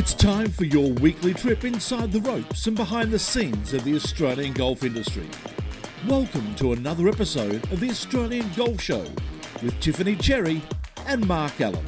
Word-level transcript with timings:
It's 0.00 0.14
time 0.14 0.48
for 0.48 0.64
your 0.64 0.92
weekly 0.92 1.34
trip 1.34 1.62
inside 1.62 2.10
the 2.10 2.22
ropes 2.22 2.66
and 2.66 2.74
behind 2.74 3.10
the 3.10 3.18
scenes 3.18 3.74
of 3.74 3.84
the 3.84 3.94
Australian 3.96 4.54
golf 4.54 4.82
industry. 4.82 5.28
Welcome 6.08 6.54
to 6.54 6.72
another 6.72 7.06
episode 7.06 7.70
of 7.70 7.80
the 7.80 7.90
Australian 7.90 8.50
Golf 8.56 8.80
Show 8.80 9.04
with 9.62 9.78
Tiffany 9.80 10.16
Cherry 10.16 10.62
and 11.04 11.28
Mark 11.28 11.60
Allen. 11.60 11.84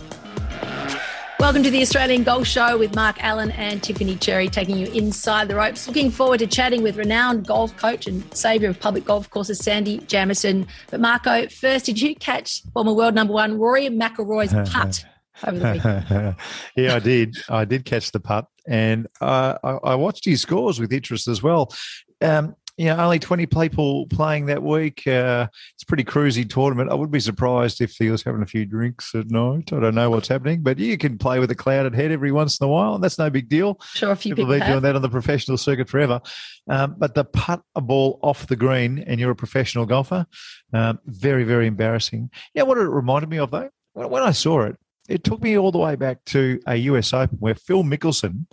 Welcome 1.41 1.63
to 1.63 1.71
the 1.71 1.81
Australian 1.81 2.23
Golf 2.23 2.47
Show 2.47 2.77
with 2.77 2.95
Mark 2.95 3.17
Allen 3.25 3.51
and 3.53 3.83
Tiffany 3.83 4.17
Cherry 4.17 4.51
taking 4.51 4.77
you 4.77 4.89
inside 4.89 5.49
the 5.49 5.57
ropes. 5.57 5.89
Looking 5.89 6.11
forward 6.11 6.41
to 6.41 6.47
chatting 6.47 6.83
with 6.83 6.99
renowned 6.99 7.47
golf 7.47 7.75
coach 7.79 8.07
and 8.07 8.23
saviour 8.37 8.71
of 8.71 8.79
public 8.79 9.07
golf 9.07 9.31
courses, 9.31 9.59
Sandy 9.59 10.01
Jamieson. 10.01 10.67
But 10.91 11.01
Marco, 11.01 11.49
first, 11.49 11.87
did 11.87 11.99
you 11.99 12.15
catch 12.15 12.63
former 12.75 12.93
world 12.93 13.15
number 13.15 13.33
one 13.33 13.59
Rory 13.59 13.89
McIlroy's 13.89 14.53
putt 14.71 15.03
over 15.47 15.59
the 15.59 15.73
weekend? 15.73 16.37
yeah, 16.77 16.95
I 16.95 16.99
did. 16.99 17.37
I 17.49 17.65
did 17.65 17.85
catch 17.85 18.13
the 18.13 18.21
putt, 18.21 18.47
and 18.67 19.07
uh, 19.21 19.59
I, 19.63 19.71
I 19.71 19.95
watched 19.95 20.25
his 20.25 20.41
scores 20.41 20.81
with 20.81 20.93
interest 20.93 21.29
as 21.29 21.43
well. 21.43 21.73
Um, 22.21 22.55
you 22.79 22.87
know, 22.87 22.97
only 22.97 23.19
20 23.19 23.47
people 23.47 24.07
playing 24.07 24.47
that 24.47 24.63
week. 24.63 25.07
Uh, 25.07 25.47
it's 25.75 25.83
a 25.83 25.87
pretty 25.87 26.05
cruisy 26.05 26.49
tournament. 26.49 26.91
I 26.91 26.95
wouldn't 26.95 27.13
be 27.13 27.21
surprised 27.21 27.81
if 27.81 27.93
he 27.97 28.11
was 28.11 28.23
having 28.23 28.43
a 28.43 28.47
few 28.47 28.65
drinks 28.65 29.15
at 29.15 29.31
night. 29.31 29.73
I 29.73 29.81
don't 29.81 29.95
know 29.95 30.11
what's 30.11 30.29
happening, 30.29 30.63
but 30.63 30.79
you 30.79 30.97
can 30.97 31.19
play 31.19 31.39
with 31.39 31.51
a 31.51 31.55
clouded 31.55 31.95
head 31.95 32.11
every 32.11 32.33
once 32.33 32.59
in 32.61 32.65
a 32.65 32.69
while, 32.69 32.95
and 32.95 33.05
that's 33.05 33.19
no 33.19 33.29
big 33.29 33.49
deal. 33.49 33.79
Sure, 33.95 34.13
a 34.13 34.17
few 34.17 34.35
People 34.35 34.51
have 34.51 34.61
been 34.61 34.71
doing 34.71 34.83
that 34.83 34.97
on 34.97 35.03
the 35.03 35.09
professional 35.09 35.59
circuit 35.59 35.89
forever. 35.89 36.21
Um, 36.69 36.95
but 36.97 37.15
to 37.15 37.25
putt 37.25 37.63
a 37.75 37.81
ball 37.81 38.19
off 38.23 38.47
the 38.47 38.57
green 38.57 39.01
and 39.01 39.21
you're 39.21 39.33
a 39.33 39.37
professional 39.37 39.85
golfer, 39.85 40.27
um, 40.73 40.99
very, 41.05 41.45
very 41.45 41.67
embarrassing. 41.67 42.31
Yeah, 42.55 42.63
what 42.63 42.79
it 42.79 42.83
reminded 42.83 43.29
me 43.29 43.39
of, 43.39 43.51
though, 43.51 43.69
when 43.93 44.23
I 44.23 44.33
saw 44.33 44.63
it, 44.63 44.77
it 45.13 45.25
took 45.25 45.43
me 45.43 45.59
all 45.59 45.71
the 45.71 45.79
way 45.79 45.95
back 45.95 46.25
to 46.25 46.59
a 46.67 46.77
US 46.77 47.13
Open 47.13 47.37
where 47.39 47.55
Phil 47.55 47.83
Mickelson 47.83 48.47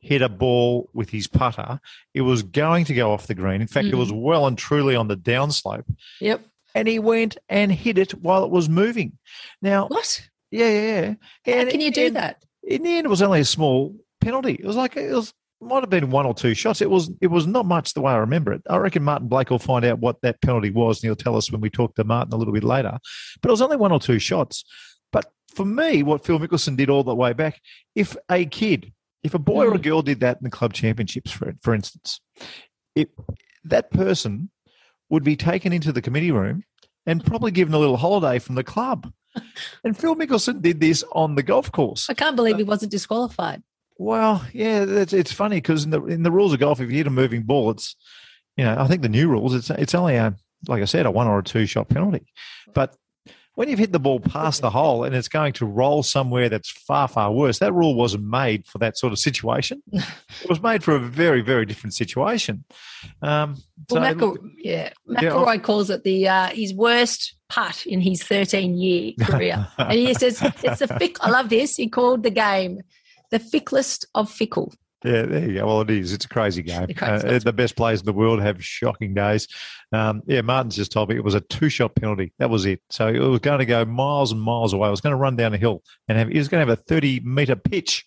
hit 0.00 0.22
a 0.22 0.28
ball 0.28 0.88
with 0.94 1.10
his 1.10 1.26
putter. 1.26 1.78
It 2.14 2.22
was 2.22 2.42
going 2.42 2.86
to 2.86 2.94
go 2.94 3.12
off 3.12 3.26
the 3.26 3.34
green. 3.34 3.60
In 3.60 3.66
fact, 3.66 3.88
it 3.88 3.96
was 3.96 4.10
hmm. 4.10 4.20
well 4.20 4.46
and 4.46 4.56
truly 4.56 4.96
on 4.96 5.08
the 5.08 5.16
downslope. 5.16 5.84
Yep. 6.20 6.40
And 6.74 6.88
he 6.88 6.98
went 6.98 7.36
and 7.48 7.70
hit 7.70 7.98
it 7.98 8.12
while 8.22 8.44
it 8.44 8.50
was 8.50 8.68
moving. 8.68 9.18
Now, 9.60 9.88
What? 9.88 10.28
yeah, 10.50 10.68
yeah, 10.68 11.00
yeah. 11.00 11.14
How 11.44 11.60
And- 11.60 11.70
can 11.70 11.80
you 11.80 11.90
do 11.90 12.06
and 12.06 12.16
that? 12.16 12.42
In 12.62 12.82
the 12.82 12.96
end, 12.96 13.06
it 13.06 13.10
was 13.10 13.22
only 13.22 13.40
a 13.40 13.44
small 13.44 13.94
penalty. 14.20 14.54
It 14.54 14.64
was 14.64 14.76
like 14.76 14.96
it 14.96 15.12
was 15.12 15.32
might 15.60 15.82
have 15.82 15.90
been 15.90 16.10
one 16.10 16.26
or 16.26 16.34
two 16.34 16.54
shots. 16.54 16.80
It 16.80 16.90
was 16.90 17.10
it 17.20 17.28
was 17.28 17.46
not 17.46 17.64
much 17.64 17.94
the 17.94 18.00
way 18.00 18.12
I 18.12 18.16
remember 18.16 18.52
it. 18.52 18.62
I 18.68 18.76
reckon 18.76 19.04
Martin 19.04 19.28
Blake 19.28 19.50
will 19.50 19.58
find 19.58 19.84
out 19.84 20.00
what 20.00 20.20
that 20.22 20.40
penalty 20.42 20.70
was, 20.70 20.98
and 20.98 21.08
he'll 21.08 21.16
tell 21.16 21.36
us 21.36 21.50
when 21.50 21.60
we 21.60 21.70
talk 21.70 21.94
to 21.94 22.04
Martin 22.04 22.32
a 22.32 22.36
little 22.36 22.52
bit 22.52 22.64
later. 22.64 22.98
But 23.40 23.48
it 23.48 23.52
was 23.52 23.62
only 23.62 23.76
one 23.76 23.92
or 23.92 24.00
two 24.00 24.18
shots. 24.18 24.64
But 25.12 25.30
for 25.54 25.64
me, 25.64 26.02
what 26.02 26.24
Phil 26.24 26.38
Mickelson 26.38 26.76
did 26.76 26.90
all 26.90 27.04
the 27.04 27.14
way 27.14 27.32
back, 27.32 27.60
if 27.94 28.16
a 28.30 28.46
kid, 28.46 28.92
if 29.22 29.34
a 29.34 29.38
boy 29.38 29.66
or 29.66 29.74
a 29.74 29.78
mm. 29.78 29.82
girl 29.82 30.02
did 30.02 30.20
that 30.20 30.38
in 30.38 30.44
the 30.44 30.50
club 30.50 30.72
championships, 30.72 31.30
for 31.30 31.54
for 31.62 31.74
instance, 31.74 32.20
it, 32.94 33.10
that 33.64 33.90
person 33.90 34.50
would 35.08 35.24
be 35.24 35.36
taken 35.36 35.72
into 35.72 35.92
the 35.92 36.02
committee 36.02 36.32
room 36.32 36.64
and 37.06 37.24
probably 37.24 37.50
given 37.50 37.74
a 37.74 37.78
little 37.78 37.96
holiday 37.96 38.38
from 38.38 38.54
the 38.54 38.64
club. 38.64 39.12
And 39.84 39.94
Phil 39.96 40.16
Mickelson 40.16 40.62
did 40.62 40.80
this 40.80 41.04
on 41.12 41.34
the 41.34 41.42
golf 41.42 41.70
course. 41.70 42.08
I 42.08 42.14
can't 42.14 42.36
believe 42.36 42.54
uh, 42.54 42.58
he 42.58 42.64
wasn't 42.64 42.90
disqualified. 42.90 43.62
Well, 43.98 44.44
yeah, 44.54 44.84
it's, 44.84 45.12
it's 45.12 45.30
funny 45.30 45.56
because 45.56 45.84
in 45.84 45.90
the 45.90 46.02
in 46.04 46.22
the 46.22 46.30
rules 46.30 46.54
of 46.54 46.58
golf, 46.58 46.80
if 46.80 46.90
you 46.90 46.96
hit 46.96 47.06
a 47.06 47.10
moving 47.10 47.42
ball, 47.42 47.70
it's 47.70 47.96
you 48.56 48.64
know 48.64 48.76
I 48.78 48.86
think 48.88 49.02
the 49.02 49.10
new 49.10 49.28
rules 49.28 49.54
it's 49.54 49.70
it's 49.70 49.94
only 49.94 50.16
a 50.16 50.34
like 50.68 50.82
I 50.82 50.86
said 50.86 51.06
a 51.06 51.10
one 51.10 51.26
or 51.26 51.38
a 51.38 51.44
two 51.44 51.66
shot 51.66 51.88
penalty, 51.88 52.26
but 52.74 52.96
when 53.56 53.68
you've 53.68 53.78
hit 53.78 53.90
the 53.90 53.98
ball 53.98 54.20
past 54.20 54.60
the 54.60 54.70
hole 54.70 55.02
and 55.02 55.14
it's 55.14 55.28
going 55.28 55.52
to 55.54 55.66
roll 55.66 56.02
somewhere 56.02 56.48
that's 56.48 56.70
far 56.70 57.08
far 57.08 57.32
worse, 57.32 57.58
that 57.58 57.72
rule 57.72 57.94
wasn't 57.94 58.22
made 58.24 58.66
for 58.66 58.78
that 58.78 58.96
sort 58.96 59.12
of 59.12 59.18
situation. 59.18 59.82
it 59.92 60.48
was 60.48 60.62
made 60.62 60.84
for 60.84 60.94
a 60.94 60.98
very 61.00 61.40
very 61.40 61.66
different 61.66 61.94
situation. 61.94 62.64
Um, 63.22 63.56
Well, 63.90 64.04
so- 64.04 64.14
McEl- 64.34 64.50
yeah, 64.58 64.90
McIlroy 65.08 65.62
calls 65.62 65.90
it 65.90 66.04
the 66.04 66.28
uh, 66.28 66.46
his 66.48 66.72
worst 66.74 67.34
putt 67.48 67.86
in 67.86 68.00
his 68.00 68.22
13 68.22 68.76
year 68.76 69.12
career, 69.20 69.66
and 69.78 69.92
he 69.98 70.14
says 70.14 70.40
it's 70.62 70.78
the 70.80 70.88
fick. 70.88 71.16
I 71.20 71.30
love 71.30 71.48
this. 71.48 71.76
He 71.76 71.88
called 71.88 72.22
the 72.22 72.30
game 72.30 72.82
the 73.30 73.38
ficklest 73.38 74.06
of 74.14 74.30
fickle. 74.30 74.72
Yeah, 75.06 75.22
there 75.22 75.48
you 75.48 75.54
go. 75.54 75.66
Well, 75.66 75.80
it 75.82 75.90
is. 75.90 76.12
It's 76.12 76.24
a 76.24 76.28
crazy 76.28 76.62
game. 76.62 76.86
The 76.88 76.94
crazy 76.94 77.28
Uh, 77.28 77.38
the 77.38 77.52
best 77.52 77.76
players 77.76 78.00
in 78.00 78.06
the 78.06 78.12
world 78.12 78.40
have 78.42 78.62
shocking 78.64 79.14
days. 79.14 79.46
Um, 79.92 80.22
yeah, 80.26 80.40
Martin's 80.40 80.76
just 80.76 80.90
told 80.92 81.08
me 81.10 81.16
it 81.16 81.22
was 81.24 81.34
a 81.34 81.40
two-shot 81.40 81.94
penalty. 81.94 82.32
That 82.38 82.50
was 82.50 82.66
it. 82.66 82.80
So 82.90 83.06
it 83.08 83.18
was 83.20 83.38
going 83.38 83.60
to 83.60 83.66
go 83.66 83.84
miles 83.84 84.32
and 84.32 84.40
miles 84.40 84.72
away. 84.72 84.88
It 84.88 84.90
was 84.90 85.00
going 85.00 85.12
to 85.12 85.16
run 85.16 85.36
down 85.36 85.54
a 85.54 85.58
hill 85.58 85.82
and 86.08 86.18
have, 86.18 86.28
he 86.28 86.38
was 86.38 86.48
going 86.48 86.66
to 86.66 86.70
have 86.70 86.78
a 86.78 86.82
30-meter 86.82 87.56
pitch. 87.56 88.04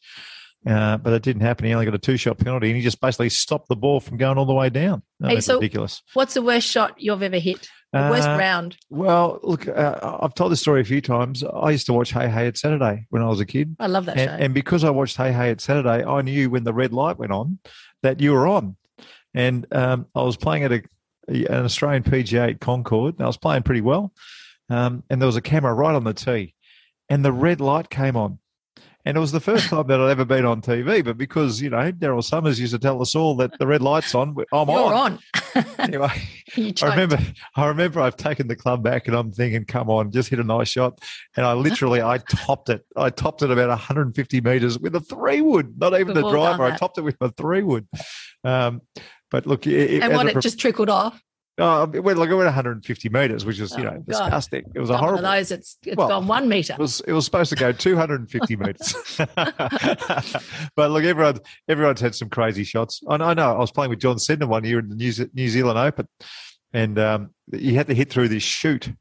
Uh, 0.67 0.97
but 0.97 1.13
it 1.13 1.21
didn't 1.23 1.41
happen. 1.41 1.65
He 1.65 1.73
only 1.73 1.85
got 1.85 1.95
a 1.95 1.99
two-shot 1.99 2.37
penalty, 2.37 2.67
and 2.67 2.75
he 2.75 2.81
just 2.81 2.99
basically 2.99 3.29
stopped 3.29 3.69
the 3.69 3.77
ball 3.77 4.01
from 4.01 4.17
going 4.17 4.37
all 4.37 4.45
the 4.45 4.53
way 4.53 4.69
down. 4.69 5.01
Oh, 5.23 5.29
Hey, 5.29 5.35
that's 5.35 5.45
so- 5.45 5.55
ridiculous. 5.55 6.01
What's 6.13 6.33
the 6.33 6.41
worst 6.41 6.67
shot 6.67 6.95
you've 6.97 7.23
ever 7.23 7.39
hit? 7.39 7.69
The 7.91 7.99
worst 8.11 8.27
Uh, 8.27 8.37
round. 8.37 8.77
Well, 8.91 9.39
look, 9.41 9.67
uh, 9.67 10.17
I've 10.21 10.35
told 10.35 10.51
this 10.51 10.61
story 10.61 10.81
a 10.81 10.85
few 10.85 11.01
times. 11.01 11.43
I 11.43 11.71
used 11.71 11.87
to 11.87 11.93
watch 11.93 12.11
Hey 12.11 12.29
Hey 12.29 12.47
It's 12.47 12.61
Saturday 12.61 13.05
when 13.09 13.21
I 13.23 13.27
was 13.27 13.39
a 13.39 13.45
kid. 13.45 13.75
I 13.79 13.87
love 13.87 14.05
that 14.05 14.17
And, 14.17 14.29
show. 14.29 14.35
and 14.45 14.53
because 14.53 14.83
I 14.83 14.91
watched 14.91 15.17
Hey 15.17 15.31
Hey 15.31 15.49
It's 15.49 15.63
Saturday, 15.63 16.03
I 16.05 16.21
knew 16.21 16.49
when 16.51 16.63
the 16.65 16.73
red 16.73 16.93
light 16.93 17.17
went 17.17 17.31
on 17.31 17.57
that 18.03 18.19
you 18.21 18.33
were 18.33 18.45
on. 18.47 18.75
And 19.33 19.65
um, 19.71 20.05
I 20.13 20.21
was 20.21 20.37
playing 20.37 20.63
at 20.65 20.71
a, 20.71 20.81
an 21.27 21.65
Australian 21.65 22.03
PGA 22.03 22.51
at 22.51 22.59
Concord, 22.59 23.15
and 23.15 23.23
I 23.23 23.27
was 23.27 23.37
playing 23.37 23.63
pretty 23.63 23.81
well. 23.81 24.13
Um, 24.69 25.03
and 25.09 25.19
there 25.21 25.25
was 25.27 25.35
a 25.35 25.41
camera 25.41 25.73
right 25.73 25.95
on 25.95 26.03
the 26.03 26.13
tee, 26.13 26.53
and 27.09 27.25
the 27.25 27.31
red 27.33 27.59
light 27.59 27.89
came 27.89 28.15
on. 28.15 28.37
And 29.05 29.15
it 29.15 29.19
was 29.19 29.31
the 29.31 29.39
first 29.39 29.69
time 29.69 29.87
that 29.87 30.01
I'd 30.01 30.09
ever 30.09 30.25
been 30.25 30.45
on 30.45 30.61
TV. 30.61 31.03
But 31.03 31.17
because, 31.17 31.61
you 31.61 31.69
know, 31.69 31.91
Daryl 31.91 32.23
Somers 32.23 32.59
used 32.59 32.73
to 32.73 32.79
tell 32.79 33.01
us 33.01 33.15
all 33.15 33.35
that 33.37 33.57
the 33.57 33.65
red 33.65 33.81
light's 33.81 34.13
on, 34.13 34.35
I'm 34.51 34.69
You're 34.69 34.93
on. 34.93 34.93
on. 34.93 35.19
Anyway, 35.79 36.11
I 36.57 36.89
remember, 36.89 37.17
I 37.55 37.67
remember 37.67 38.01
I've 38.01 38.17
taken 38.17 38.47
the 38.47 38.55
club 38.55 38.83
back 38.83 39.07
and 39.07 39.15
I'm 39.15 39.31
thinking, 39.31 39.65
come 39.65 39.89
on, 39.89 40.11
just 40.11 40.29
hit 40.29 40.37
a 40.37 40.43
nice 40.43 40.67
shot. 40.67 40.99
And 41.35 41.45
I 41.45 41.53
literally, 41.53 42.01
I 42.01 42.19
topped 42.19 42.69
it. 42.69 42.85
I 42.95 43.09
topped 43.09 43.41
it 43.41 43.49
about 43.49 43.69
150 43.69 44.41
meters 44.41 44.77
with 44.77 44.93
a 44.95 44.99
three 44.99 45.41
wood, 45.41 45.73
not 45.79 45.93
even 45.93 46.13
We've 46.13 46.23
the 46.23 46.29
driver. 46.29 46.63
I 46.63 46.77
topped 46.77 46.97
it 46.97 47.01
with 47.01 47.17
a 47.21 47.31
three 47.31 47.63
wood. 47.63 47.87
Um, 48.43 48.81
but 49.31 49.47
look, 49.47 49.65
it, 49.65 50.03
and 50.03 50.13
what 50.13 50.27
a 50.27 50.37
it 50.37 50.41
just 50.41 50.59
trickled 50.59 50.89
off. 50.89 51.19
Oh, 51.59 51.89
it 51.93 51.99
went 51.99 52.17
like 52.17 52.29
it 52.29 52.35
went 52.35 52.45
150 52.45 53.09
meters, 53.09 53.45
which 53.45 53.59
is 53.59 53.71
you 53.77 53.79
Oh, 53.79 53.83
know 53.83 53.91
God. 53.91 54.05
disgusting. 54.07 54.63
It 54.73 54.79
was 54.79 54.89
a 54.89 54.93
One 54.93 54.99
of 55.03 55.09
horrible. 55.09 55.23
those. 55.29 55.51
It's 55.51 55.77
it's 55.85 55.97
Well, 55.97 56.07
gone 56.07 56.27
one 56.27 56.47
meter. 56.47 56.73
It 56.73 56.79
was 56.79 57.01
it 57.01 57.11
was 57.13 57.25
supposed 57.25 57.49
to 57.49 57.55
go 57.55 57.71
250 57.71 58.55
meters, 58.57 58.95
but 60.75 60.91
look, 60.91 61.03
everyone 61.03 61.39
everyone's 61.67 62.01
had 62.01 62.15
some 62.15 62.29
crazy 62.29 62.63
shots. 62.63 63.01
I 63.07 63.17
know, 63.17 63.25
I 63.25 63.33
know. 63.33 63.55
I 63.55 63.59
was 63.59 63.71
playing 63.71 63.89
with 63.89 63.99
John 63.99 64.15
Senden 64.17 64.47
one 64.47 64.63
year 64.63 64.79
in 64.79 64.89
the 64.89 64.95
New, 64.95 65.11
Ze- 65.11 65.29
New 65.33 65.49
Zealand 65.49 65.77
Open, 65.77 66.07
and 66.73 66.97
um, 66.99 67.29
he 67.53 67.73
had 67.73 67.87
to 67.87 67.93
hit 67.93 68.09
through 68.11 68.29
this 68.29 68.43
chute. 68.43 68.91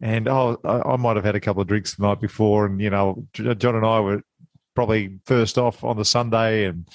And 0.00 0.28
oh, 0.28 0.58
I, 0.64 0.90
I 0.92 0.96
might 0.96 1.16
have 1.16 1.24
had 1.24 1.36
a 1.36 1.40
couple 1.40 1.62
of 1.62 1.68
drinks 1.68 1.94
the 1.94 2.06
night 2.06 2.20
before, 2.20 2.66
and 2.66 2.80
you 2.80 2.90
know, 2.90 3.26
John 3.32 3.74
and 3.76 3.86
I 3.86 4.00
were 4.00 4.22
probably 4.74 5.18
first 5.24 5.56
off 5.56 5.82
on 5.82 5.96
the 5.96 6.04
Sunday 6.04 6.64
and 6.66 6.86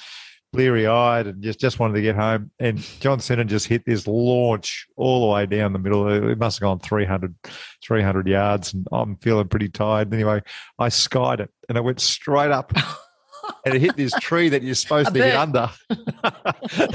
bleary 0.51 0.87
eyed 0.87 1.27
and 1.27 1.41
just, 1.41 1.59
just 1.59 1.79
wanted 1.79 1.93
to 1.95 2.01
get 2.01 2.15
home. 2.15 2.51
And 2.59 2.77
John 2.99 3.19
Senden 3.19 3.47
just 3.47 3.67
hit 3.67 3.85
this 3.85 4.07
launch 4.07 4.87
all 4.97 5.27
the 5.27 5.33
way 5.33 5.45
down 5.45 5.73
the 5.73 5.79
middle. 5.79 6.07
It 6.29 6.37
must 6.37 6.59
have 6.59 6.61
gone 6.63 6.79
300, 6.79 7.35
300 7.85 8.27
yards, 8.27 8.73
and 8.73 8.87
I'm 8.91 9.15
feeling 9.17 9.47
pretty 9.47 9.69
tired. 9.69 10.13
Anyway, 10.13 10.41
I 10.77 10.89
skied 10.89 11.39
it 11.39 11.49
and 11.69 11.77
it 11.77 11.83
went 11.83 11.99
straight 12.01 12.51
up. 12.51 12.73
And 13.65 13.73
it 13.73 13.81
hit 13.81 13.97
this 13.97 14.13
tree 14.21 14.49
that 14.49 14.61
you're 14.61 14.75
supposed 14.75 15.09
A 15.09 15.13
to 15.13 15.23
hit 15.23 15.31
bird. 15.31 15.37
under. 15.37 15.69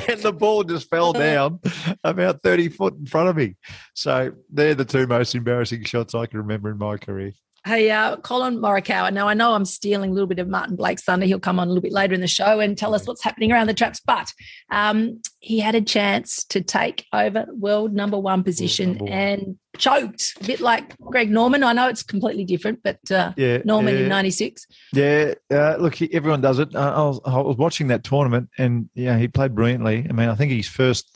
and 0.08 0.20
the 0.20 0.32
ball 0.32 0.62
just 0.62 0.88
fell 0.88 1.12
down 1.24 1.58
about 2.04 2.42
30 2.42 2.68
foot 2.68 2.94
in 2.94 3.04
front 3.06 3.28
of 3.28 3.36
me. 3.36 3.56
So 3.94 4.32
they're 4.52 4.76
the 4.76 4.84
two 4.84 5.08
most 5.08 5.34
embarrassing 5.34 5.82
shots 5.84 6.14
I 6.14 6.26
can 6.26 6.38
remember 6.38 6.70
in 6.70 6.78
my 6.78 6.98
career. 6.98 7.32
Hey, 7.66 7.90
uh, 7.90 8.16
Collin 8.18 8.58
Morikawa. 8.58 9.12
Now, 9.12 9.26
I 9.26 9.34
know 9.34 9.52
I'm 9.52 9.64
stealing 9.64 10.10
a 10.10 10.12
little 10.12 10.28
bit 10.28 10.38
of 10.38 10.46
Martin 10.46 10.76
Blake's 10.76 11.02
thunder. 11.02 11.26
He'll 11.26 11.40
come 11.40 11.58
on 11.58 11.66
a 11.66 11.70
little 11.70 11.82
bit 11.82 11.90
later 11.92 12.14
in 12.14 12.20
the 12.20 12.28
show 12.28 12.60
and 12.60 12.78
tell 12.78 12.94
us 12.94 13.08
what's 13.08 13.24
happening 13.24 13.50
around 13.50 13.66
the 13.66 13.74
traps. 13.74 14.00
But 14.06 14.32
um, 14.70 15.20
he 15.40 15.58
had 15.58 15.74
a 15.74 15.80
chance 15.80 16.44
to 16.44 16.60
take 16.60 17.04
over 17.12 17.44
world 17.50 17.92
number 17.92 18.20
one 18.20 18.44
position 18.44 18.90
number 18.90 19.04
one. 19.06 19.12
and 19.12 19.58
choked, 19.78 20.34
a 20.40 20.44
bit 20.44 20.60
like 20.60 20.96
Greg 20.98 21.28
Norman. 21.28 21.64
I 21.64 21.72
know 21.72 21.88
it's 21.88 22.04
completely 22.04 22.44
different, 22.44 22.84
but 22.84 23.00
uh, 23.10 23.32
Yeah. 23.36 23.58
Norman 23.64 23.96
yeah. 23.96 24.02
in 24.02 24.08
'96. 24.10 24.66
Yeah, 24.92 25.34
uh, 25.50 25.76
look, 25.80 26.00
everyone 26.00 26.40
does 26.40 26.60
it. 26.60 26.72
Uh, 26.72 26.78
I, 26.94 27.02
was, 27.02 27.20
I 27.24 27.40
was 27.40 27.56
watching 27.56 27.88
that 27.88 28.04
tournament, 28.04 28.48
and 28.58 28.88
yeah, 28.94 29.18
he 29.18 29.26
played 29.26 29.56
brilliantly. 29.56 30.06
I 30.08 30.12
mean, 30.12 30.28
I 30.28 30.36
think 30.36 30.52
his 30.52 30.68
first 30.68 31.15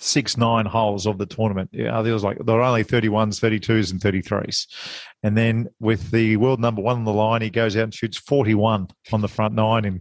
six, 0.00 0.36
nine 0.36 0.66
holes 0.66 1.06
of 1.06 1.18
the 1.18 1.26
tournament. 1.26 1.70
Yeah, 1.72 2.02
there 2.02 2.12
was 2.12 2.24
like 2.24 2.38
there 2.44 2.56
were 2.56 2.62
only 2.62 2.84
31s, 2.84 3.40
32s, 3.40 3.90
and 3.90 4.00
33s. 4.00 4.66
And 5.22 5.36
then 5.36 5.68
with 5.80 6.10
the 6.10 6.36
world 6.36 6.60
number 6.60 6.80
one 6.80 6.98
on 6.98 7.04
the 7.04 7.12
line, 7.12 7.42
he 7.42 7.50
goes 7.50 7.76
out 7.76 7.84
and 7.84 7.94
shoots 7.94 8.18
41 8.18 8.88
on 9.12 9.20
the 9.20 9.28
front 9.28 9.54
nine, 9.54 9.84
and 9.84 10.00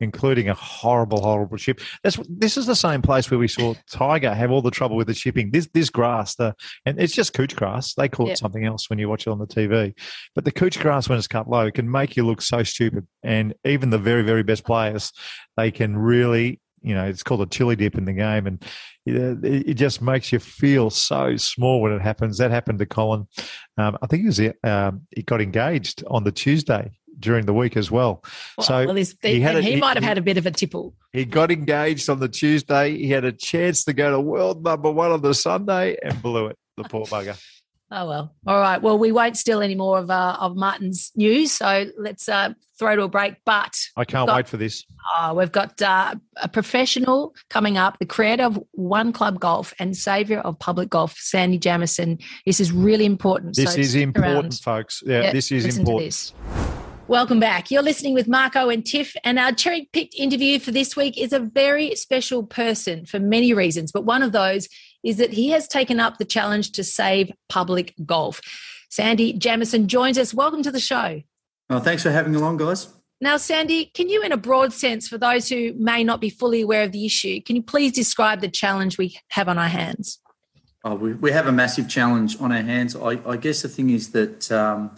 including 0.00 0.48
a 0.48 0.54
horrible, 0.54 1.22
horrible 1.22 1.56
chip. 1.56 1.80
That's 2.02 2.18
this 2.28 2.56
is 2.56 2.66
the 2.66 2.76
same 2.76 3.02
place 3.02 3.30
where 3.30 3.38
we 3.38 3.48
saw 3.48 3.74
Tiger 3.90 4.34
have 4.34 4.50
all 4.50 4.62
the 4.62 4.70
trouble 4.70 4.96
with 4.96 5.06
the 5.06 5.14
chipping. 5.14 5.50
This 5.50 5.68
this 5.72 5.90
grass, 5.90 6.34
the 6.34 6.54
and 6.84 7.00
it's 7.00 7.14
just 7.14 7.32
couch 7.32 7.56
grass. 7.56 7.94
They 7.94 8.08
call 8.08 8.30
it 8.30 8.38
something 8.38 8.64
else 8.64 8.90
when 8.90 8.98
you 8.98 9.08
watch 9.08 9.26
it 9.26 9.30
on 9.30 9.38
the 9.38 9.46
TV. 9.46 9.94
But 10.34 10.44
the 10.44 10.52
couch 10.52 10.78
grass, 10.78 11.08
when 11.08 11.18
it's 11.18 11.28
cut 11.28 11.48
low, 11.48 11.66
it 11.66 11.74
can 11.74 11.90
make 11.90 12.16
you 12.16 12.26
look 12.26 12.42
so 12.42 12.62
stupid. 12.62 13.06
And 13.22 13.54
even 13.64 13.90
the 13.90 13.98
very, 13.98 14.22
very 14.22 14.42
best 14.42 14.64
players, 14.64 15.12
they 15.56 15.70
can 15.70 15.96
really 15.96 16.60
you 16.82 16.94
know, 16.94 17.04
it's 17.04 17.22
called 17.22 17.42
a 17.42 17.46
chili 17.46 17.76
dip 17.76 17.96
in 17.96 18.04
the 18.04 18.12
game, 18.12 18.46
and 18.46 18.64
it 19.06 19.74
just 19.74 20.02
makes 20.02 20.32
you 20.32 20.38
feel 20.38 20.90
so 20.90 21.36
small 21.36 21.80
when 21.80 21.92
it 21.92 22.02
happens. 22.02 22.38
That 22.38 22.50
happened 22.50 22.78
to 22.80 22.86
colin 22.86 23.26
Um, 23.76 23.96
I 24.02 24.06
think 24.06 24.22
he 24.22 24.26
was 24.26 24.40
um, 24.64 25.06
he 25.10 25.22
got 25.22 25.40
engaged 25.40 26.04
on 26.08 26.24
the 26.24 26.32
Tuesday 26.32 26.92
during 27.18 27.46
the 27.46 27.54
week 27.54 27.76
as 27.76 27.90
well. 27.90 28.22
well 28.56 28.66
so 28.66 28.86
well, 28.86 28.94
he, 28.94 29.40
had 29.40 29.56
a, 29.56 29.62
he, 29.62 29.76
might 29.76 29.96
have 29.96 30.04
had 30.04 30.18
a 30.18 30.22
bit 30.22 30.36
of 30.36 30.46
a 30.46 30.50
tipple. 30.50 30.94
He 31.12 31.24
got 31.24 31.50
engaged 31.50 32.08
on 32.08 32.20
the 32.20 32.28
Tuesday. 32.28 32.96
He 32.96 33.10
had 33.10 33.24
a 33.24 33.32
chance 33.32 33.84
to 33.84 33.92
go 33.92 34.10
to 34.10 34.20
world 34.20 34.62
number 34.62 34.90
one 34.90 35.10
on 35.10 35.22
the 35.22 35.34
Sunday 35.34 35.96
and 36.02 36.20
blew 36.22 36.46
it. 36.46 36.56
The 36.76 36.84
poor 36.84 37.06
bugger. 37.06 37.40
Oh 37.90 38.06
well. 38.06 38.34
All 38.46 38.60
right. 38.60 38.82
Well, 38.82 38.98
we 38.98 39.12
won't 39.12 39.36
steal 39.36 39.62
any 39.62 39.74
more 39.74 39.98
of 39.98 40.10
uh, 40.10 40.36
of 40.38 40.56
Martin's 40.56 41.10
news, 41.16 41.52
so 41.52 41.86
let's 41.96 42.28
uh, 42.28 42.52
throw 42.78 42.96
to 42.96 43.02
a 43.02 43.08
break. 43.08 43.36
But 43.46 43.80
I 43.96 44.04
can't 44.04 44.26
got, 44.26 44.36
wait 44.36 44.48
for 44.48 44.58
this. 44.58 44.84
Oh, 45.16 45.32
we've 45.32 45.52
got 45.52 45.80
uh, 45.80 46.14
a 46.36 46.48
professional 46.48 47.34
coming 47.48 47.78
up, 47.78 47.98
the 47.98 48.06
creator 48.06 48.44
of 48.44 48.62
One 48.72 49.12
Club 49.12 49.40
Golf 49.40 49.72
and 49.78 49.96
savior 49.96 50.40
of 50.40 50.58
public 50.58 50.90
golf, 50.90 51.16
Sandy 51.16 51.56
Jamieson. 51.56 52.18
This 52.44 52.60
is 52.60 52.72
really 52.72 53.06
important. 53.06 53.56
This 53.56 53.72
so 53.72 53.80
is 53.80 53.94
important, 53.94 54.36
around. 54.36 54.54
folks. 54.60 55.02
Yeah, 55.06 55.22
yeah, 55.22 55.32
this 55.32 55.50
is 55.50 55.78
important. 55.78 56.08
This. 56.08 56.34
Welcome 57.08 57.40
back. 57.40 57.70
You're 57.70 57.80
listening 57.80 58.12
with 58.12 58.28
Marco 58.28 58.68
and 58.68 58.84
Tiff, 58.84 59.16
and 59.24 59.38
our 59.38 59.52
cherry 59.52 59.88
picked 59.94 60.14
interview 60.14 60.58
for 60.58 60.72
this 60.72 60.94
week 60.94 61.16
is 61.16 61.32
a 61.32 61.38
very 61.38 61.94
special 61.94 62.42
person 62.42 63.06
for 63.06 63.18
many 63.18 63.54
reasons, 63.54 63.92
but 63.92 64.04
one 64.04 64.22
of 64.22 64.32
those 64.32 64.68
is 65.02 65.16
that 65.16 65.32
he 65.32 65.50
has 65.50 65.68
taken 65.68 66.00
up 66.00 66.18
the 66.18 66.24
challenge 66.24 66.72
to 66.72 66.84
save 66.84 67.32
public 67.48 67.94
golf. 68.04 68.40
Sandy 68.90 69.32
Jamieson 69.32 69.88
joins 69.88 70.18
us. 70.18 70.34
Welcome 70.34 70.62
to 70.62 70.70
the 70.70 70.80
show. 70.80 71.22
Well, 71.68 71.80
thanks 71.80 72.02
for 72.02 72.10
having 72.10 72.32
me 72.32 72.38
along, 72.38 72.56
guys. 72.56 72.88
Now, 73.20 73.36
Sandy, 73.36 73.86
can 73.86 74.08
you, 74.08 74.22
in 74.22 74.30
a 74.30 74.36
broad 74.36 74.72
sense, 74.72 75.08
for 75.08 75.18
those 75.18 75.48
who 75.48 75.72
may 75.74 76.04
not 76.04 76.20
be 76.20 76.30
fully 76.30 76.62
aware 76.62 76.84
of 76.84 76.92
the 76.92 77.04
issue, 77.04 77.40
can 77.40 77.56
you 77.56 77.62
please 77.62 77.92
describe 77.92 78.40
the 78.40 78.48
challenge 78.48 78.96
we 78.96 79.18
have 79.30 79.48
on 79.48 79.58
our 79.58 79.68
hands? 79.68 80.20
Oh, 80.84 80.94
we, 80.94 81.14
we 81.14 81.32
have 81.32 81.48
a 81.48 81.52
massive 81.52 81.88
challenge 81.88 82.40
on 82.40 82.52
our 82.52 82.62
hands. 82.62 82.94
I, 82.94 83.18
I 83.26 83.36
guess 83.36 83.62
the 83.62 83.68
thing 83.68 83.90
is 83.90 84.12
that 84.12 84.50
um, 84.52 84.94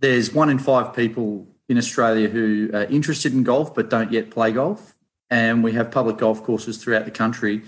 there's 0.00 0.32
one 0.32 0.48
in 0.48 0.58
five 0.58 0.94
people 0.94 1.46
in 1.68 1.76
Australia 1.76 2.28
who 2.28 2.70
are 2.72 2.84
interested 2.84 3.34
in 3.34 3.44
golf 3.44 3.74
but 3.74 3.90
don't 3.90 4.10
yet 4.10 4.30
play 4.30 4.52
golf. 4.52 4.96
And 5.28 5.62
we 5.62 5.72
have 5.72 5.92
public 5.92 6.16
golf 6.16 6.42
courses 6.42 6.82
throughout 6.82 7.04
the 7.04 7.10
country 7.10 7.62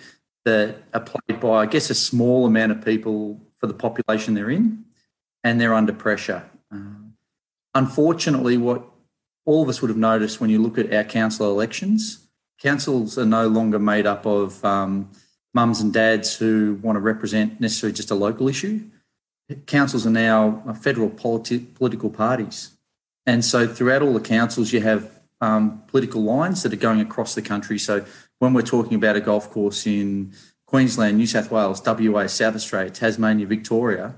that 0.45 0.77
are 0.93 1.01
played 1.01 1.41
by, 1.41 1.63
I 1.63 1.67
guess, 1.67 1.91
a 1.91 1.95
small 1.95 2.47
amount 2.47 2.73
of 2.73 2.85
people 2.85 3.41
for 3.59 3.67
the 3.67 3.75
population 3.75 4.35
they're 4.35 4.51
in, 4.51 4.85
and 5.45 5.61
they're 5.61 5.75
under 5.75 5.93
pressure. 5.93 6.45
Uh, 6.73 7.11
unfortunately, 7.75 8.57
what 8.57 8.85
all 9.45 9.63
of 9.63 9.69
us 9.69 9.81
would 9.81 9.89
have 9.89 9.99
noticed 9.99 10.41
when 10.41 10.51
you 10.51 10.61
look 10.61 10.79
at 10.79 10.93
our 10.93 11.05
council 11.05 11.51
elections, 11.51 12.27
councils 12.59 13.19
are 13.19 13.27
no 13.27 13.49
longer 13.49 13.79
made 13.79 14.07
up 14.07 14.25
of 14.27 14.65
um, 14.65 15.11
mums 15.55 15.81
and 15.81 15.93
dads 15.93 16.37
who 16.37 16.79
want 16.83 16.97
to 16.97 17.01
represent 17.01 17.61
necessarily 17.61 17.95
just 17.95 18.11
a 18.11 18.15
local 18.15 18.49
issue. 18.49 18.83
Councils 19.67 20.07
are 20.07 20.11
now 20.11 20.63
federal 20.81 21.11
politi- 21.11 21.75
political 21.75 22.09
parties. 22.09 22.71
And 23.27 23.45
so 23.45 23.67
throughout 23.67 24.03
all 24.03 24.15
the 24.15 24.21
councils, 24.21 24.73
you 24.73 24.81
have 24.81 25.11
um, 25.41 25.83
political 25.89 26.23
lines 26.23 26.63
that 26.63 26.73
are 26.73 26.77
going 26.77 27.01
across 27.01 27.35
the 27.35 27.43
country. 27.43 27.79
So 27.79 28.05
when 28.43 28.55
we're 28.55 28.63
talking 28.63 28.97
about 28.97 29.15
a 29.15 29.21
golf 29.21 29.49
course 29.53 29.87
in 29.87 30.33
Queensland, 30.67 31.17
New 31.17 31.29
South 31.29 31.53
Wales, 31.53 31.81
WA, 31.87 32.27
South 32.27 32.57
Australia, 32.57 32.91
Tasmania, 32.91 33.47
Victoria, 33.47 34.17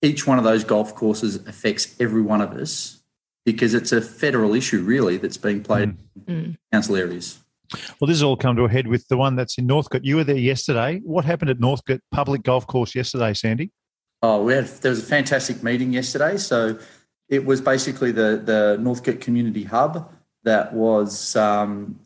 each 0.00 0.24
one 0.24 0.38
of 0.38 0.44
those 0.44 0.62
golf 0.62 0.94
courses 0.94 1.34
affects 1.34 1.96
every 1.98 2.22
one 2.22 2.40
of 2.40 2.52
us 2.52 3.00
because 3.44 3.74
it's 3.74 3.90
a 3.90 4.00
federal 4.00 4.54
issue, 4.54 4.84
really, 4.84 5.16
that's 5.16 5.36
being 5.36 5.64
played 5.64 5.88
mm. 5.88 6.28
in 6.28 6.58
council 6.72 6.94
areas. 6.94 7.40
Well, 7.98 8.06
this 8.06 8.18
has 8.18 8.22
all 8.22 8.36
come 8.36 8.54
to 8.54 8.62
a 8.62 8.70
head 8.70 8.86
with 8.86 9.08
the 9.08 9.16
one 9.16 9.34
that's 9.34 9.58
in 9.58 9.66
Northcote. 9.66 10.04
You 10.04 10.14
were 10.14 10.24
there 10.24 10.36
yesterday. 10.36 11.00
What 11.02 11.24
happened 11.24 11.50
at 11.50 11.58
Northcote 11.58 12.02
Public 12.12 12.44
Golf 12.44 12.68
Course 12.68 12.94
yesterday, 12.94 13.34
Sandy? 13.34 13.72
Oh, 14.22 14.44
we 14.44 14.52
had 14.52 14.66
there 14.66 14.90
was 14.90 15.00
a 15.00 15.06
fantastic 15.06 15.64
meeting 15.64 15.92
yesterday. 15.92 16.36
So 16.36 16.78
it 17.28 17.44
was 17.44 17.60
basically 17.60 18.12
the 18.12 18.40
the 18.44 18.78
Northcote 18.80 19.20
Community 19.20 19.64
Hub 19.64 20.08
that 20.44 20.72
was 20.72 21.34
um, 21.34 21.98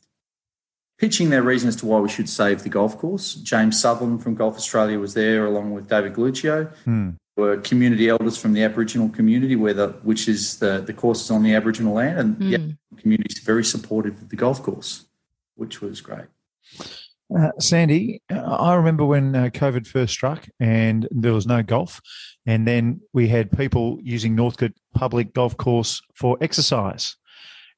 pitching 1.03 1.31
their 1.31 1.43
reasons 1.43 1.75
as 1.75 1.81
to 1.81 1.87
why 1.87 1.99
we 1.99 2.09
should 2.09 2.29
save 2.29 2.63
the 2.63 2.69
golf 2.69 2.97
course. 2.97 3.35
James 3.35 3.79
Sutherland 3.79 4.23
from 4.23 4.37
Golf 4.37 4.57
Australia 4.57 5.01
was 5.01 5.15
there, 5.15 5.47
along 5.47 5.73
with 5.73 5.89
David 5.89 6.15
Galuccio. 6.15 6.73
Hmm. 6.85 7.11
Were 7.35 7.57
community 7.57 8.09
elders 8.09 8.37
from 8.37 8.53
the 8.53 8.63
Aboriginal 8.63 9.09
community, 9.09 9.57
where 9.57 9.75
the 9.75 9.89
which 10.03 10.29
is 10.29 10.59
the 10.59 10.83
the 10.87 10.93
course 10.93 11.25
is 11.25 11.31
on 11.31 11.43
the 11.43 11.55
Aboriginal 11.55 11.95
land, 11.95 12.19
and 12.19 12.37
mm. 12.37 12.77
the 12.91 13.01
community 13.01 13.35
is 13.35 13.43
very 13.43 13.65
supportive 13.65 14.21
of 14.21 14.29
the 14.29 14.37
golf 14.37 14.63
course, 14.63 15.07
which 15.55 15.81
was 15.81 16.03
great. 16.03 16.27
Uh, 17.35 17.51
Sandy, 17.59 18.21
I 18.29 18.75
remember 18.75 19.07
when 19.07 19.35
uh, 19.35 19.45
COVID 19.45 19.87
first 19.87 20.13
struck 20.13 20.47
and 20.61 21.09
there 21.11 21.33
was 21.33 21.47
no 21.47 21.63
golf, 21.63 22.03
and 22.45 22.69
then 22.69 23.01
we 23.15 23.29
had 23.29 23.51
people 23.51 23.99
using 24.03 24.35
Northcote 24.35 24.75
Public 24.95 25.33
Golf 25.33 25.57
Course 25.57 26.03
for 26.15 26.37
exercise, 26.43 27.17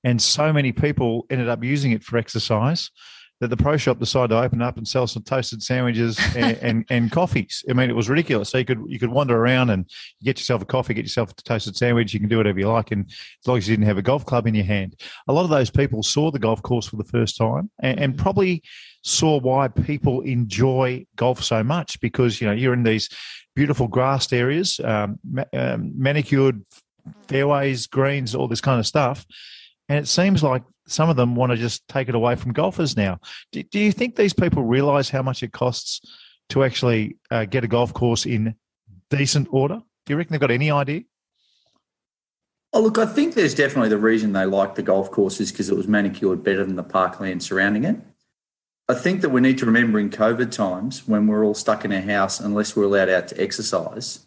and 0.04 0.20
so 0.20 0.52
many 0.52 0.72
people 0.72 1.26
ended 1.30 1.48
up 1.48 1.64
using 1.64 1.92
it 1.92 2.04
for 2.04 2.18
exercise 2.18 2.90
that 3.40 3.48
the 3.48 3.56
pro 3.56 3.76
shop 3.76 3.98
decided 3.98 4.28
to 4.28 4.38
open 4.38 4.62
up 4.62 4.76
and 4.76 4.86
sell 4.86 5.06
some 5.06 5.22
toasted 5.22 5.62
sandwiches 5.62 6.18
and, 6.36 6.56
and, 6.58 6.84
and, 6.88 7.12
coffees. 7.12 7.64
I 7.68 7.72
mean, 7.72 7.90
it 7.90 7.96
was 7.96 8.08
ridiculous. 8.08 8.50
So 8.50 8.58
you 8.58 8.64
could 8.64 8.82
you 8.86 8.98
could 8.98 9.10
wander 9.10 9.36
around 9.36 9.70
and 9.70 9.90
get 10.22 10.38
yourself 10.38 10.62
a 10.62 10.64
coffee, 10.64 10.94
get 10.94 11.04
yourself 11.04 11.30
a 11.30 11.34
toasted 11.42 11.76
sandwich. 11.76 12.14
You 12.14 12.20
can 12.20 12.28
do 12.28 12.36
whatever 12.36 12.58
you 12.58 12.68
like, 12.68 12.92
and 12.92 13.06
as 13.10 13.46
long 13.46 13.58
as 13.58 13.68
you 13.68 13.76
didn't 13.76 13.88
have 13.88 13.98
a 13.98 14.02
golf 14.02 14.24
club 14.24 14.46
in 14.46 14.54
your 14.54 14.64
hand. 14.64 14.98
A 15.28 15.32
lot 15.32 15.44
of 15.44 15.50
those 15.50 15.70
people 15.70 16.02
saw 16.02 16.30
the 16.30 16.38
golf 16.38 16.62
course 16.62 16.86
for 16.86 16.96
the 16.96 17.04
first 17.04 17.36
time 17.36 17.70
and, 17.82 17.98
and 17.98 18.18
probably 18.18 18.62
saw 19.02 19.38
why 19.38 19.68
people 19.68 20.20
enjoy 20.22 21.04
golf 21.16 21.42
so 21.42 21.62
much 21.62 22.00
because 22.00 22.40
you 22.40 22.46
know 22.46 22.52
you're 22.52 22.72
in 22.72 22.84
these 22.84 23.08
beautiful 23.54 23.88
grassed 23.88 24.32
areas, 24.32 24.80
um, 24.84 25.18
um, 25.52 25.92
manicured 25.96 26.64
fairways, 27.28 27.86
greens, 27.86 28.34
all 28.34 28.48
this 28.48 28.60
kind 28.60 28.80
of 28.80 28.86
stuff. 28.86 29.26
And 29.88 29.98
it 29.98 30.08
seems 30.08 30.42
like 30.42 30.62
some 30.86 31.10
of 31.10 31.16
them 31.16 31.34
want 31.34 31.52
to 31.52 31.56
just 31.56 31.86
take 31.88 32.08
it 32.08 32.14
away 32.14 32.36
from 32.36 32.52
golfers 32.52 32.96
now. 32.96 33.18
Do, 33.52 33.62
do 33.62 33.78
you 33.78 33.92
think 33.92 34.16
these 34.16 34.32
people 34.32 34.62
realize 34.62 35.10
how 35.10 35.22
much 35.22 35.42
it 35.42 35.52
costs 35.52 36.00
to 36.50 36.64
actually 36.64 37.16
uh, 37.30 37.44
get 37.44 37.64
a 37.64 37.68
golf 37.68 37.92
course 37.94 38.26
in 38.26 38.54
decent 39.10 39.48
order? 39.50 39.80
Do 40.06 40.12
you 40.12 40.16
reckon 40.16 40.32
they've 40.32 40.40
got 40.40 40.50
any 40.50 40.70
idea? 40.70 41.02
Oh, 42.72 42.80
look, 42.80 42.98
I 42.98 43.06
think 43.06 43.34
there's 43.34 43.54
definitely 43.54 43.88
the 43.88 43.98
reason 43.98 44.32
they 44.32 44.44
like 44.44 44.74
the 44.74 44.82
golf 44.82 45.10
course 45.10 45.40
is 45.40 45.52
because 45.52 45.70
it 45.70 45.76
was 45.76 45.86
manicured 45.86 46.42
better 46.42 46.64
than 46.64 46.76
the 46.76 46.82
parkland 46.82 47.42
surrounding 47.42 47.84
it. 47.84 47.96
I 48.88 48.94
think 48.94 49.22
that 49.22 49.30
we 49.30 49.40
need 49.40 49.58
to 49.58 49.66
remember 49.66 49.98
in 49.98 50.10
COVID 50.10 50.50
times 50.50 51.06
when 51.06 51.26
we're 51.26 51.44
all 51.44 51.54
stuck 51.54 51.84
in 51.84 51.92
our 51.92 52.02
house 52.02 52.40
unless 52.40 52.76
we're 52.76 52.84
allowed 52.84 53.08
out 53.08 53.28
to 53.28 53.40
exercise, 53.40 54.26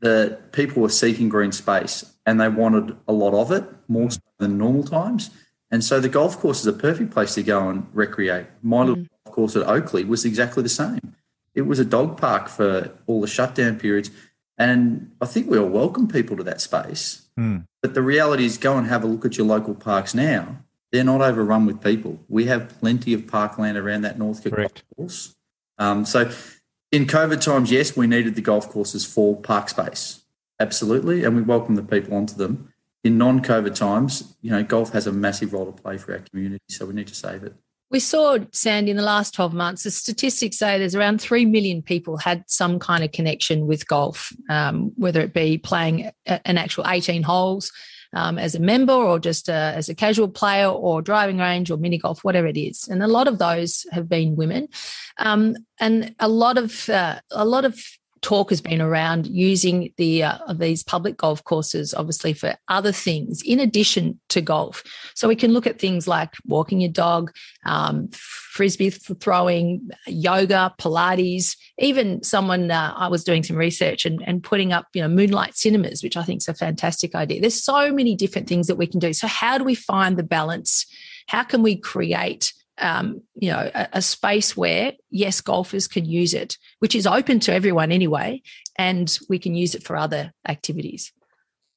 that 0.00 0.52
people 0.52 0.82
were 0.82 0.88
seeking 0.88 1.28
green 1.28 1.52
space 1.52 2.14
and 2.24 2.40
they 2.40 2.48
wanted 2.48 2.96
a 3.06 3.12
lot 3.12 3.34
of 3.34 3.50
it 3.50 3.64
more 3.88 4.10
so 4.10 4.20
than 4.38 4.58
normal 4.58 4.84
times. 4.84 5.30
And 5.70 5.84
so 5.84 6.00
the 6.00 6.08
golf 6.08 6.38
course 6.38 6.60
is 6.60 6.66
a 6.66 6.72
perfect 6.72 7.10
place 7.10 7.34
to 7.34 7.42
go 7.42 7.68
and 7.68 7.86
recreate. 7.92 8.46
My 8.62 8.80
little 8.80 8.96
mm. 8.96 9.08
golf 9.24 9.34
course 9.34 9.56
at 9.56 9.66
Oakleigh 9.66 10.06
was 10.06 10.24
exactly 10.24 10.62
the 10.62 10.68
same. 10.68 11.14
It 11.54 11.62
was 11.62 11.78
a 11.78 11.84
dog 11.84 12.16
park 12.18 12.48
for 12.48 12.92
all 13.06 13.20
the 13.20 13.26
shutdown 13.26 13.78
periods. 13.78 14.10
And 14.56 15.12
I 15.20 15.26
think 15.26 15.50
we 15.50 15.58
all 15.58 15.68
welcome 15.68 16.08
people 16.08 16.36
to 16.36 16.42
that 16.44 16.60
space. 16.60 17.28
Mm. 17.38 17.66
But 17.82 17.94
the 17.94 18.02
reality 18.02 18.44
is, 18.44 18.58
go 18.58 18.76
and 18.76 18.86
have 18.86 19.04
a 19.04 19.06
look 19.06 19.24
at 19.24 19.36
your 19.36 19.46
local 19.46 19.74
parks 19.74 20.14
now. 20.14 20.58
They're 20.90 21.04
not 21.04 21.20
overrun 21.20 21.66
with 21.66 21.82
people. 21.82 22.18
We 22.28 22.46
have 22.46 22.68
plenty 22.80 23.12
of 23.12 23.26
parkland 23.26 23.76
around 23.76 24.02
that 24.02 24.18
Northcote 24.18 24.56
golf 24.56 24.72
course. 24.96 25.36
Um, 25.78 26.04
so 26.04 26.30
in 26.92 27.06
COVID 27.06 27.40
times, 27.40 27.70
yes, 27.70 27.96
we 27.96 28.06
needed 28.06 28.34
the 28.34 28.42
golf 28.42 28.68
courses 28.68 29.04
for 29.04 29.36
park 29.36 29.68
space. 29.68 30.22
Absolutely. 30.60 31.24
And 31.24 31.36
we 31.36 31.42
welcome 31.42 31.74
the 31.74 31.82
people 31.82 32.14
onto 32.14 32.34
them 32.34 32.72
in 33.04 33.16
non-COVID 33.16 33.74
times, 33.74 34.36
you 34.42 34.50
know, 34.50 34.62
golf 34.62 34.92
has 34.92 35.06
a 35.06 35.12
massive 35.12 35.52
role 35.52 35.66
to 35.66 35.82
play 35.82 35.96
for 35.96 36.12
our 36.12 36.18
community, 36.18 36.62
so 36.68 36.84
we 36.84 36.94
need 36.94 37.06
to 37.06 37.14
save 37.14 37.44
it. 37.44 37.54
We 37.90 38.00
saw, 38.00 38.38
Sandy, 38.52 38.90
in 38.90 38.96
the 38.96 39.02
last 39.02 39.34
12 39.34 39.54
months, 39.54 39.84
the 39.84 39.90
statistics 39.90 40.58
say 40.58 40.78
there's 40.78 40.94
around 40.94 41.20
3 41.20 41.46
million 41.46 41.80
people 41.80 42.18
had 42.18 42.44
some 42.46 42.78
kind 42.78 43.02
of 43.02 43.12
connection 43.12 43.66
with 43.66 43.86
golf, 43.86 44.32
um, 44.50 44.92
whether 44.96 45.20
it 45.20 45.32
be 45.32 45.56
playing 45.56 46.10
an 46.26 46.58
actual 46.58 46.86
18 46.86 47.22
holes 47.22 47.72
um, 48.14 48.38
as 48.38 48.54
a 48.54 48.60
member 48.60 48.92
or 48.92 49.18
just 49.18 49.48
uh, 49.48 49.72
as 49.74 49.88
a 49.88 49.94
casual 49.94 50.28
player 50.28 50.68
or 50.68 51.02
driving 51.02 51.38
range 51.38 51.70
or 51.70 51.76
mini 51.76 51.98
golf, 51.98 52.24
whatever 52.24 52.46
it 52.46 52.56
is. 52.56 52.88
And 52.88 53.02
a 53.02 53.08
lot 53.08 53.28
of 53.28 53.38
those 53.38 53.86
have 53.92 54.08
been 54.08 54.36
women, 54.36 54.68
um, 55.18 55.56
and 55.78 56.14
a 56.18 56.28
lot 56.28 56.58
of 56.58 56.88
uh, 56.88 57.20
a 57.30 57.44
lot 57.44 57.64
of 57.64 57.78
talk 58.22 58.50
has 58.50 58.60
been 58.60 58.80
around 58.80 59.26
using 59.26 59.92
the 59.96 60.22
uh, 60.24 60.52
these 60.54 60.82
public 60.82 61.16
golf 61.16 61.42
courses 61.44 61.94
obviously 61.94 62.32
for 62.32 62.56
other 62.68 62.92
things 62.92 63.42
in 63.44 63.60
addition 63.60 64.18
to 64.28 64.40
golf. 64.40 64.82
So 65.14 65.28
we 65.28 65.36
can 65.36 65.52
look 65.52 65.66
at 65.66 65.78
things 65.78 66.06
like 66.08 66.34
walking 66.46 66.80
your 66.80 66.92
dog 66.92 67.32
um, 67.64 68.08
frisbee 68.12 68.90
throwing 68.90 69.88
yoga 70.06 70.74
pilates 70.78 71.56
even 71.78 72.22
someone 72.22 72.70
uh, 72.70 72.92
i 72.96 73.06
was 73.06 73.22
doing 73.22 73.42
some 73.42 73.56
research 73.56 74.04
and, 74.04 74.20
and 74.26 74.42
putting 74.42 74.72
up 74.72 74.86
you 74.94 75.00
know 75.00 75.08
moonlight 75.08 75.56
cinemas 75.56 76.02
which 76.02 76.16
i 76.16 76.22
think 76.22 76.40
is 76.40 76.48
a 76.48 76.54
fantastic 76.54 77.14
idea. 77.14 77.40
There's 77.40 77.62
so 77.62 77.92
many 77.92 78.14
different 78.14 78.48
things 78.48 78.66
that 78.66 78.76
we 78.76 78.86
can 78.86 79.00
do. 79.00 79.12
So 79.12 79.26
how 79.26 79.58
do 79.58 79.64
we 79.64 79.74
find 79.74 80.16
the 80.16 80.22
balance? 80.22 80.86
How 81.26 81.42
can 81.42 81.62
we 81.62 81.76
create 81.76 82.52
um, 82.80 83.22
you 83.34 83.50
know, 83.50 83.70
a, 83.74 83.88
a, 83.94 84.02
space 84.02 84.56
where 84.56 84.92
yes, 85.10 85.40
golfers 85.40 85.88
can 85.88 86.04
use 86.04 86.34
it, 86.34 86.56
which 86.78 86.94
is 86.94 87.06
open 87.06 87.40
to 87.40 87.52
everyone 87.52 87.92
anyway, 87.92 88.42
and 88.76 89.18
we 89.28 89.38
can 89.38 89.54
use 89.54 89.74
it 89.74 89.82
for 89.82 89.96
other 89.96 90.32
activities. 90.46 91.12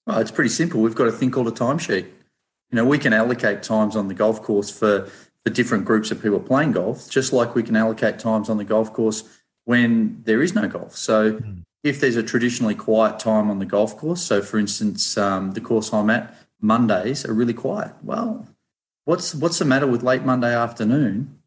Well, 0.05 0.19
it's 0.19 0.31
pretty 0.31 0.49
simple. 0.49 0.81
We've 0.81 0.95
got 0.95 1.07
a 1.07 1.11
thing 1.11 1.31
called 1.31 1.47
a 1.47 1.51
timesheet. 1.51 2.05
You 2.05 2.75
know, 2.75 2.85
we 2.85 2.97
can 2.97 3.13
allocate 3.13 3.63
times 3.63 3.95
on 3.95 4.07
the 4.07 4.13
golf 4.13 4.41
course 4.41 4.69
for 4.69 5.09
for 5.43 5.51
different 5.51 5.85
groups 5.85 6.11
of 6.11 6.21
people 6.21 6.39
playing 6.39 6.73
golf, 6.73 7.09
just 7.09 7.33
like 7.33 7.55
we 7.55 7.63
can 7.63 7.75
allocate 7.75 8.19
times 8.19 8.47
on 8.47 8.57
the 8.57 8.63
golf 8.63 8.93
course 8.93 9.23
when 9.65 10.21
there 10.23 10.41
is 10.41 10.55
no 10.55 10.67
golf. 10.67 10.95
So. 10.95 11.33
Mm. 11.33 11.63
If 11.83 11.99
there's 11.99 12.15
a 12.15 12.21
traditionally 12.21 12.75
quiet 12.75 13.17
time 13.17 13.49
on 13.49 13.57
the 13.57 13.65
golf 13.65 13.97
course, 13.97 14.21
so 14.21 14.43
for 14.43 14.59
instance, 14.59 15.17
um, 15.17 15.53
the 15.53 15.61
course 15.61 15.91
I'm 15.91 16.11
at, 16.11 16.35
Mondays 16.61 17.25
are 17.25 17.33
really 17.33 17.55
quiet. 17.55 17.91
Well, 18.03 18.47
What's 19.05 19.33
what's 19.33 19.59
the 19.59 19.65
matter 19.65 19.87
with 19.87 20.03
late 20.03 20.23
Monday 20.23 20.55
afternoon? 20.55 21.39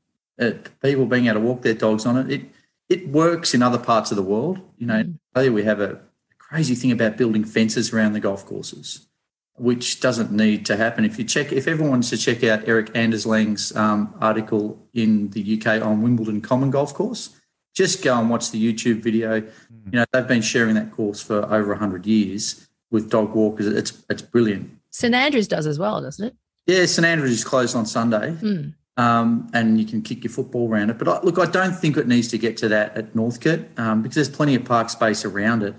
People 0.82 1.06
being 1.06 1.26
able 1.26 1.40
to 1.40 1.46
walk 1.46 1.62
their 1.62 1.75
dogs 1.75 2.04
on 2.06 2.16
it. 2.16 2.30
It 2.30 2.50
it 2.88 3.08
works 3.08 3.54
in 3.54 3.62
other 3.62 3.78
parts 3.78 4.11
of 4.11 4.16
the 4.16 4.23
world. 4.23 4.61
You 4.78 4.87
know, 4.87 5.04
mm. 5.34 5.52
we 5.52 5.62
have 5.64 5.80
a 5.80 6.00
crazy 6.38 6.75
thing 6.75 6.92
about 6.92 7.16
building 7.16 7.44
fences 7.44 7.92
around 7.92 8.12
the 8.12 8.20
golf 8.20 8.44
courses, 8.44 9.06
which 9.54 10.00
doesn't 10.00 10.32
need 10.32 10.66
to 10.66 10.76
happen. 10.76 11.04
If 11.04 11.18
you 11.18 11.25
check, 11.25 11.52
if 11.52 11.68
everyone 11.68 11.90
wants 11.90 12.11
to 12.11 12.16
check 12.16 12.42
out 12.44 12.68
Eric 12.68 12.92
Anderslang's 12.94 13.75
um, 13.76 14.14
article 14.20 14.87
in 14.92 15.30
the 15.30 15.58
UK 15.58 15.82
on 15.82 16.02
Wimbledon 16.02 16.40
Common 16.40 16.70
Golf 16.70 16.92
Course, 16.92 17.40
just 17.73 18.02
go 18.02 18.18
and 18.18 18.28
watch 18.28 18.50
the 18.50 18.73
YouTube 18.73 19.00
video. 19.00 19.40
Mm. 19.40 19.49
You 19.87 19.99
know, 20.00 20.04
they've 20.12 20.26
been 20.26 20.42
sharing 20.42 20.75
that 20.75 20.90
course 20.90 21.23
for 21.23 21.44
over 21.52 21.75
hundred 21.76 22.04
years 22.04 22.68
with 22.90 23.11
dog 23.11 23.34
walkers. 23.34 23.66
It's 23.66 24.04
it's 24.11 24.23
brilliant. 24.23 24.70
St 24.90 25.14
Andrews 25.14 25.49
does 25.49 25.66
as 25.66 25.78
well, 25.78 26.00
doesn't 26.02 26.26
it? 26.26 26.37
Yeah, 26.66 26.87
St 26.87 27.04
Andrews 27.04 27.33
is 27.33 27.44
closed 27.44 27.76
on 27.76 27.85
Sunday, 27.85 28.30
mm. 28.40 28.75
um, 28.97 29.50
and 29.52 29.78
you 29.78 29.85
can 29.85 30.00
kick 30.00 30.25
your 30.25 30.30
football 30.30 30.68
around 30.68 30.90
it. 30.90 30.99
But 30.99 31.09
I, 31.09 31.21
look, 31.21 31.38
I 31.38 31.47
don't 31.47 31.75
think 31.75 31.97
it 31.97 32.09
needs 32.09 32.28
to 32.28 32.38
get 32.38 32.56
to 32.59 32.68
that 32.68 32.97
at 32.97 33.14
Northcote 33.14 33.66
um, 33.78 34.02
because 34.02 34.14
there's 34.14 34.30
plenty 34.30 34.54
of 34.54 34.64
park 34.64 34.88
space 34.88 35.25
around 35.25 35.62
it. 35.62 35.75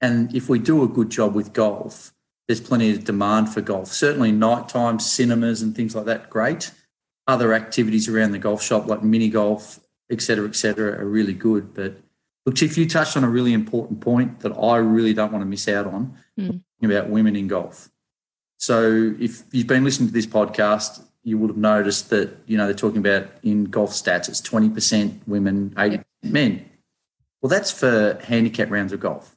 And 0.00 0.34
if 0.34 0.48
we 0.48 0.58
do 0.58 0.82
a 0.82 0.88
good 0.88 1.10
job 1.10 1.34
with 1.34 1.52
golf, 1.52 2.12
there's 2.48 2.60
plenty 2.60 2.90
of 2.90 3.04
demand 3.04 3.52
for 3.52 3.60
golf. 3.60 3.88
Certainly, 3.88 4.32
nighttime 4.32 4.98
cinemas 4.98 5.62
and 5.62 5.76
things 5.76 5.94
like 5.94 6.06
that, 6.06 6.30
great. 6.30 6.72
Other 7.26 7.54
activities 7.54 8.08
around 8.08 8.32
the 8.32 8.38
golf 8.38 8.62
shop, 8.62 8.86
like 8.86 9.02
mini 9.02 9.28
golf, 9.28 9.80
etc., 10.10 10.48
etc., 10.48 10.98
are 10.98 11.04
really 11.04 11.34
good. 11.34 11.74
But 11.74 11.98
look, 12.46 12.56
Tiff, 12.56 12.76
you 12.76 12.88
touched 12.88 13.16
on 13.16 13.22
a 13.22 13.28
really 13.28 13.52
important 13.52 14.00
point 14.00 14.40
that 14.40 14.52
I 14.52 14.78
really 14.78 15.14
don't 15.14 15.30
want 15.30 15.42
to 15.42 15.46
miss 15.46 15.68
out 15.68 15.86
on 15.86 16.18
mm. 16.38 16.60
about 16.82 17.10
women 17.10 17.36
in 17.36 17.48
golf. 17.48 17.91
So 18.62 19.12
if 19.18 19.42
you've 19.50 19.66
been 19.66 19.82
listening 19.82 20.06
to 20.06 20.14
this 20.14 20.24
podcast, 20.24 21.02
you 21.24 21.36
would 21.36 21.50
have 21.50 21.56
noticed 21.56 22.10
that, 22.10 22.30
you 22.46 22.56
know, 22.56 22.66
they're 22.66 22.74
talking 22.76 22.98
about 22.98 23.26
in 23.42 23.64
golf 23.64 23.90
stats, 23.90 24.28
it's 24.28 24.40
20% 24.40 25.18
women, 25.26 25.70
80% 25.70 26.04
men. 26.22 26.70
Well, 27.40 27.50
that's 27.50 27.72
for 27.72 28.20
handicap 28.22 28.70
rounds 28.70 28.92
of 28.92 29.00
golf. 29.00 29.36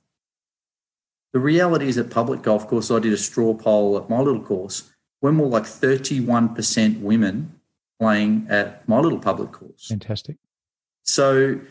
The 1.33 1.39
reality 1.39 1.87
is 1.87 1.97
at 1.97 2.11
public 2.11 2.43
golf 2.43 2.67
course, 2.67 2.91
I 2.91 2.99
did 2.99 3.13
a 3.13 3.17
straw 3.17 3.55
poll 3.55 3.97
at 3.97 4.11
my 4.11 4.19
little 4.19 4.43
course. 4.43 4.91
We're 5.23 5.31
more 5.31 5.49
like 5.49 5.63
31% 5.63 7.01
women 7.01 7.59
playing 7.99 8.45
at 8.47 8.87
my 8.87 8.99
little 8.99 9.17
public 9.17 9.51
course. 9.51 9.87
Fantastic. 9.87 10.37
So 11.01 11.61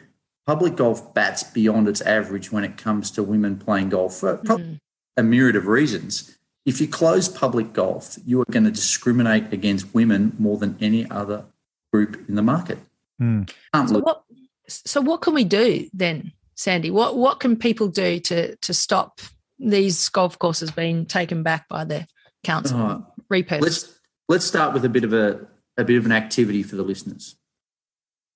public 0.45 0.75
golf 0.75 1.15
bats 1.15 1.45
beyond 1.45 1.87
its 1.87 2.01
average 2.01 2.51
when 2.51 2.65
it 2.65 2.77
comes 2.77 3.13
to 3.13 3.23
women 3.23 3.59
playing 3.59 3.91
golf 3.91 4.17
for 4.17 4.39
mm. 4.39 4.81
a 5.17 5.23
myriad 5.23 5.55
of 5.55 5.69
reasons 5.69 6.34
if 6.65 6.81
you 6.81 6.89
close 6.89 7.29
public 7.29 7.73
golf, 7.73 8.17
you 8.25 8.41
are 8.41 8.47
going 8.51 8.65
to 8.65 8.71
discriminate 8.71 9.53
against 9.53 9.95
women 9.95 10.35
more 10.39 10.57
than 10.57 10.77
any 10.81 11.09
other 11.11 11.45
group 11.93 12.29
in 12.29 12.35
the 12.35 12.43
market. 12.43 12.79
Mm. 13.21 13.51
So, 13.89 13.99
what, 14.01 14.25
so 14.69 15.01
what 15.01 15.21
can 15.21 15.35
we 15.35 15.45
do 15.45 15.89
then, 15.93 16.33
Sandy? 16.55 16.91
What 16.91 17.17
what 17.17 17.41
can 17.41 17.57
people 17.57 17.89
do 17.89 18.19
to 18.21 18.57
to 18.57 18.75
stop 18.75 19.21
these 19.59 20.09
golf 20.09 20.39
courses 20.39 20.71
being 20.71 21.07
taken 21.07 21.43
back 21.43 21.69
by 21.69 21.85
the 21.85 22.07
council? 22.43 22.81
Uh, 22.81 23.01
repurposed. 23.31 23.63
Let's 23.63 23.99
let's 24.29 24.45
start 24.45 24.73
with 24.73 24.85
a 24.85 24.89
bit 24.89 25.05
of 25.05 25.13
a 25.13 25.47
a 25.77 25.85
bit 25.85 25.97
of 25.97 26.07
an 26.07 26.13
activity 26.13 26.63
for 26.63 26.77
the 26.77 26.83
listeners. 26.83 27.37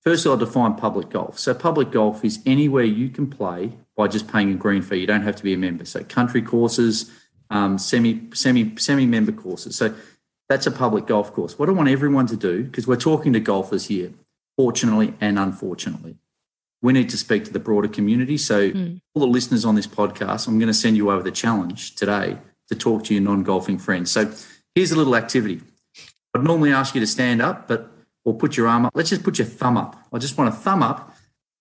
First, 0.03 0.25
I'll 0.25 0.37
define 0.37 0.75
public 0.75 1.09
golf. 1.09 1.37
So, 1.37 1.53
public 1.53 1.91
golf 1.91 2.23
is 2.23 2.39
anywhere 2.45 2.85
you 2.85 3.09
can 3.09 3.29
play 3.29 3.73
by 3.97 4.07
just 4.07 4.31
paying 4.31 4.51
a 4.51 4.55
green 4.55 4.81
fee. 4.81 4.97
You 4.97 5.07
don't 5.07 5.23
have 5.23 5.35
to 5.35 5.43
be 5.43 5.53
a 5.53 5.57
member. 5.57 5.83
So, 5.83 6.03
country 6.03 6.41
courses, 6.41 7.11
um, 7.49 7.77
semi 7.77 8.29
semi 8.33 8.75
semi 8.77 9.05
member 9.05 9.31
courses. 9.31 9.75
So 9.75 9.93
that's 10.47 10.67
a 10.67 10.71
public 10.71 11.05
golf 11.05 11.31
course. 11.33 11.59
What 11.59 11.69
I 11.69 11.71
want 11.71 11.89
everyone 11.89 12.27
to 12.27 12.35
do, 12.35 12.63
because 12.63 12.87
we're 12.87 12.95
talking 12.95 13.33
to 13.33 13.39
golfers 13.39 13.87
here, 13.87 14.11
fortunately 14.57 15.13
and 15.21 15.37
unfortunately, 15.37 16.17
we 16.81 16.93
need 16.93 17.09
to 17.09 17.17
speak 17.17 17.45
to 17.45 17.53
the 17.53 17.59
broader 17.59 17.87
community. 17.87 18.37
So 18.37 18.71
mm. 18.71 19.01
all 19.13 19.21
the 19.21 19.27
listeners 19.27 19.65
on 19.65 19.75
this 19.75 19.87
podcast, 19.87 20.47
I'm 20.47 20.57
going 20.57 20.67
to 20.67 20.73
send 20.73 20.97
you 20.97 21.11
over 21.11 21.23
the 21.23 21.31
challenge 21.31 21.95
today 21.95 22.37
to 22.69 22.75
talk 22.75 23.03
to 23.05 23.13
your 23.13 23.23
non-golfing 23.23 23.77
friends. 23.79 24.11
So 24.11 24.31
here's 24.75 24.91
a 24.91 24.95
little 24.95 25.15
activity. 25.15 25.61
I'd 26.33 26.43
normally 26.43 26.71
ask 26.71 26.93
you 26.93 27.01
to 27.01 27.07
stand 27.07 27.41
up, 27.41 27.67
but 27.67 27.91
or 28.25 28.33
put 28.33 28.57
your 28.57 28.67
arm 28.67 28.85
up. 28.85 28.91
Let's 28.95 29.09
just 29.09 29.23
put 29.23 29.39
your 29.39 29.47
thumb 29.47 29.77
up. 29.77 29.95
I 30.13 30.17
just 30.17 30.37
want 30.37 30.49
a 30.49 30.57
thumb 30.57 30.83
up 30.83 31.15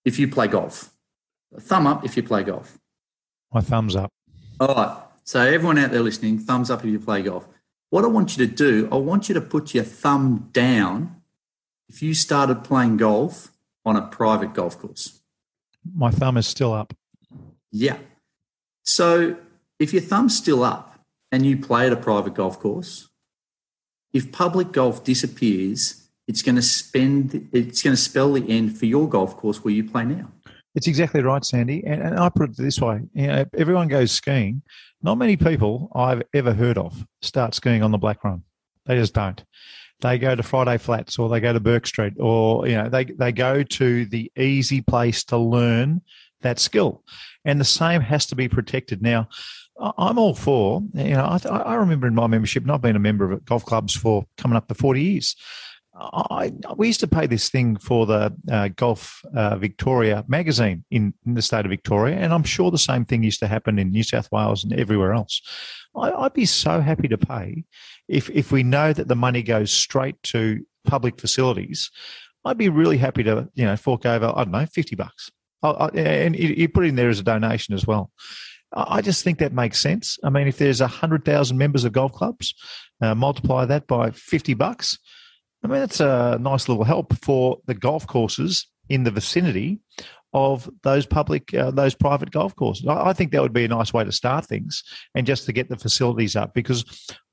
if 0.04 0.18
you 0.18 0.28
play 0.28 0.48
golf. 0.48 0.92
A 1.56 1.60
thumb 1.60 1.86
up 1.86 2.04
if 2.04 2.16
you 2.16 2.22
play 2.22 2.42
golf. 2.42 2.78
My 3.52 3.60
thumb's 3.60 3.96
up. 3.96 4.10
All 4.60 4.74
right. 4.74 5.07
So, 5.28 5.42
everyone 5.42 5.76
out 5.76 5.90
there 5.90 6.00
listening, 6.00 6.38
thumbs 6.38 6.70
up 6.70 6.82
if 6.82 6.86
you 6.86 6.98
play 6.98 7.20
golf. 7.20 7.46
What 7.90 8.02
I 8.02 8.06
want 8.06 8.34
you 8.34 8.46
to 8.46 8.50
do, 8.50 8.88
I 8.90 8.94
want 8.94 9.28
you 9.28 9.34
to 9.34 9.42
put 9.42 9.74
your 9.74 9.84
thumb 9.84 10.48
down 10.54 11.20
if 11.86 12.02
you 12.02 12.14
started 12.14 12.64
playing 12.64 12.96
golf 12.96 13.52
on 13.84 13.94
a 13.94 14.00
private 14.06 14.54
golf 14.54 14.78
course. 14.78 15.20
My 15.94 16.10
thumb 16.10 16.38
is 16.38 16.46
still 16.46 16.72
up. 16.72 16.94
Yeah. 17.70 17.98
So, 18.84 19.36
if 19.78 19.92
your 19.92 20.00
thumb's 20.00 20.34
still 20.34 20.64
up 20.64 20.98
and 21.30 21.44
you 21.44 21.58
play 21.58 21.88
at 21.88 21.92
a 21.92 21.96
private 21.96 22.32
golf 22.32 22.58
course, 22.58 23.10
if 24.14 24.32
public 24.32 24.72
golf 24.72 25.04
disappears, 25.04 26.08
it's 26.26 26.40
going 26.40 26.56
to 26.56 26.62
spend 26.62 27.50
it's 27.52 27.82
going 27.82 27.94
to 27.94 28.00
spell 28.00 28.32
the 28.32 28.48
end 28.48 28.78
for 28.78 28.86
your 28.86 29.06
golf 29.06 29.36
course 29.36 29.62
where 29.62 29.74
you 29.74 29.84
play 29.84 30.06
now. 30.06 30.32
It's 30.78 30.86
exactly 30.86 31.22
right, 31.22 31.44
Sandy. 31.44 31.82
And, 31.84 32.00
and 32.00 32.20
I 32.20 32.28
put 32.28 32.50
it 32.50 32.56
this 32.56 32.80
way: 32.80 33.00
you 33.12 33.26
know, 33.26 33.44
everyone 33.58 33.88
goes 33.88 34.12
skiing. 34.12 34.62
Not 35.02 35.18
many 35.18 35.36
people 35.36 35.90
I've 35.92 36.22
ever 36.32 36.54
heard 36.54 36.78
of 36.78 37.04
start 37.20 37.52
skiing 37.52 37.82
on 37.82 37.90
the 37.90 37.98
Black 37.98 38.22
Run. 38.22 38.44
They 38.86 38.94
just 38.94 39.12
don't. 39.12 39.42
They 40.02 40.18
go 40.18 40.36
to 40.36 40.42
Friday 40.44 40.78
Flats 40.78 41.18
or 41.18 41.28
they 41.28 41.40
go 41.40 41.52
to 41.52 41.58
Bourke 41.58 41.84
Street 41.84 42.12
or 42.20 42.68
you 42.68 42.76
know 42.76 42.88
they 42.88 43.06
they 43.06 43.32
go 43.32 43.64
to 43.64 44.04
the 44.06 44.30
easy 44.38 44.80
place 44.80 45.24
to 45.24 45.36
learn 45.36 46.00
that 46.42 46.60
skill, 46.60 47.02
and 47.44 47.60
the 47.60 47.64
same 47.64 48.00
has 48.00 48.26
to 48.26 48.36
be 48.36 48.48
protected. 48.48 49.02
Now, 49.02 49.28
I'm 49.80 50.16
all 50.16 50.36
for 50.36 50.80
you 50.94 51.14
know 51.14 51.24
I, 51.24 51.48
I 51.48 51.74
remember 51.74 52.06
in 52.06 52.14
my 52.14 52.28
membership, 52.28 52.62
and 52.62 52.70
I've 52.70 52.82
been 52.82 52.94
a 52.94 53.00
member 53.00 53.32
of 53.32 53.44
golf 53.46 53.64
clubs 53.64 53.96
for 53.96 54.26
coming 54.36 54.56
up 54.56 54.68
to 54.68 54.74
40 54.74 55.02
years. 55.02 55.34
I, 56.00 56.52
we 56.76 56.86
used 56.86 57.00
to 57.00 57.08
pay 57.08 57.26
this 57.26 57.48
thing 57.48 57.76
for 57.76 58.06
the 58.06 58.32
uh, 58.50 58.68
Golf 58.76 59.22
uh, 59.34 59.56
Victoria 59.56 60.24
magazine 60.28 60.84
in, 60.90 61.12
in, 61.26 61.34
the 61.34 61.42
state 61.42 61.64
of 61.64 61.70
Victoria, 61.70 62.16
and 62.16 62.32
I'm 62.32 62.44
sure 62.44 62.70
the 62.70 62.78
same 62.78 63.04
thing 63.04 63.24
used 63.24 63.40
to 63.40 63.48
happen 63.48 63.78
in 63.78 63.90
New 63.90 64.04
South 64.04 64.30
Wales 64.30 64.62
and 64.62 64.72
everywhere 64.72 65.12
else. 65.12 65.42
I, 65.96 66.10
would 66.10 66.34
be 66.34 66.46
so 66.46 66.80
happy 66.80 67.08
to 67.08 67.18
pay 67.18 67.64
if 68.06 68.30
if 68.30 68.52
we 68.52 68.62
know 68.62 68.92
that 68.92 69.08
the 69.08 69.16
money 69.16 69.42
goes 69.42 69.72
straight 69.72 70.22
to 70.24 70.64
public 70.84 71.20
facilities. 71.20 71.90
I'd 72.44 72.58
be 72.58 72.68
really 72.68 72.98
happy 72.98 73.24
to 73.24 73.48
you 73.54 73.64
know 73.64 73.76
fork 73.76 74.06
over 74.06 74.32
I 74.34 74.44
don't 74.44 74.52
know 74.52 74.66
fifty 74.66 74.94
bucks, 74.94 75.30
I, 75.62 75.88
and 75.94 76.36
you 76.36 76.68
put 76.68 76.84
it 76.84 76.88
in 76.88 76.96
there 76.96 77.10
as 77.10 77.18
a 77.18 77.24
donation 77.24 77.74
as 77.74 77.86
well. 77.86 78.12
I 78.72 79.00
just 79.00 79.24
think 79.24 79.38
that 79.38 79.52
makes 79.52 79.80
sense. 79.80 80.18
I 80.22 80.30
mean, 80.30 80.46
if 80.46 80.58
there's 80.58 80.80
hundred 80.80 81.24
thousand 81.24 81.58
members 81.58 81.84
of 81.84 81.92
golf 81.92 82.12
clubs, 82.12 82.54
uh, 83.00 83.16
multiply 83.16 83.64
that 83.64 83.88
by 83.88 84.12
fifty 84.12 84.54
bucks 84.54 84.96
I 85.62 85.66
mean, 85.66 85.80
that's 85.80 86.00
a 86.00 86.38
nice 86.40 86.68
little 86.68 86.84
help 86.84 87.14
for 87.22 87.58
the 87.66 87.74
golf 87.74 88.06
courses 88.06 88.66
in 88.88 89.04
the 89.04 89.10
vicinity 89.10 89.80
of 90.32 90.68
those 90.82 91.06
public, 91.06 91.52
uh, 91.54 91.70
those 91.70 91.94
private 91.94 92.30
golf 92.30 92.54
courses. 92.54 92.86
I, 92.86 93.08
I 93.08 93.12
think 93.12 93.32
that 93.32 93.42
would 93.42 93.52
be 93.52 93.64
a 93.64 93.68
nice 93.68 93.92
way 93.92 94.04
to 94.04 94.12
start 94.12 94.46
things 94.46 94.82
and 95.14 95.26
just 95.26 95.46
to 95.46 95.52
get 95.52 95.68
the 95.68 95.76
facilities 95.76 96.36
up 96.36 96.54
because 96.54 96.84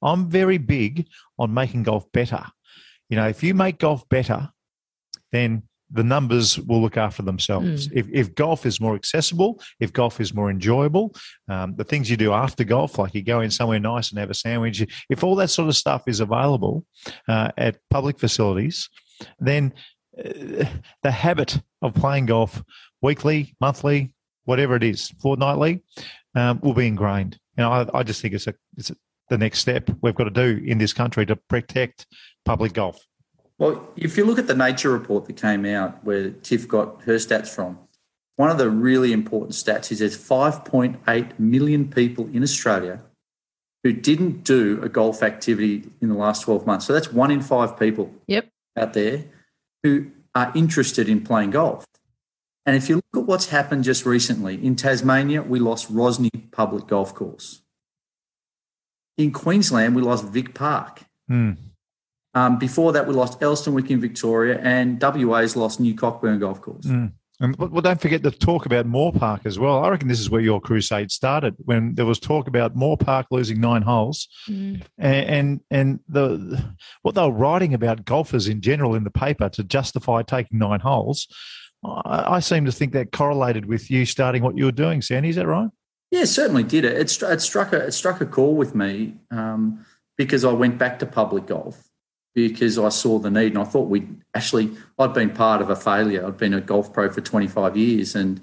I'm 0.01 0.29
very 0.29 0.57
big 0.57 1.07
on 1.37 1.53
making 1.53 1.83
golf 1.83 2.11
better. 2.11 2.43
You 3.09 3.17
know, 3.17 3.27
if 3.27 3.43
you 3.43 3.53
make 3.53 3.79
golf 3.79 4.07
better, 4.09 4.49
then 5.31 5.63
the 5.91 6.03
numbers 6.03 6.59
will 6.59 6.81
look 6.81 6.97
after 6.97 7.21
themselves. 7.21 7.87
Mm. 7.87 7.91
If, 7.95 8.07
if 8.11 8.35
golf 8.35 8.65
is 8.65 8.81
more 8.81 8.95
accessible, 8.95 9.61
if 9.79 9.93
golf 9.93 10.19
is 10.19 10.33
more 10.33 10.49
enjoyable, 10.49 11.15
um, 11.47 11.75
the 11.75 11.83
things 11.83 12.09
you 12.09 12.17
do 12.17 12.33
after 12.33 12.63
golf, 12.63 12.97
like 12.97 13.13
you 13.13 13.21
go 13.21 13.41
in 13.41 13.51
somewhere 13.51 13.79
nice 13.79 14.09
and 14.09 14.19
have 14.19 14.29
a 14.29 14.33
sandwich, 14.33 14.85
if 15.09 15.23
all 15.23 15.35
that 15.35 15.49
sort 15.49 15.69
of 15.69 15.75
stuff 15.75 16.03
is 16.07 16.19
available 16.19 16.85
uh, 17.27 17.51
at 17.57 17.77
public 17.89 18.19
facilities, 18.19 18.89
then 19.39 19.73
uh, 20.17 20.65
the 21.03 21.11
habit 21.11 21.61
of 21.81 21.93
playing 21.93 22.25
golf 22.25 22.63
weekly, 23.01 23.55
monthly, 23.61 24.11
whatever 24.45 24.75
it 24.75 24.83
is, 24.83 25.09
fortnightly, 25.21 25.83
um, 26.35 26.59
will 26.61 26.73
be 26.73 26.87
ingrained. 26.87 27.37
You 27.57 27.63
know, 27.63 27.71
I, 27.71 27.99
I 27.99 28.03
just 28.03 28.21
think 28.21 28.33
it's 28.33 28.47
a 28.47 28.55
it's 28.77 28.89
a, 28.89 28.95
the 29.29 29.37
next 29.37 29.59
step 29.59 29.89
we've 30.01 30.15
got 30.15 30.25
to 30.25 30.29
do 30.29 30.63
in 30.65 30.77
this 30.77 30.93
country 30.93 31.25
to 31.25 31.35
protect 31.35 32.05
public 32.43 32.73
golf. 32.73 33.03
Well, 33.57 33.87
if 33.95 34.17
you 34.17 34.25
look 34.25 34.37
at 34.37 34.47
the 34.47 34.55
Nature 34.55 34.91
report 34.91 35.25
that 35.25 35.37
came 35.37 35.65
out 35.65 36.03
where 36.03 36.31
Tiff 36.31 36.67
got 36.67 37.03
her 37.03 37.15
stats 37.15 37.47
from, 37.47 37.79
one 38.35 38.49
of 38.49 38.57
the 38.57 38.69
really 38.69 39.13
important 39.13 39.53
stats 39.53 39.91
is 39.91 39.99
there's 39.99 40.17
5.8 40.17 41.39
million 41.39 41.89
people 41.89 42.29
in 42.33 42.43
Australia 42.43 43.01
who 43.83 43.93
didn't 43.93 44.43
do 44.43 44.81
a 44.83 44.89
golf 44.89 45.23
activity 45.23 45.89
in 46.01 46.09
the 46.09 46.15
last 46.15 46.41
12 46.41 46.65
months. 46.65 46.85
So 46.85 46.93
that's 46.93 47.13
one 47.13 47.31
in 47.31 47.41
five 47.41 47.79
people 47.79 48.13
Yep. 48.27 48.49
out 48.75 48.93
there 48.93 49.25
who 49.83 50.11
are 50.33 50.51
interested 50.53 51.07
in 51.07 51.23
playing 51.23 51.51
golf. 51.51 51.85
And 52.65 52.75
if 52.75 52.89
you 52.89 52.95
look 52.95 53.23
at 53.23 53.27
what's 53.27 53.49
happened 53.49 53.83
just 53.83 54.05
recently, 54.05 54.55
in 54.61 54.75
Tasmania, 54.75 55.43
we 55.43 55.59
lost 55.59 55.87
Rosny 55.93 56.31
Public 56.51 56.87
Golf 56.87 57.13
Course. 57.13 57.61
In 59.17 59.31
Queensland, 59.31 59.95
we 59.95 60.01
lost 60.01 60.25
Vic 60.25 60.53
Park. 60.53 61.03
Hmm. 61.27 61.51
Um, 62.35 62.59
before 62.59 62.91
that, 62.91 63.07
we 63.07 63.13
lost 63.13 63.39
Elsternwick 63.39 63.89
in 63.89 64.01
Victoria, 64.01 64.59
and 64.61 65.01
WA's 65.01 65.55
lost 65.55 65.79
New 65.79 65.95
Cockburn 65.95 66.39
Golf 66.39 66.61
Course. 66.61 66.85
Mm. 66.85 67.13
And 67.39 67.55
well, 67.57 67.81
don't 67.81 67.99
forget 67.99 68.23
to 68.23 68.31
talk 68.31 68.65
about 68.65 68.85
Moore 68.85 69.11
Park 69.11 69.41
as 69.45 69.59
well. 69.59 69.83
I 69.83 69.89
reckon 69.89 70.07
this 70.07 70.21
is 70.21 70.29
where 70.29 70.41
your 70.41 70.61
crusade 70.61 71.11
started 71.11 71.55
when 71.59 71.95
there 71.95 72.05
was 72.05 72.19
talk 72.19 72.47
about 72.47 72.75
Moore 72.75 72.97
Park 72.97 73.27
losing 73.31 73.59
nine 73.59 73.81
holes, 73.81 74.27
Mm. 74.49 74.83
and 74.97 75.29
and, 75.29 75.61
and 75.71 75.99
the 76.07 76.63
what 77.01 77.15
they 77.15 77.21
were 77.21 77.31
writing 77.31 77.73
about 77.73 78.05
golfers 78.05 78.47
in 78.47 78.61
general 78.61 78.95
in 78.95 79.03
the 79.03 79.11
paper 79.11 79.49
to 79.49 79.63
justify 79.63 80.21
taking 80.21 80.59
nine 80.59 80.79
holes. 80.81 81.27
I, 81.83 82.35
I 82.35 82.39
seem 82.39 82.65
to 82.65 82.71
think 82.71 82.93
that 82.93 83.11
correlated 83.11 83.65
with 83.65 83.91
you 83.91 84.05
starting 84.05 84.43
what 84.43 84.57
you 84.57 84.65
were 84.65 84.71
doing, 84.71 85.01
Sandy. 85.01 85.29
Is 85.29 85.35
that 85.35 85.47
right? 85.47 85.69
Yeah, 86.11 86.25
certainly 86.25 86.63
did 86.63 86.85
it. 86.85 86.93
It, 86.97 87.21
it 87.21 87.41
struck 87.41 87.73
a 87.73 87.87
it 87.87 87.91
struck 87.93 88.21
a 88.21 88.25
chord 88.25 88.57
with 88.57 88.75
me 88.75 89.15
um, 89.31 89.85
because 90.17 90.45
I 90.45 90.53
went 90.53 90.77
back 90.77 90.99
to 90.99 91.05
public 91.05 91.47
golf 91.47 91.89
because 92.35 92.77
I 92.77 92.89
saw 92.89 93.17
the 93.17 93.31
need, 93.31 93.53
and 93.53 93.57
I 93.57 93.63
thought 93.63 93.89
we 93.89 94.07
actually 94.35 94.71
I'd 94.99 95.13
been 95.13 95.31
part 95.31 95.61
of 95.61 95.69
a 95.69 95.75
failure. 95.75 96.27
I'd 96.27 96.37
been 96.37 96.53
a 96.53 96.61
golf 96.61 96.93
pro 96.93 97.09
for 97.09 97.21
twenty 97.21 97.47
five 97.47 97.75
years, 97.75 98.13
and 98.13 98.41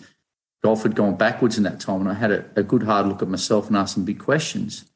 golf 0.63 0.83
had 0.83 0.97
gone 0.97 1.15
backwards 1.15 1.59
in 1.59 1.65
that 1.65 1.79
time. 1.79 2.01
And 2.01 2.09
I 2.09 2.15
had 2.15 2.33
a, 2.33 2.45
a 2.57 2.63
good 2.63 2.85
hard 2.85 3.07
look 3.07 3.23
at 3.23 3.29
myself 3.29 3.69
and 3.69 3.77
asked 3.77 3.95
some 3.95 4.05
big 4.05 4.19
questions. 4.19 4.87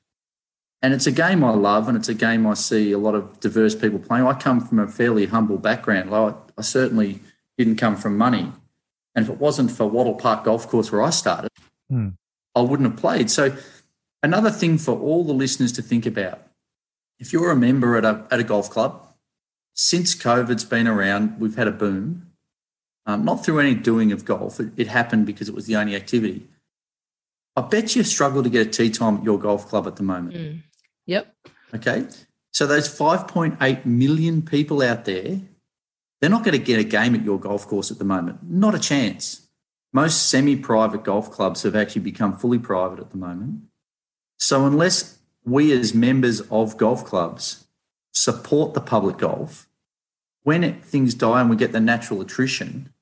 And 0.83 0.95
it's 0.95 1.07
a 1.07 1.13
game 1.13 1.45
I 1.45 1.51
love, 1.51 1.89
and 1.89 1.97
it's 1.97 2.09
a 2.09 2.15
game 2.15 2.47
I 2.47 2.55
see 2.55 2.93
a 2.93 2.99
lot 2.99 3.15
of 3.15 3.39
diverse 3.39 3.75
people 3.75 3.99
playing. 3.99 4.27
I 4.27 4.33
come 4.33 4.61
from 4.61 4.79
a 4.79 4.89
fairly 4.89 5.27
humble 5.27 5.59
background. 5.59 6.13
I, 6.13 6.35
I 6.57 6.63
certainly 6.63 7.21
didn't 7.59 7.77
come 7.77 7.97
from 7.97 8.17
money, 8.17 8.53
and 9.15 9.25
if 9.25 9.31
it 9.31 9.39
wasn't 9.39 9.71
for 9.71 9.87
Wattle 9.87 10.15
Park 10.15 10.45
Golf 10.45 10.67
Course 10.69 10.91
where 10.91 11.03
I 11.03 11.11
started. 11.11 11.51
Hmm. 11.91 12.11
I 12.55 12.63
wouldn't 12.63 12.91
have 12.91 12.99
played. 12.99 13.31
So, 13.31 13.55
another 14.23 14.51
thing 14.51 14.79
for 14.79 14.99
all 14.99 15.25
the 15.25 15.35
listeners 15.35 15.73
to 15.73 15.83
think 15.83 16.07
about 16.07 16.46
if 17.19 17.33
you're 17.33 17.51
a 17.51 17.57
member 17.57 17.97
at 17.97 18.05
a, 18.05 18.27
at 18.31 18.41
a 18.41 18.45
golf 18.45 18.71
club, 18.71 19.07
since 19.75 20.15
COVID's 20.15 20.65
been 20.65 20.87
around, 20.87 21.39
we've 21.39 21.57
had 21.57 21.69
a 21.69 21.73
boom. 21.73 22.31
Um, 23.05 23.25
not 23.25 23.45
through 23.45 23.61
any 23.61 23.75
doing 23.75 24.11
of 24.13 24.25
golf, 24.25 24.59
it, 24.59 24.73
it 24.77 24.89
happened 24.89 25.27
because 25.27 25.49
it 25.49 25.55
was 25.55 25.67
the 25.67 25.77
only 25.77 25.95
activity. 25.95 26.49
I 27.55 27.63
bet 27.63 27.95
you 27.95 28.03
struggle 28.03 28.43
to 28.43 28.51
get 28.51 28.67
a 28.67 28.71
tee 28.71 28.91
time 28.91 29.19
at 29.19 29.25
your 29.25 29.39
golf 29.39 29.69
club 29.69 29.87
at 29.87 29.97
the 29.97 30.03
moment. 30.03 30.35
Mm. 30.35 30.63
Yep. 31.07 31.35
Okay. 31.75 32.07
So, 32.53 32.67
those 32.67 32.89
5.8 32.89 33.87
million 33.87 34.43
people 34.43 34.83
out 34.83 35.05
there, 35.05 35.41
they're 36.21 36.31
not 36.31 36.43
going 36.43 36.59
to 36.59 36.65
get 36.65 36.79
a 36.79 36.85
game 36.85 37.15
at 37.15 37.23
your 37.23 37.39
golf 37.39 37.67
course 37.67 37.91
at 37.91 37.99
the 37.99 38.05
moment. 38.05 38.41
Not 38.43 38.75
a 38.75 38.79
chance 38.79 39.47
most 39.97 40.29
semi 40.29 40.57
private 40.57 41.05
golf 41.05 41.31
clubs 41.31 41.63
have 41.63 41.75
actually 41.75 42.03
become 42.03 42.37
fully 42.37 42.59
private 42.59 42.99
at 42.99 43.13
the 43.13 43.17
moment. 43.17 43.63
So, 44.39 44.67
unless 44.67 45.19
we 45.47 45.73
as 45.73 45.95
members 45.95 46.41
of 46.51 46.77
golf 46.77 47.05
clubs 47.05 47.67
support 48.13 48.75
the 48.75 48.81
public 48.81 49.19
golf, 49.19 49.69
when 50.43 50.65
it, 50.65 50.85
things 50.85 51.15
die 51.15 51.41
and 51.41 51.49
we 51.49 51.57
get 51.57 51.73
the 51.73 51.81
natural 51.81 52.21
attrition, 52.21 52.93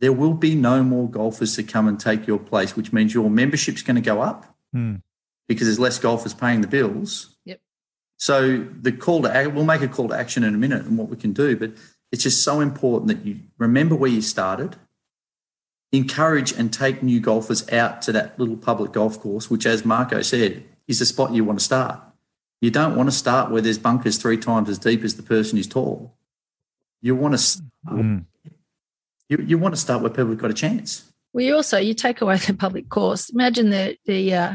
there 0.00 0.12
will 0.12 0.34
be 0.34 0.54
no 0.54 0.82
more 0.82 1.10
golfers 1.10 1.56
to 1.56 1.62
come 1.62 1.88
and 1.88 1.98
take 1.98 2.26
your 2.26 2.38
place, 2.38 2.76
which 2.76 2.92
means 2.92 3.14
your 3.14 3.28
membership's 3.28 3.82
going 3.82 3.96
to 3.96 4.00
go 4.00 4.22
up 4.22 4.54
Hmm. 4.72 4.96
because 5.48 5.66
there's 5.66 5.78
less 5.78 5.98
golfers 5.98 6.34
paying 6.34 6.60
the 6.60 6.68
bills. 6.68 7.36
Yep. 7.46 7.60
So 8.18 8.58
the 8.58 8.92
call 8.92 9.22
to 9.22 9.34
act, 9.34 9.52
we'll 9.52 9.64
make 9.64 9.80
a 9.80 9.88
call 9.88 10.08
to 10.08 10.14
action 10.14 10.44
in 10.44 10.54
a 10.54 10.58
minute 10.58 10.84
and 10.84 10.98
what 10.98 11.08
we 11.08 11.16
can 11.16 11.32
do, 11.32 11.56
but 11.56 11.72
it's 12.12 12.22
just 12.22 12.44
so 12.44 12.60
important 12.60 13.08
that 13.08 13.24
you 13.24 13.40
remember 13.56 13.94
where 13.94 14.10
you 14.10 14.20
started, 14.20 14.76
encourage 15.90 16.52
and 16.52 16.72
take 16.72 17.02
new 17.02 17.18
golfers 17.18 17.68
out 17.70 18.02
to 18.02 18.12
that 18.12 18.38
little 18.38 18.56
public 18.56 18.92
golf 18.92 19.18
course, 19.18 19.50
which, 19.50 19.66
as 19.66 19.84
Marco 19.84 20.20
said, 20.22 20.64
is 20.88 20.98
the 20.98 21.06
spot 21.06 21.32
you 21.32 21.44
want 21.44 21.58
to 21.58 21.64
start. 21.64 22.00
You 22.60 22.70
don't 22.72 22.96
want 22.96 23.08
to 23.08 23.14
start 23.14 23.52
where 23.52 23.62
there's 23.62 23.78
bunkers 23.78 24.18
three 24.18 24.36
times 24.38 24.68
as 24.68 24.78
deep 24.78 25.04
as 25.04 25.14
the 25.14 25.22
person 25.22 25.56
who's 25.56 25.68
tall. 25.68 26.16
You 27.00 27.14
want 27.14 27.34
to 27.34 27.38
start, 27.38 27.68
Hmm. 27.86 28.18
you, 29.28 29.38
you 29.46 29.58
want 29.58 29.74
to 29.74 29.80
start 29.80 30.02
where 30.02 30.10
people 30.10 30.30
have 30.30 30.38
got 30.38 30.50
a 30.50 30.54
chance. 30.54 31.04
Well, 31.32 31.44
you 31.44 31.54
also 31.54 31.78
you 31.78 31.94
take 31.94 32.20
away 32.20 32.38
the 32.38 32.54
public 32.54 32.88
course. 32.88 33.28
Imagine 33.28 33.70
the 33.70 33.96
the 34.06 34.34
uh, 34.34 34.54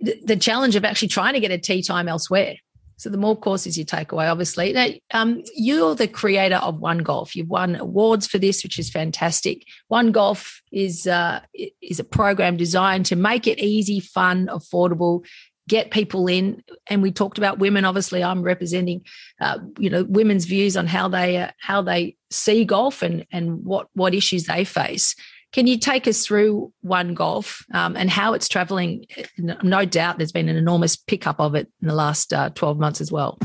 the, 0.00 0.18
the 0.24 0.36
challenge 0.36 0.76
of 0.76 0.84
actually 0.84 1.08
trying 1.08 1.34
to 1.34 1.40
get 1.40 1.50
a 1.50 1.58
tee 1.58 1.82
time 1.82 2.08
elsewhere. 2.08 2.54
So 2.98 3.08
the 3.08 3.16
more 3.16 3.36
courses 3.36 3.78
you 3.78 3.84
take 3.84 4.12
away, 4.12 4.26
obviously. 4.26 4.72
Now, 4.72 4.88
um, 5.12 5.42
you're 5.56 5.94
the 5.94 6.08
creator 6.08 6.56
of 6.56 6.80
One 6.80 6.98
Golf. 6.98 7.34
You've 7.34 7.48
won 7.48 7.76
awards 7.76 8.26
for 8.26 8.38
this, 8.38 8.62
which 8.64 8.78
is 8.78 8.90
fantastic. 8.90 9.64
One 9.86 10.10
Golf 10.12 10.60
is 10.72 11.06
uh, 11.06 11.40
is 11.80 12.00
a 12.00 12.04
program 12.04 12.56
designed 12.56 13.06
to 13.06 13.16
make 13.16 13.46
it 13.46 13.60
easy, 13.60 14.00
fun, 14.00 14.48
affordable, 14.48 15.24
get 15.68 15.92
people 15.92 16.26
in. 16.26 16.62
And 16.88 17.00
we 17.00 17.12
talked 17.12 17.38
about 17.38 17.60
women. 17.60 17.84
Obviously, 17.84 18.24
I'm 18.24 18.42
representing, 18.42 19.04
uh, 19.40 19.58
you 19.78 19.90
know, 19.90 20.04
women's 20.04 20.46
views 20.46 20.76
on 20.76 20.88
how 20.88 21.06
they 21.08 21.36
uh, 21.36 21.50
how 21.60 21.82
they 21.82 22.16
see 22.30 22.64
golf 22.64 23.02
and 23.02 23.24
and 23.30 23.64
what 23.64 23.86
what 23.94 24.14
issues 24.14 24.44
they 24.44 24.64
face. 24.64 25.14
Can 25.52 25.66
you 25.66 25.78
take 25.78 26.06
us 26.06 26.26
through 26.26 26.72
One 26.82 27.14
Golf 27.14 27.64
um, 27.72 27.96
and 27.96 28.10
how 28.10 28.34
it's 28.34 28.48
traveling? 28.48 29.06
No 29.38 29.84
doubt 29.84 30.18
there's 30.18 30.32
been 30.32 30.48
an 30.48 30.56
enormous 30.56 30.96
pickup 30.96 31.40
of 31.40 31.54
it 31.54 31.68
in 31.80 31.88
the 31.88 31.94
last 31.94 32.32
uh, 32.32 32.50
12 32.50 32.78
months 32.78 33.00
as 33.00 33.10
well. 33.10 33.38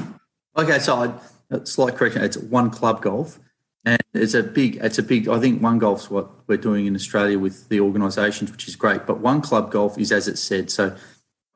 Okay, 0.58 0.80
so 0.80 0.96
I, 0.96 1.14
a 1.56 1.66
slight 1.66 1.96
correction. 1.96 2.24
It's 2.24 2.38
one 2.38 2.70
club 2.70 3.02
golf, 3.02 3.40
and 3.86 4.00
it's 4.14 4.34
a 4.34 4.44
big. 4.44 4.78
It's 4.78 5.00
a 5.00 5.04
big. 5.04 5.28
I 5.28 5.40
think 5.40 5.62
one 5.62 5.80
golf's 5.80 6.10
what 6.10 6.30
we're 6.48 6.58
doing 6.58 6.86
in 6.86 6.96
Australia 6.96 7.40
with 7.40 7.70
the 7.70 7.80
organisations, 7.80 8.52
which 8.52 8.68
is 8.68 8.76
great. 8.76 9.06
But 9.06 9.20
one 9.20 9.42
club 9.42 9.72
golf 9.72 9.98
is 9.98 10.12
as 10.12 10.28
it 10.28 10.38
said. 10.38 10.70
So 10.70 10.96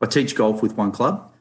I 0.01 0.05
teach 0.05 0.35
golf 0.35 0.61
with 0.61 0.77
one 0.77 0.91
club, 0.91 1.31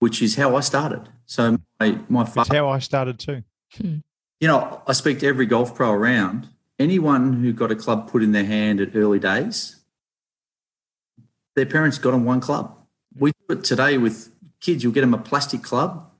which 0.00 0.20
is 0.20 0.36
how 0.36 0.56
I 0.56 0.60
started. 0.60 1.08
So 1.24 1.58
my 1.80 1.98
my 2.08 2.22
It's 2.22 2.48
how 2.48 2.68
I 2.68 2.80
started 2.80 3.18
too. 3.18 3.42
you 3.80 4.02
know, 4.42 4.82
I 4.86 4.92
speak 4.92 5.20
to 5.20 5.26
every 5.26 5.46
golf 5.46 5.74
pro 5.74 5.90
around. 5.92 6.48
Anyone 6.78 7.34
who 7.34 7.52
got 7.52 7.70
a 7.70 7.76
club 7.76 8.10
put 8.10 8.22
in 8.22 8.32
their 8.32 8.44
hand 8.44 8.80
at 8.80 8.94
early 8.94 9.18
days, 9.18 9.76
their 11.54 11.66
parents 11.66 11.98
got 11.98 12.10
them 12.10 12.24
one 12.24 12.40
club. 12.40 12.76
We 13.18 13.32
do 13.48 13.56
it 13.56 13.64
today 13.64 13.96
with 13.96 14.30
kids. 14.60 14.82
You'll 14.82 14.92
get 14.92 15.00
them 15.00 15.14
a 15.14 15.18
plastic 15.18 15.62
club. 15.62 16.10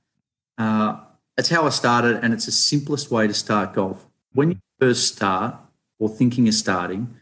Uh, 0.57 0.97
it's 1.37 1.49
how 1.49 1.65
I 1.65 1.69
started, 1.69 2.23
and 2.23 2.33
it's 2.33 2.47
the 2.47 2.51
simplest 2.51 3.11
way 3.11 3.27
to 3.27 3.33
start 3.33 3.73
golf. 3.73 4.07
When 4.33 4.49
you 4.49 4.57
first 4.79 5.13
start 5.15 5.55
or 5.99 6.09
thinking 6.09 6.47
of 6.47 6.55
starting, 6.55 7.15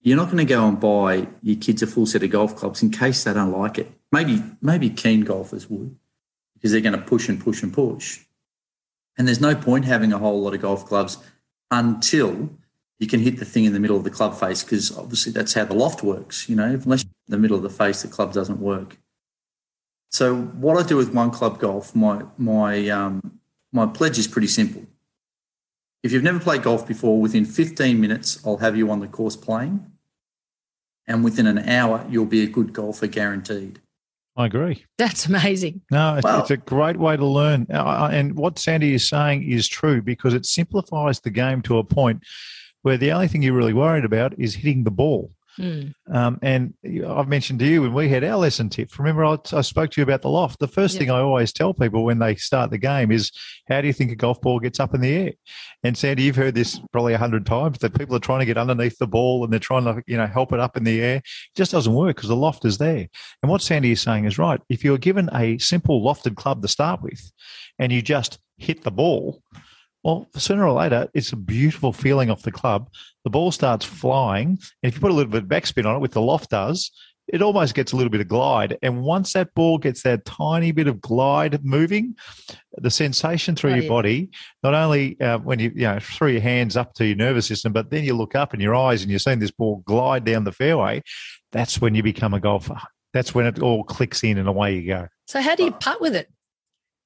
you're 0.00 0.16
not 0.16 0.26
going 0.26 0.38
to 0.38 0.44
go 0.44 0.66
and 0.66 0.80
buy 0.80 1.28
your 1.42 1.56
kids 1.56 1.82
a 1.82 1.86
full 1.86 2.06
set 2.06 2.22
of 2.22 2.30
golf 2.30 2.56
clubs 2.56 2.82
in 2.82 2.90
case 2.90 3.24
they 3.24 3.34
don't 3.34 3.52
like 3.52 3.78
it. 3.78 3.92
Maybe 4.10 4.42
maybe 4.62 4.88
keen 4.88 5.20
golfers 5.20 5.68
would 5.68 5.94
because 6.54 6.72
they're 6.72 6.80
going 6.80 6.98
to 6.98 7.04
push 7.04 7.28
and 7.28 7.38
push 7.38 7.62
and 7.62 7.72
push. 7.72 8.20
And 9.18 9.26
there's 9.26 9.40
no 9.40 9.54
point 9.54 9.84
having 9.84 10.12
a 10.12 10.18
whole 10.18 10.40
lot 10.40 10.54
of 10.54 10.62
golf 10.62 10.86
clubs 10.86 11.18
until 11.70 12.50
you 12.98 13.06
can 13.06 13.20
hit 13.20 13.38
the 13.38 13.44
thing 13.44 13.64
in 13.64 13.72
the 13.72 13.80
middle 13.80 13.96
of 13.96 14.04
the 14.04 14.10
club 14.10 14.38
face 14.38 14.64
because 14.64 14.96
obviously 14.96 15.32
that's 15.32 15.54
how 15.54 15.64
the 15.64 15.74
loft 15.74 16.02
works. 16.02 16.48
You 16.48 16.56
know, 16.56 16.64
unless 16.82 17.04
you're 17.04 17.10
in 17.28 17.30
the 17.32 17.38
middle 17.38 17.56
of 17.56 17.62
the 17.62 17.70
face, 17.70 18.02
the 18.02 18.08
club 18.08 18.32
doesn't 18.32 18.60
work. 18.60 18.98
So 20.10 20.36
what 20.36 20.82
I 20.82 20.86
do 20.86 20.96
with 20.96 21.14
one 21.14 21.30
club 21.30 21.58
golf, 21.58 21.94
my 21.94 22.22
my 22.36 22.88
um, 22.88 23.40
my 23.72 23.86
pledge 23.86 24.18
is 24.18 24.26
pretty 24.26 24.48
simple. 24.48 24.84
If 26.02 26.12
you've 26.12 26.22
never 26.22 26.38
played 26.40 26.62
golf 26.62 26.86
before, 26.86 27.20
within 27.20 27.44
15 27.44 28.00
minutes, 28.00 28.40
I'll 28.46 28.58
have 28.58 28.76
you 28.76 28.90
on 28.90 29.00
the 29.00 29.08
course 29.08 29.36
playing. 29.36 29.84
And 31.06 31.24
within 31.24 31.46
an 31.46 31.58
hour, 31.58 32.06
you'll 32.08 32.26
be 32.26 32.42
a 32.42 32.46
good 32.46 32.72
golfer 32.72 33.06
guaranteed. 33.08 33.80
I 34.36 34.46
agree. 34.46 34.84
That's 34.98 35.26
amazing. 35.26 35.80
No, 35.90 36.16
it's, 36.16 36.24
Well- 36.24 36.40
it's 36.42 36.50
a 36.52 36.56
great 36.56 36.96
way 36.98 37.16
to 37.16 37.26
learn. 37.26 37.66
Uh, 37.72 38.08
And 38.12 38.36
what 38.36 38.58
Sandy 38.58 38.94
is 38.94 39.08
saying 39.08 39.42
is 39.50 39.66
true 39.66 40.00
because 40.00 40.34
it 40.34 40.46
simplifies 40.46 41.18
the 41.20 41.30
game 41.30 41.62
to 41.62 41.78
a 41.78 41.84
point 41.84 42.22
where 42.82 42.96
the 42.96 43.12
only 43.12 43.28
thing 43.28 43.42
you're 43.42 43.54
really 43.54 43.72
worried 43.72 44.04
about 44.04 44.38
is 44.38 44.54
hitting 44.54 44.84
the 44.84 44.90
ball. 44.90 45.32
Mm. 45.58 45.92
Um, 46.12 46.38
and 46.40 46.72
I've 47.04 47.26
mentioned 47.26 47.58
to 47.58 47.66
you 47.66 47.82
when 47.82 47.92
we 47.92 48.08
had 48.08 48.22
our 48.22 48.36
lesson 48.36 48.68
tips. 48.68 48.96
Remember, 48.96 49.24
I, 49.24 49.38
I 49.52 49.62
spoke 49.62 49.90
to 49.90 50.00
you 50.00 50.04
about 50.04 50.22
the 50.22 50.28
loft. 50.28 50.60
The 50.60 50.68
first 50.68 50.94
Yeah. 50.94 50.98
thing 51.00 51.10
I 51.10 51.18
always 51.18 51.52
tell 51.52 51.74
people 51.74 52.04
when 52.04 52.20
they 52.20 52.36
start 52.36 52.70
the 52.70 52.78
game 52.78 53.10
is, 53.10 53.32
"How 53.68 53.80
do 53.80 53.88
you 53.88 53.92
think 53.92 54.12
a 54.12 54.14
golf 54.14 54.40
ball 54.40 54.60
gets 54.60 54.78
up 54.78 54.94
in 54.94 55.00
the 55.00 55.08
air?" 55.12 55.32
And 55.82 55.98
Sandy, 55.98 56.22
you've 56.22 56.36
heard 56.36 56.54
this 56.54 56.78
probably 56.92 57.14
a 57.14 57.18
hundred 57.18 57.44
times 57.44 57.78
that 57.78 57.98
people 57.98 58.14
are 58.14 58.20
trying 58.20 58.38
to 58.38 58.46
get 58.46 58.56
underneath 58.56 58.98
the 58.98 59.08
ball 59.08 59.42
and 59.42 59.52
they're 59.52 59.58
trying 59.58 59.84
to, 59.84 60.00
you 60.06 60.16
know, 60.16 60.26
help 60.28 60.52
it 60.52 60.60
up 60.60 60.76
in 60.76 60.84
the 60.84 61.00
air. 61.02 61.16
It 61.16 61.56
just 61.56 61.72
doesn't 61.72 61.92
work 61.92 62.14
because 62.14 62.28
the 62.28 62.36
loft 62.36 62.64
is 62.64 62.78
there. 62.78 63.08
And 63.42 63.50
what 63.50 63.60
Sandy 63.60 63.90
is 63.90 64.00
saying 64.00 64.26
is 64.26 64.38
right. 64.38 64.60
If 64.68 64.84
you're 64.84 64.96
given 64.96 65.28
a 65.34 65.58
simple 65.58 66.00
lofted 66.04 66.36
club 66.36 66.62
to 66.62 66.68
start 66.68 67.02
with, 67.02 67.32
and 67.80 67.90
you 67.90 68.00
just 68.00 68.38
hit 68.58 68.84
the 68.84 68.92
ball, 68.92 69.42
well, 70.04 70.28
sooner 70.36 70.66
or 70.66 70.72
later, 70.72 71.08
it's 71.14 71.32
a 71.32 71.36
beautiful 71.36 71.92
feeling 71.92 72.30
off 72.30 72.42
the 72.42 72.52
club. 72.52 72.88
The 73.24 73.30
ball 73.30 73.50
starts 73.50 73.84
flying. 73.84 74.58
And 74.82 74.88
if 74.90 74.94
you 74.94 75.00
put 75.00 75.10
a 75.10 75.14
little 75.14 75.32
bit 75.32 75.42
of 75.42 75.48
backspin 75.48 75.86
on 75.86 75.96
it, 75.96 76.00
with 76.00 76.12
the 76.12 76.22
loft 76.22 76.50
does, 76.50 76.90
it 77.28 77.42
almost 77.42 77.74
gets 77.74 77.92
a 77.92 77.96
little 77.96 78.10
bit 78.10 78.20
of 78.20 78.28
glide. 78.28 78.78
And 78.82 79.02
once 79.02 79.34
that 79.34 79.52
ball 79.54 79.76
gets 79.78 80.02
that 80.02 80.24
tiny 80.24 80.72
bit 80.72 80.86
of 80.86 81.00
glide 81.00 81.62
moving, 81.64 82.16
the 82.72 82.90
sensation 82.90 83.54
through 83.54 83.74
your 83.74 83.88
body, 83.88 84.30
not 84.62 84.74
only 84.74 85.20
uh, 85.20 85.38
when 85.38 85.58
you, 85.58 85.70
you 85.74 85.82
know, 85.82 85.98
through 86.00 86.32
your 86.32 86.40
hands 86.40 86.76
up 86.76 86.94
to 86.94 87.04
your 87.04 87.16
nervous 87.16 87.46
system, 87.46 87.72
but 87.72 87.90
then 87.90 88.04
you 88.04 88.14
look 88.14 88.34
up 88.34 88.54
in 88.54 88.60
your 88.60 88.74
eyes 88.74 89.02
and 89.02 89.10
you're 89.10 89.18
seeing 89.18 89.40
this 89.40 89.50
ball 89.50 89.82
glide 89.84 90.24
down 90.24 90.44
the 90.44 90.52
fairway, 90.52 91.02
that's 91.52 91.80
when 91.80 91.94
you 91.94 92.02
become 92.02 92.32
a 92.32 92.40
golfer. 92.40 92.78
That's 93.12 93.34
when 93.34 93.46
it 93.46 93.60
all 93.60 93.84
clicks 93.84 94.22
in 94.22 94.38
and 94.38 94.48
away 94.48 94.76
you 94.76 94.86
go. 94.86 95.08
So 95.26 95.40
how 95.42 95.54
do 95.54 95.64
you 95.64 95.72
putt 95.72 96.00
with 96.00 96.14
it? 96.14 96.30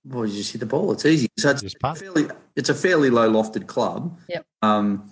Well, 0.04 0.26
you 0.26 0.34
just 0.36 0.52
hit 0.52 0.58
the 0.58 0.66
ball. 0.66 0.90
It's 0.92 1.04
easy. 1.06 1.28
So 1.38 1.50
it's 1.50 1.62
Just 1.62 1.78
putt. 1.80 1.98
fairly, 1.98 2.26
it's 2.56 2.68
a 2.68 2.74
fairly 2.74 3.08
low 3.10 3.30
lofted 3.30 3.66
club. 3.66 4.18
Yep. 4.28 4.44
Um, 4.62 5.10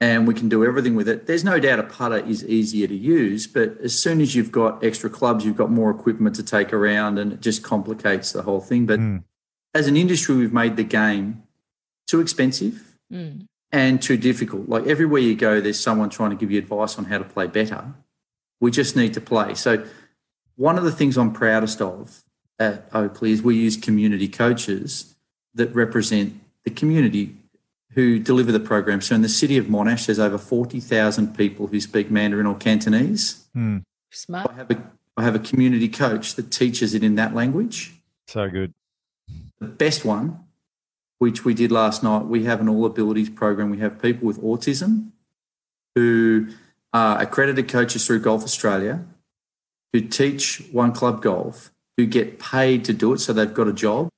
and 0.00 0.26
we 0.26 0.34
can 0.34 0.48
do 0.48 0.64
everything 0.64 0.96
with 0.96 1.08
it. 1.08 1.28
There's 1.28 1.44
no 1.44 1.60
doubt 1.60 1.78
a 1.78 1.84
putter 1.84 2.16
is 2.18 2.44
easier 2.44 2.88
to 2.88 2.94
use, 2.94 3.46
but 3.46 3.78
as 3.82 3.96
soon 3.96 4.20
as 4.20 4.34
you've 4.34 4.50
got 4.50 4.82
extra 4.82 5.08
clubs, 5.08 5.44
you've 5.44 5.56
got 5.56 5.70
more 5.70 5.92
equipment 5.92 6.34
to 6.36 6.42
take 6.42 6.72
around, 6.72 7.18
and 7.20 7.32
it 7.34 7.40
just 7.40 7.62
complicates 7.62 8.32
the 8.32 8.42
whole 8.42 8.60
thing. 8.60 8.84
But 8.84 8.98
Mm. 8.98 9.22
as 9.74 9.86
an 9.86 9.96
industry, 9.96 10.34
we've 10.34 10.52
made 10.52 10.76
the 10.76 10.82
game 10.82 11.44
too 12.08 12.20
expensive 12.20 12.98
Mm. 13.12 13.46
and 13.70 14.02
too 14.02 14.16
difficult. 14.16 14.68
Like 14.68 14.88
everywhere 14.88 15.20
you 15.20 15.36
go, 15.36 15.60
there's 15.60 15.78
someone 15.78 16.10
trying 16.10 16.30
to 16.30 16.36
give 16.36 16.50
you 16.50 16.58
advice 16.58 16.98
on 16.98 17.04
how 17.04 17.18
to 17.18 17.24
play 17.24 17.46
better. 17.46 17.94
We 18.60 18.72
just 18.72 18.96
need 18.96 19.14
to 19.14 19.20
play. 19.20 19.54
So, 19.54 19.84
one 20.56 20.76
of 20.78 20.82
the 20.84 20.92
things 20.92 21.16
I'm 21.16 21.32
proudest 21.32 21.80
of 21.80 22.24
at 22.58 22.92
Oakleigh 22.92 23.30
is 23.30 23.42
we 23.42 23.56
use 23.56 23.76
community 23.76 24.28
coaches 24.28 25.14
that 25.54 25.74
represent 25.74 26.40
the 26.64 26.70
community 26.70 27.36
who 27.94 28.18
deliver 28.18 28.52
the 28.52 28.60
program. 28.60 29.00
So, 29.00 29.14
in 29.14 29.22
the 29.22 29.28
city 29.28 29.58
of 29.58 29.66
Monash, 29.66 30.06
there's 30.06 30.18
over 30.18 30.38
40,000 30.38 31.36
people 31.36 31.66
who 31.66 31.80
speak 31.80 32.10
Mandarin 32.10 32.46
or 32.46 32.54
Cantonese. 32.54 33.44
Mm. 33.56 33.82
Smart. 34.10 34.50
I 34.50 34.54
have 34.54 34.70
a, 34.70 34.82
I 35.16 35.22
have 35.22 35.34
a 35.34 35.38
community 35.38 35.88
coach 35.88 36.34
that 36.36 36.50
teaches 36.50 36.94
it 36.94 37.02
in 37.02 37.16
that 37.16 37.34
language. 37.34 37.94
So 38.28 38.48
good. 38.48 38.72
The 39.60 39.68
best 39.68 40.04
one, 40.04 40.44
which 41.18 41.44
we 41.44 41.54
did 41.54 41.70
last 41.70 42.02
night, 42.02 42.24
we 42.24 42.44
have 42.44 42.60
an 42.60 42.68
all 42.68 42.84
abilities 42.84 43.30
program. 43.30 43.70
We 43.70 43.78
have 43.78 44.00
people 44.00 44.26
with 44.26 44.40
autism 44.40 45.10
who 45.94 46.48
are 46.92 47.20
accredited 47.20 47.68
coaches 47.68 48.06
through 48.06 48.20
Golf 48.20 48.42
Australia 48.42 49.04
who 49.92 50.00
teach 50.00 50.62
one 50.72 50.92
club 50.92 51.22
golf, 51.22 51.71
who 51.96 52.06
get 52.06 52.38
paid 52.38 52.84
to 52.86 52.92
do 52.92 53.12
it. 53.12 53.18
So 53.18 53.32
they've 53.32 53.52
got 53.52 53.68
a 53.68 53.72
job 53.72 54.08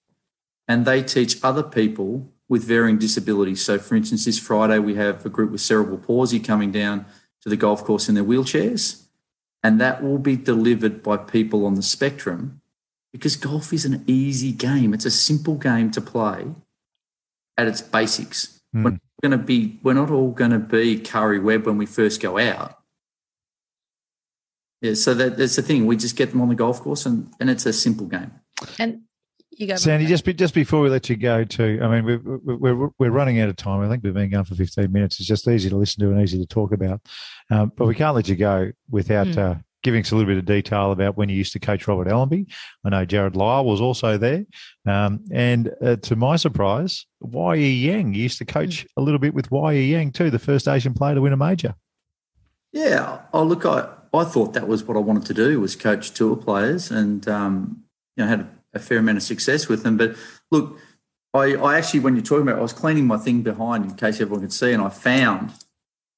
and 0.69 0.85
they 0.85 1.03
teach 1.03 1.43
other 1.43 1.63
people 1.63 2.31
with 2.49 2.65
varying 2.65 2.99
disabilities. 2.99 3.65
So, 3.65 3.79
for 3.79 3.97
instance, 3.97 4.25
this 4.25 4.39
Friday 4.39 4.79
we 4.79 4.95
have 4.95 5.25
a 5.25 5.29
group 5.29 5.51
with 5.51 5.61
cerebral 5.61 5.99
palsy 5.99 6.41
coming 6.41 6.71
down 6.71 7.07
to 7.43 7.49
the 7.49 7.57
golf 7.57 7.85
course 7.85 8.09
in 8.09 8.15
their 8.15 8.25
wheelchairs. 8.25 9.03
And 9.63 9.81
that 9.81 10.03
will 10.03 10.19
be 10.19 10.37
delivered 10.37 11.03
by 11.03 11.17
people 11.17 11.65
on 11.65 11.75
the 11.75 11.83
spectrum 11.83 12.61
because 13.13 13.37
golf 13.37 13.73
is 13.73 13.85
an 13.85 14.05
easy 14.07 14.53
game. 14.53 14.93
It's 14.93 15.07
a 15.07 15.11
simple 15.11 15.55
game 15.55 15.91
to 15.93 16.01
play 16.01 16.47
at 17.57 17.67
its 17.67 17.81
basics. 17.81 18.61
Mm. 18.75 18.85
We're 18.85 18.91
not 18.91 19.01
going 19.23 19.31
to 19.33 19.39
be, 19.39 19.79
we're 19.83 19.95
not 19.95 20.11
all 20.11 20.33
going 20.33 20.51
to 20.51 20.59
be 20.59 20.99
Karrie 20.99 21.43
Webb 21.43 21.67
when 21.67 21.79
we 21.79 21.87
first 21.87 22.21
go 22.21 22.39
out. 22.39 22.79
Yeah, 24.85 24.93
so 24.93 25.15
that, 25.15 25.39
that's 25.39 25.57
the 25.57 25.63
thing. 25.63 25.87
We 25.87 25.97
just 25.97 26.15
get 26.15 26.31
them 26.31 26.43
on 26.43 26.51
the 26.51 26.55
golf 26.55 26.83
course, 26.83 27.07
and, 27.07 27.33
and 27.41 27.49
it's 27.49 27.65
a 27.65 27.73
simple 27.73 28.07
game. 28.07 28.31
And 28.79 29.01
you 29.51 29.67
go. 29.67 29.77
Sandy, 29.77 30.05
just 30.05 30.27
be, 30.27 30.35
just 30.35 30.53
before 30.53 30.83
we 30.83 30.91
let 30.91 31.09
you 31.09 31.17
go, 31.17 31.43
too. 31.43 31.81
I 31.83 31.89
mean, 31.89 32.05
we're, 32.05 32.57
we're 32.59 32.91
we're 32.99 33.11
running 33.11 33.41
out 33.41 33.49
of 33.49 33.57
time. 33.57 33.81
I 33.81 33.89
think 33.89 34.05
we've 34.05 34.13
been 34.13 34.29
going 34.29 34.45
for 34.45 34.55
fifteen 34.55 34.93
minutes. 34.93 35.19
It's 35.19 35.27
just 35.27 35.49
easy 35.49 35.71
to 35.71 35.77
listen 35.79 36.05
to 36.05 36.11
and 36.11 36.21
easy 36.21 36.39
to 36.39 36.45
talk 36.45 36.73
about, 36.73 37.01
um, 37.51 37.73
but 37.75 37.87
we 37.87 37.95
can't 37.95 38.15
let 38.15 38.29
you 38.29 38.37
go 38.37 38.73
without 38.91 39.29
Mm. 39.29 39.39
uh, 39.39 39.55
giving 39.83 40.03
us 40.03 40.11
a 40.11 40.17
little 40.17 40.29
bit 40.29 40.37
of 40.37 40.45
detail 40.45 40.93
about 40.93 41.17
when 41.17 41.31
you 41.31 41.37
used 41.37 41.55
to 41.55 41.59
coach 41.59 41.89
Robert 41.89 42.09
Allenby. 42.09 42.47
I 42.85 42.91
know 42.91 43.07
Jarrod 43.07 43.37
Lyle 43.37 43.65
was 43.65 43.81
also 43.81 44.19
there, 44.19 44.45
um, 44.85 45.25
and 45.31 45.73
uh, 45.83 45.97
to 45.97 46.15
my 46.15 46.37
surprise, 46.37 47.07
Wai 47.21 47.55
Yang 47.55 48.13
you 48.13 48.25
used 48.25 48.37
to 48.37 48.45
coach 48.45 48.87
a 48.99 49.01
little 49.01 49.19
bit 49.19 49.33
with 49.33 49.51
Wai 49.51 49.73
Yang 49.73 50.13
too, 50.13 50.31
the 50.31 50.39
first 50.39 50.69
Asian 50.69 50.93
player 50.93 51.15
to 51.15 51.23
win 51.23 51.33
a 51.33 51.39
major. 51.39 51.75
Yeah. 52.73 53.21
Oh, 53.33 53.45
look, 53.45 53.65
I, 53.65 53.89
I 54.15 54.25
thought 54.25 54.53
that 54.55 54.69
was 54.69 54.85
what 54.85 54.97
I 54.97 55.01
wanted 55.01 55.27
to 55.27 55.35
do 55.35 55.61
was 55.61 55.77
coach 55.77 56.13
tour 56.13 56.37
players, 56.37 56.91
and 56.91 57.27
um, 57.29 57.85
you 58.17 58.25
know 58.25 58.29
had 58.29 58.49
a, 58.73 58.79
fair 58.79 58.99
amount 58.99 59.19
of 59.19 59.23
success 59.23 59.69
with 59.69 59.83
them. 59.83 59.97
But 59.97 60.17
look, 60.51 60.79
I, 61.33 61.55
I 61.55 61.79
actually, 61.79 62.01
when 62.01 62.15
you're 62.15 62.25
talking 62.25 62.43
about, 62.43 62.57
it, 62.57 62.61
I 62.61 62.63
was 62.63 62.73
cleaning 62.73 63.07
my 63.07 63.17
thing 63.17 63.43
behind 63.43 63.85
in 63.85 63.95
case 63.95 64.21
everyone 64.21 64.41
could 64.41 64.53
see, 64.53 64.73
and 64.73 64.83
I 64.83 64.89
found 64.89 65.53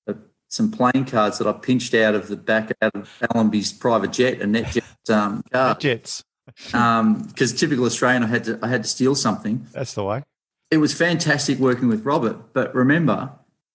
uh, 0.07 0.15
some 0.49 0.71
playing 0.71 1.07
cards 1.07 1.39
that 1.39 1.47
I 1.47 1.53
pinched 1.53 1.95
out 1.95 2.15
of 2.15 2.29
the 2.29 2.37
back 2.37 2.73
out 2.83 2.95
of 2.95 3.11
Allenby's 3.23 3.73
private 3.73 4.13
jet, 4.13 4.41
a 4.41 4.47
net 4.47 4.73
jet 4.73 4.85
um. 5.11 5.43
Jets, 5.79 6.25
Because 6.73 7.53
typical 7.53 7.85
Australian, 7.85 8.23
I 8.23 8.27
had 8.27 8.45
to 8.45 8.59
I 8.63 8.69
had 8.69 8.83
to 8.83 8.89
steal 8.89 9.15
something. 9.15 9.67
that's 9.73 9.95
the 9.95 10.05
way. 10.05 10.23
It 10.71 10.79
was 10.79 10.93
fantastic 10.93 11.59
working 11.59 11.89
with 11.89 12.05
Robert, 12.05 12.53
but 12.53 12.75
remember, 12.75 13.31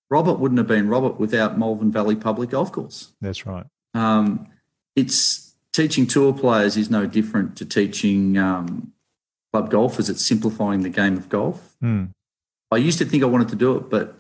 Robert 0.10 0.40
wouldn't 0.40 0.58
have 0.58 0.68
been 0.68 0.90
Robert 0.90 1.20
without 1.20 1.58
Malvern 1.58 1.92
Valley 1.92 2.18
Public 2.18 2.50
Golf 2.50 2.72
Course. 2.72 3.14
That's 3.22 3.46
right. 3.46 3.66
Um, 3.94 4.48
it's 4.96 5.54
teaching 5.74 6.08
tour 6.08 6.34
players 6.34 6.78
is 6.78 6.90
no 6.90 7.06
different 7.06 7.56
to 7.58 7.66
teaching 7.66 8.38
um, 8.38 8.94
club 9.52 9.70
golfers. 9.72 10.10
It's 10.10 10.26
simplifying 10.26 10.82
the 10.84 10.90
game 10.90 11.18
of 11.18 11.30
golf. 11.30 11.76
Hmm. 11.80 12.06
I 12.72 12.78
used 12.78 13.00
to 13.00 13.06
think 13.06 13.24
I 13.24 13.28
wanted 13.28 13.50
to 13.50 13.56
do 13.56 13.76
it, 13.78 13.90
but 13.90 14.18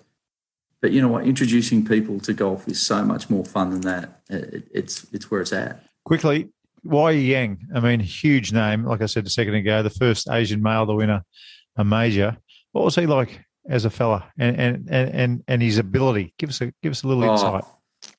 but 0.81 0.91
you 0.91 1.01
know 1.01 1.07
what? 1.10 1.25
Introducing 1.25 1.86
people 1.86 2.19
to 2.21 2.34
golf 2.34 2.67
is 2.67 2.81
so 2.81 3.03
much 3.05 3.29
more 3.29 3.45
fun 3.45 3.69
than 3.69 3.81
that. 3.81 4.21
It, 4.29 4.67
it's 4.73 5.05
it's 5.13 5.29
where 5.29 5.41
it's 5.41 5.53
at. 5.53 5.84
Quickly, 6.05 6.49
Wai 6.84 7.12
Yang, 7.12 7.60
I 7.75 7.79
mean, 7.79 7.99
huge 7.99 8.51
name. 8.51 8.84
Like 8.86 9.01
I 9.01 9.05
said 9.05 9.25
a 9.25 9.29
second 9.29 9.53
ago, 9.53 9.84
the 9.84 9.89
first 9.91 10.27
Asian 10.29 10.62
male 10.62 10.86
to 10.88 10.93
win 10.93 11.10
a, 11.12 11.23
a 11.77 11.84
major. 11.86 12.38
What 12.71 12.84
was 12.84 12.95
he 12.95 13.05
like 13.05 13.45
as 13.69 13.86
a 13.86 13.89
fella 13.91 14.25
and, 14.39 14.60
and, 14.60 14.89
and, 14.89 15.10
and, 15.13 15.43
and 15.47 15.62
his 15.62 15.77
ability? 15.77 16.34
Give 16.39 16.49
us 16.49 16.60
a 16.62 16.73
give 16.81 16.91
us 16.91 17.03
a 17.03 17.07
little 17.07 17.23
Oh, 17.23 17.34
insight. 17.34 17.63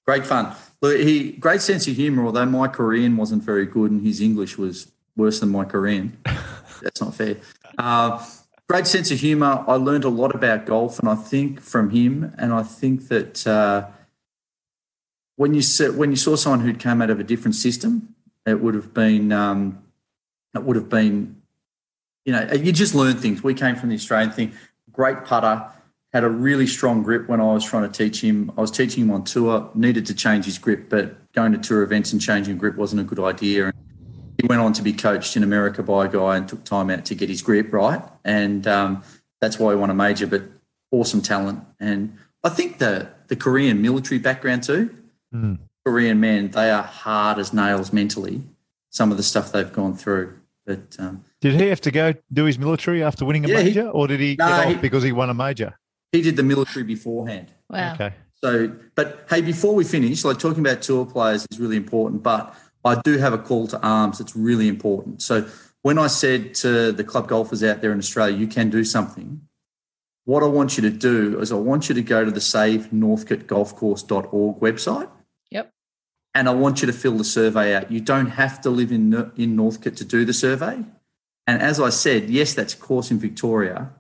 Great 0.07 0.27
fun. 0.27 0.55
Look, 0.81 0.99
he 0.99 1.33
great 1.33 1.63
sense 1.63 1.87
of 1.87 1.95
humour. 1.95 2.27
Although 2.27 2.47
my 2.47 2.69
Korean 2.69 3.17
wasn't 3.17 3.43
very 3.43 3.67
good 3.67 3.91
and 3.91 4.05
his 4.05 4.21
English 4.21 4.59
was 4.59 4.91
worse 5.17 5.41
than 5.41 5.51
my 5.51 5.65
Korean. 5.65 6.19
That's 6.83 7.01
not 7.01 7.15
fair. 7.15 7.37
Uh, 7.79 8.25
great 8.69 8.87
sense 8.87 9.11
of 9.11 9.21
humour. 9.21 9.65
I 9.69 9.75
learned 9.75 10.05
a 10.05 10.09
lot 10.09 10.35
about 10.35 10.67
golf, 10.67 10.99
and 10.99 11.09
I 11.09 11.15
think 11.15 11.61
from 11.61 11.91
him, 11.91 12.35
and 12.37 12.53
I 12.53 12.65
think 12.65 13.09
that 13.09 13.47
uh, 13.47 13.87
when 15.37 15.55
you 15.55 15.63
saw, 15.63 15.93
when 15.93 16.11
you 16.11 16.17
saw 16.17 16.35
someone 16.35 16.61
who'd 16.61 16.81
come 16.81 17.01
out 17.01 17.11
of 17.11 17.21
a 17.21 17.25
different 17.25 17.55
system, 17.55 18.15
it 18.45 18.61
would 18.61 18.75
have 18.75 18.93
been 18.93 19.31
um, 19.31 19.85
it 20.55 20.65
would 20.65 20.77
have 20.77 20.89
been 20.89 21.41
you 22.25 22.33
know 22.33 22.51
you 22.53 22.73
just 22.73 22.95
learn 22.95 23.17
things. 23.17 23.43
We 23.43 23.55
came 23.55 23.77
from 23.77 23.91
the 23.91 23.95
Australian 23.95 24.33
thing. 24.33 24.53
Great 24.91 25.25
putter 25.25 25.71
had 26.13 26.25
a 26.25 26.29
really 26.29 26.67
strong 26.67 27.03
grip 27.03 27.29
when 27.29 27.41
I 27.41 27.45
was 27.45 27.65
trying 27.65 27.91
to 27.91 27.97
teach 28.05 28.23
him. 28.23 28.53
I 28.57 28.61
was 28.61 28.71
teaching 28.71 29.05
him 29.05 29.11
on 29.11 29.25
tour, 29.25 29.71
needed 29.75 30.07
to 30.07 30.15
change 30.15 30.45
his 30.45 30.59
grip, 30.59 30.89
but 30.91 31.33
going 31.33 31.53
to 31.53 31.59
tour 31.59 31.83
events 31.83 32.13
and 32.13 32.21
changing 32.21 32.59
grip 32.59 32.77
wasn't 32.77 33.01
a 33.01 33.05
good 33.05 33.19
idea. 33.19 33.67
And 33.67 33.75
he 34.41 34.47
went 34.47 34.61
on 34.61 34.73
to 34.75 34.83
be 34.83 34.93
coached 34.93 35.37
in 35.37 35.43
America 35.43 35.83
by 35.83 36.07
a 36.07 36.09
guy 36.09 36.37
and 36.37 36.47
took 36.47 36.65
time 36.65 36.91
out 36.91 37.05
to 37.07 37.15
get 37.15 37.29
his 37.31 37.41
grip 37.41 37.73
right. 37.73 38.03
And 38.25 38.67
um, 38.67 39.03
that's 39.41 39.59
why 39.59 39.73
he 39.73 39.77
won 39.77 39.89
a 39.91 39.95
major, 39.95 40.27
but 40.27 40.43
awesome 40.91 41.23
talent. 41.23 41.65
And 41.81 42.19
I 42.45 42.51
think 42.51 42.79
the, 42.79 43.09
the 43.29 43.37
Korean 43.37 43.81
military 43.81 44.19
background 44.19 44.63
too, 44.65 44.95
Mm. 45.35 45.61
Korean 45.87 46.21
men, 46.21 46.51
they 46.51 46.71
are 46.71 46.83
hard 46.83 47.39
as 47.39 47.55
nails 47.55 47.91
mentally, 47.91 48.43
some 48.91 49.11
of 49.11 49.17
the 49.17 49.23
stuff 49.23 49.51
they've 49.51 49.73
gone 49.73 49.97
through. 49.97 50.39
But 50.67 50.95
um, 50.99 51.25
Did 51.41 51.55
he 51.59 51.69
have 51.69 51.81
to 51.81 51.91
go 51.91 52.13
do 52.31 52.45
his 52.45 52.59
military 52.59 53.03
after 53.03 53.25
winning 53.25 53.47
a 53.47 53.49
Yeah, 53.49 53.59
he- 53.61 53.65
major, 53.69 53.89
or 53.89 54.07
did 54.07 54.21
he 54.21 54.37
No, 54.39 54.47
get 54.47 54.59
off 54.67 54.73
he- 54.75 54.79
because 54.79 55.03
he 55.03 55.11
won 55.11 55.31
a 55.31 55.35
major? 55.35 55.79
He 56.13 56.23
did 56.23 56.37
the 56.37 56.43
military 56.43 56.85
beforehand. 56.85 57.53
Wow. 57.69 57.95
Okay. 57.95 58.15
So, 58.45 58.73
but 58.95 59.27
hey, 59.31 59.41
before 59.41 59.75
we 59.75 59.85
finish, 59.85 60.25
like 60.25 60.39
talking 60.39 60.61
about 60.61 60.83
tour 60.83 61.07
players 61.07 61.47
is 61.51 61.59
really 61.59 61.77
important, 61.77 62.23
but 62.23 62.55
I 62.85 63.01
do 63.01 63.19
have 63.19 63.33
a 63.33 63.39
call 63.39 63.67
to 63.69 63.81
arms 63.81 64.19
that's 64.19 64.37
really 64.37 64.69
important. 64.69 65.23
So, 65.23 65.49
when 65.83 65.99
I 65.99 66.09
said 66.09 66.55
to 66.57 66.93
the 66.93 67.03
club 67.03 67.29
golfers 67.29 67.65
out 67.65 67.81
there 67.81 67.93
in 67.93 67.99
Australia, 67.99 68.37
you 68.37 68.47
can 68.47 68.69
do 68.71 68.85
something, 68.85 69.41
what 70.25 70.43
I 70.43 70.47
want 70.47 70.77
you 70.77 70.83
to 70.83 70.91
do 70.91 71.41
is 71.41 71.51
I 71.51 71.55
want 71.57 71.89
you 71.89 71.95
to 71.97 72.03
go 72.03 72.25
to 72.25 72.31
the 72.31 72.41
savenorthcotegolfcourse.org 72.41 74.61
website. 74.61 75.11
Yep. 75.51 75.73
And 76.35 76.49
I 76.49 76.55
want 76.55 76.81
you 76.81 76.87
to 76.87 76.93
fill 76.93 77.19
the 77.19 77.25
survey 77.25 77.75
out. 77.75 77.91
You 77.91 78.01
don't 78.01 78.29
have 78.29 78.61
to 78.61 78.71
live 78.71 78.93
in, 78.93 79.33
in 79.37 79.57
Northcote 79.57 79.97
to 79.97 80.05
do 80.05 80.25
the 80.25 80.33
survey. 80.33 80.85
And 81.47 81.61
as 81.61 81.81
I 81.81 81.91
said, 81.91 82.31
yes, 82.31 82.55
that's 82.55 82.75
a 82.75 82.77
course 82.77 83.11
in 83.11 83.19
Victoria, 83.19 83.91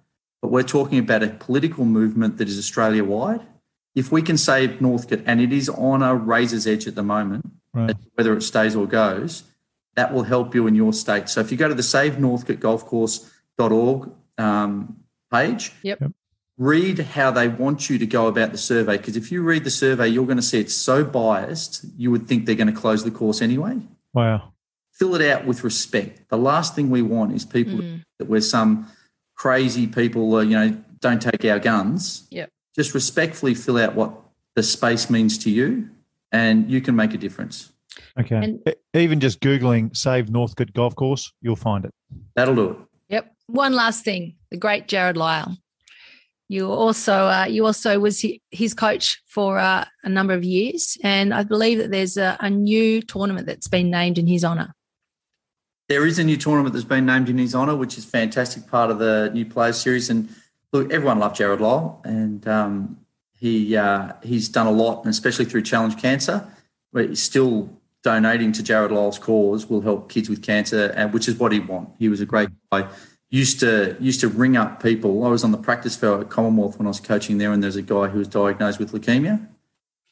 but 0.42 0.50
we're 0.50 0.62
talking 0.64 0.98
about 0.98 1.22
a 1.22 1.28
political 1.28 1.84
movement 1.86 2.36
that 2.38 2.48
is 2.48 2.58
Australia 2.58 3.04
wide. 3.04 3.40
If 3.94 4.10
we 4.10 4.20
can 4.22 4.36
save 4.36 4.80
Northcote, 4.80 5.22
and 5.24 5.40
it 5.40 5.52
is 5.52 5.68
on 5.68 6.02
a 6.02 6.12
razor's 6.14 6.66
edge 6.66 6.86
at 6.88 6.94
the 6.96 7.02
moment, 7.04 7.48
Right. 7.72 7.96
whether 8.16 8.36
it 8.36 8.42
stays 8.42 8.74
or 8.76 8.86
goes, 8.86 9.44
that 9.94 10.12
will 10.12 10.24
help 10.24 10.54
you 10.54 10.66
in 10.66 10.74
your 10.74 10.92
state. 10.92 11.28
So 11.30 11.40
if 11.40 11.50
you 11.52 11.56
go 11.56 11.68
to 11.68 11.74
the 11.74 11.82
savenorthcotegolfcourse.org 11.82 14.10
um, 14.38 14.96
page, 15.30 15.72
Yep. 15.82 16.00
Yep. 16.00 16.12
read 16.58 16.98
how 16.98 17.30
they 17.30 17.46
want 17.48 17.88
you 17.88 17.98
to 17.98 18.06
go 18.06 18.26
about 18.26 18.50
the 18.52 18.58
survey. 18.58 18.96
Because 18.96 19.16
if 19.16 19.30
you 19.30 19.42
read 19.42 19.62
the 19.64 19.70
survey, 19.70 20.08
you're 20.08 20.26
going 20.26 20.36
to 20.38 20.42
see 20.42 20.58
it's 20.60 20.74
so 20.74 21.04
biased, 21.04 21.84
you 21.96 22.10
would 22.10 22.26
think 22.26 22.46
they're 22.46 22.54
going 22.56 22.72
to 22.74 22.80
close 22.80 23.04
the 23.04 23.10
course 23.10 23.40
anyway. 23.42 23.78
Wow. 24.12 24.52
Fill 24.92 25.14
it 25.14 25.22
out 25.30 25.46
with 25.46 25.62
respect. 25.64 26.28
The 26.30 26.38
last 26.38 26.74
thing 26.74 26.90
we 26.90 27.02
want 27.02 27.34
is 27.34 27.44
people 27.44 27.78
Mm. 27.78 28.02
that 28.18 28.28
we're 28.28 28.40
some 28.40 28.86
crazy 29.42 29.88
people, 29.88 30.36
uh, 30.36 30.40
you 30.40 30.56
know, 30.56 30.70
don't 31.00 31.20
take 31.20 31.44
our 31.46 31.58
guns. 31.58 32.28
Yep. 32.30 32.48
Just 32.76 32.94
respectfully 32.94 33.54
fill 33.54 33.76
out 33.76 33.96
what 33.96 34.14
the 34.54 34.62
space 34.62 35.10
means 35.10 35.36
to 35.38 35.50
you, 35.50 35.90
and 36.30 36.70
you 36.70 36.80
can 36.80 36.94
make 36.94 37.12
a 37.12 37.18
difference. 37.18 37.72
Okay. 38.20 38.36
And- 38.36 38.74
Even 38.94 39.18
just 39.18 39.40
Googling 39.40 39.96
Save 39.96 40.30
Northcote 40.30 40.72
Golf 40.72 40.94
Course, 40.94 41.32
you'll 41.40 41.56
find 41.56 41.84
it. 41.84 41.90
That'll 42.36 42.54
do 42.54 42.70
it. 42.70 42.76
Yep. 43.08 43.34
One 43.48 43.72
last 43.72 44.04
thing, 44.04 44.36
the 44.52 44.58
great 44.58 44.86
Jarrod 44.86 45.16
Lyle. 45.16 45.56
You 46.48 46.70
also, 46.70 47.26
uh, 47.26 47.46
you 47.48 47.66
also 47.66 47.98
was 47.98 48.24
his 48.52 48.74
coach 48.74 49.20
for 49.26 49.58
uh, 49.58 49.84
a 50.04 50.08
number 50.08 50.34
of 50.34 50.44
years, 50.44 50.96
and 51.02 51.34
I 51.34 51.42
believe 51.42 51.78
that 51.78 51.90
there's 51.90 52.16
a, 52.16 52.36
a 52.38 52.48
new 52.48 53.02
tournament 53.02 53.48
that's 53.48 53.68
been 53.68 53.90
named 53.90 54.18
in 54.18 54.28
his 54.28 54.44
honour. 54.44 54.72
There 55.88 56.06
is 56.06 56.18
a 56.18 56.24
new 56.24 56.36
tournament 56.36 56.74
that's 56.74 56.84
been 56.84 57.06
named 57.06 57.28
in 57.28 57.38
his 57.38 57.54
honour, 57.54 57.76
which 57.76 57.98
is 57.98 58.04
fantastic 58.04 58.66
part 58.66 58.90
of 58.90 58.98
the 58.98 59.30
new 59.34 59.44
players 59.44 59.80
series. 59.80 60.08
And 60.08 60.28
look, 60.72 60.92
everyone 60.92 61.18
loved 61.18 61.36
Jarrod 61.36 61.60
Lyle, 61.60 62.00
and 62.04 62.46
um, 62.48 62.98
he 63.38 63.76
uh, 63.76 64.12
he's 64.22 64.48
done 64.48 64.66
a 64.66 64.70
lot, 64.70 65.06
especially 65.06 65.44
through 65.44 65.62
Challenge 65.62 66.00
Cancer, 66.00 66.46
but 66.92 67.08
he's 67.08 67.22
still 67.22 67.70
donating 68.02 68.52
to 68.52 68.62
Jarrod 68.62 68.90
Lyle's 68.90 69.18
cause 69.18 69.68
will 69.68 69.80
help 69.80 70.10
kids 70.10 70.28
with 70.28 70.42
cancer, 70.42 70.92
and 70.96 71.12
which 71.12 71.28
is 71.28 71.36
what 71.36 71.52
he 71.52 71.60
want. 71.60 71.90
He 71.98 72.08
was 72.08 72.20
a 72.20 72.26
great 72.26 72.48
guy. 72.70 72.88
Used 73.30 73.60
to 73.60 73.96
used 73.98 74.20
to 74.20 74.28
ring 74.28 74.56
up 74.56 74.82
people. 74.82 75.24
I 75.24 75.28
was 75.28 75.42
on 75.42 75.52
the 75.52 75.58
practice 75.58 75.96
field 75.96 76.20
at 76.20 76.28
Commonwealth 76.28 76.78
when 76.78 76.86
I 76.86 76.90
was 76.90 77.00
coaching 77.00 77.38
there, 77.38 77.52
and 77.52 77.62
there's 77.62 77.76
a 77.76 77.82
guy 77.82 78.08
who 78.08 78.18
was 78.18 78.28
diagnosed 78.28 78.78
with 78.78 78.92
leukemia. 78.92 79.48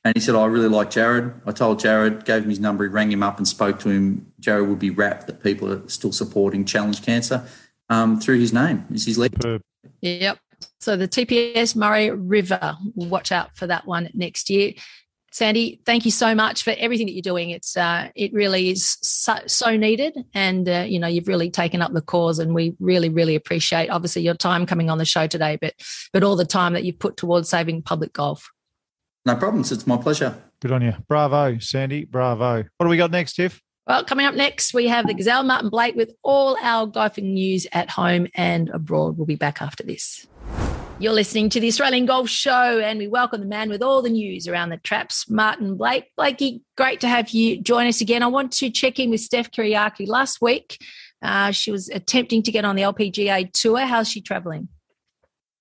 And 0.03 0.15
he 0.17 0.21
said, 0.21 0.35
I 0.35 0.47
really 0.47 0.69
like 0.69 0.91
Jarrod. 0.91 1.35
I 1.45 1.53
told 1.53 1.81
Jarrod, 1.81 2.25
gave 2.25 2.45
him 2.45 2.49
his 2.49 2.61
number, 2.61 2.85
he 2.85 2.89
rang 2.89 3.13
him 3.13 3.23
up 3.23 3.37
and 3.37 3.47
spoke 3.47 3.79
to 3.81 3.91
him. 3.91 4.30
Jarrod 4.41 4.69
would 4.69 4.79
be 4.79 4.91
rapt 4.91 5.27
that 5.27 5.43
people 5.43 5.71
are 5.73 5.89
still 5.89 6.13
supporting 6.13 6.65
Challenge 6.65 7.03
Cancer 7.03 7.47
um, 7.89 8.21
through 8.21 8.39
his 8.39 8.53
name. 8.53 8.87
Is 8.93 9.07
his 9.07 9.19
lead. 9.19 9.33
Superb. 9.35 9.63
Yep. 10.01 10.39
So 10.81 10.97
the 10.97 11.09
TPS 11.09 11.77
Murray 11.77 12.11
River, 12.11 12.77
watch 12.95 13.33
out 13.33 13.57
for 13.57 13.67
that 13.67 13.87
one 13.87 14.11
next 14.15 14.51
year. 14.51 14.73
Sandy, 15.33 15.81
thank 15.87 16.05
you 16.05 16.11
so 16.11 16.35
much 16.35 16.65
for 16.65 16.75
everything 16.77 17.07
that 17.07 17.13
you're 17.13 17.23
doing. 17.23 17.51
It's 17.51 17.77
uh, 17.77 18.09
it 18.17 18.33
really 18.33 18.71
is 18.71 18.99
so, 19.01 19.37
so 19.47 19.77
needed, 19.77 20.17
and 20.35 20.69
uh, 20.69 20.85
you 20.89 20.99
know 20.99 21.07
you've 21.07 21.29
really 21.29 21.51
taken 21.51 21.83
up 21.83 21.93
the 21.93 22.03
cause, 22.03 22.41
and 22.41 22.53
we 22.53 22.75
really 22.81 23.09
really 23.09 23.37
appreciate 23.37 23.91
obviously 23.91 24.23
your 24.23 24.35
time 24.35 24.67
coming 24.67 24.91
on 24.91 24.99
the 24.99 25.05
show 25.05 25.29
today, 25.29 25.57
but 25.61 25.75
but 26.13 26.25
all 26.25 26.35
the 26.35 26.45
time 26.45 26.73
that 26.73 26.83
you've 26.83 26.99
put 26.99 27.17
towards 27.17 27.49
saving 27.49 27.83
public 27.83 28.13
golf. 28.13 28.51
No 29.25 29.37
problems. 29.37 29.71
It's 29.71 29.87
my 29.87 29.99
pleasure. 29.99 30.35
Good 30.61 30.73
on 30.73 30.83
you. 30.83 30.95
Bravo, 31.09 31.59
Sandy. 31.59 32.07
Bravo. 32.07 32.65
What 32.77 32.87
do 32.87 32.89
we 32.89 32.97
got 32.97 33.13
next, 33.13 33.35
Tiff? 33.35 33.63
Well, 33.91 34.05
coming 34.05 34.25
up 34.25 34.37
next, 34.37 34.73
we 34.73 34.87
have 34.87 35.09
the 35.09 35.15
Gazelle 35.15 35.43
Martin 35.43 35.69
Blake 35.69 35.97
with 35.97 36.15
all 36.23 36.57
our 36.63 36.87
golfing 36.87 37.35
news 37.35 37.67
at 37.73 37.91
home 37.91 38.29
and 38.37 38.69
abroad. 38.69 39.19
We'll 39.19 39.27
be 39.27 39.35
back 39.35 39.61
after 39.61 39.83
this. 39.83 40.29
You're 41.01 41.13
listening 41.13 41.49
to 41.49 41.59
the 41.59 41.67
Australian 41.67 42.07
Golf 42.07 42.29
Show, 42.29 42.79
and 42.79 43.01
we 43.01 43.09
welcome 43.09 43.41
the 43.41 43.49
man 43.49 43.69
with 43.69 43.83
all 43.83 44.01
the 44.01 44.09
news 44.09 44.47
around 44.47 44.69
the 44.69 44.77
traps, 44.77 45.29
Martin 45.29 45.77
Blake. 45.77 46.05
Blakey, 46.17 46.63
great 46.77 47.01
to 47.01 47.09
have 47.09 47.31
you 47.31 47.61
join 47.61 47.89
us 47.89 48.01
again. 48.01 48.23
I 48.23 48.29
want 48.29 48.53
to 48.53 48.71
check 48.71 49.01
in 49.01 49.11
with 49.11 49.23
Steph 49.23 49.51
Kyriacou. 49.51 50.07
Last 50.07 50.41
week, 50.41 50.79
uh, 51.21 51.51
she 51.51 51.73
was 51.73 51.89
attempting 51.89 52.45
to 52.45 52.53
get 52.53 52.65
on 52.65 52.77
the 52.77 52.83
LPGA 52.83 53.51
tour. 53.53 53.81
How's 53.81 54.09
she 54.09 54.21
traveling? 54.21 54.69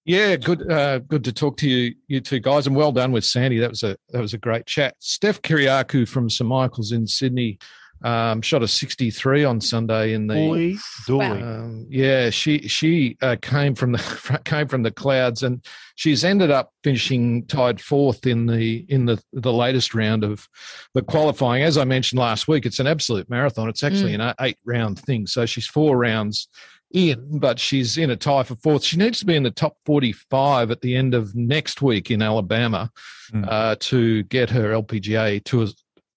Yeah, 0.05 0.35
good. 0.35 0.71
Uh, 0.71 0.99
good 0.99 1.23
to 1.23 1.33
talk 1.33 1.57
to 1.57 1.67
you, 1.67 1.95
you 2.07 2.21
two 2.21 2.39
guys, 2.39 2.67
and 2.67 2.75
well 2.75 2.91
done 2.91 3.11
with 3.11 3.25
Sandy. 3.25 3.57
That 3.57 3.71
was 3.71 3.81
a 3.81 3.97
that 4.09 4.21
was 4.21 4.35
a 4.35 4.37
great 4.37 4.67
chat. 4.67 4.93
Steph 4.99 5.41
Kyriacou 5.41 6.07
from 6.07 6.29
St 6.29 6.47
Michael's 6.47 6.91
in 6.91 7.07
Sydney 7.07 7.57
um, 8.03 8.41
shot 8.41 8.63
a 8.63 8.67
63 8.67 9.43
on 9.43 9.59
Sunday 9.61 10.13
in 10.13 10.27
the. 10.27 10.33
Boy, 10.33 10.75
Dooley. 11.07 11.41
Um, 11.43 11.85
yeah, 11.89 12.29
she 12.29 12.59
she 12.67 13.17
uh, 13.21 13.35
came 13.41 13.75
from 13.75 13.91
the 13.93 14.39
came 14.45 14.67
from 14.67 14.83
the 14.83 14.91
clouds, 14.91 15.43
and 15.43 15.65
she's 15.95 16.23
ended 16.23 16.51
up 16.51 16.71
finishing 16.83 17.45
tied 17.47 17.81
fourth 17.81 18.25
in 18.25 18.45
the 18.45 18.85
in 18.89 19.05
the 19.05 19.21
the 19.33 19.53
latest 19.53 19.93
round 19.93 20.23
of 20.23 20.47
the 20.93 21.01
qualifying. 21.01 21.63
As 21.63 21.77
I 21.77 21.83
mentioned 21.85 22.19
last 22.19 22.47
week, 22.47 22.65
it's 22.65 22.79
an 22.79 22.87
absolute 22.87 23.29
marathon. 23.29 23.69
It's 23.69 23.83
actually 23.83 24.13
an 24.13 24.33
eight 24.39 24.57
round 24.65 24.99
thing, 24.99 25.27
so 25.27 25.45
she's 25.45 25.67
four 25.67 25.97
rounds 25.97 26.47
in, 26.91 27.37
but 27.39 27.59
she's 27.59 27.97
in 27.97 28.09
a 28.09 28.15
tie 28.15 28.43
for 28.43 28.55
fourth. 28.55 28.83
She 28.83 28.97
needs 28.97 29.19
to 29.19 29.25
be 29.25 29.35
in 29.35 29.43
the 29.43 29.51
top 29.51 29.77
45 29.85 30.71
at 30.71 30.81
the 30.81 30.95
end 30.95 31.13
of 31.13 31.35
next 31.35 31.83
week 31.83 32.09
in 32.09 32.21
Alabama 32.21 32.91
Mm. 33.31 33.45
uh, 33.47 33.75
to 33.79 34.23
get 34.23 34.49
her 34.49 34.71
LPGA 34.73 35.43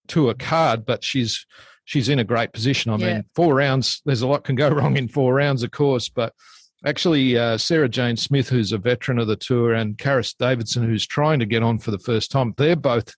tour 0.09 0.31
a 0.31 0.35
card. 0.35 0.87
But 0.87 1.05
she's 1.05 1.45
she's 1.85 2.09
in 2.09 2.18
a 2.18 2.25
great 2.25 2.53
position. 2.53 2.90
I 2.92 2.97
Yeah. 2.97 3.14
mean, 3.14 3.25
four 3.35 3.55
rounds. 3.55 4.03
There's 4.05 4.23
a 4.23 4.27
lot 4.27 4.45
can 4.45 4.55
go 4.57 4.68
wrong 4.79 4.97
in 4.97 5.09
four 5.09 5.35
rounds, 5.35 5.62
of 5.62 5.71
course, 5.71 6.09
but. 6.09 6.33
Actually, 6.85 7.38
uh, 7.38 7.57
Sarah 7.57 7.88
Jane 7.88 8.16
Smith, 8.16 8.49
who's 8.49 8.73
a 8.73 8.77
veteran 8.77 9.21
of 9.21 9.29
the 9.29 9.37
tour, 9.37 9.73
and 9.75 9.97
Karis 9.97 10.35
Davidson, 10.37 10.83
who's 10.83 11.07
trying 11.07 11.38
to 11.38 11.47
get 11.47 11.62
on 11.62 11.79
for 11.79 11.92
the 11.92 11.99
first 12.01 12.33
time, 12.33 12.55
they're 12.57 12.75
both 12.75 13.14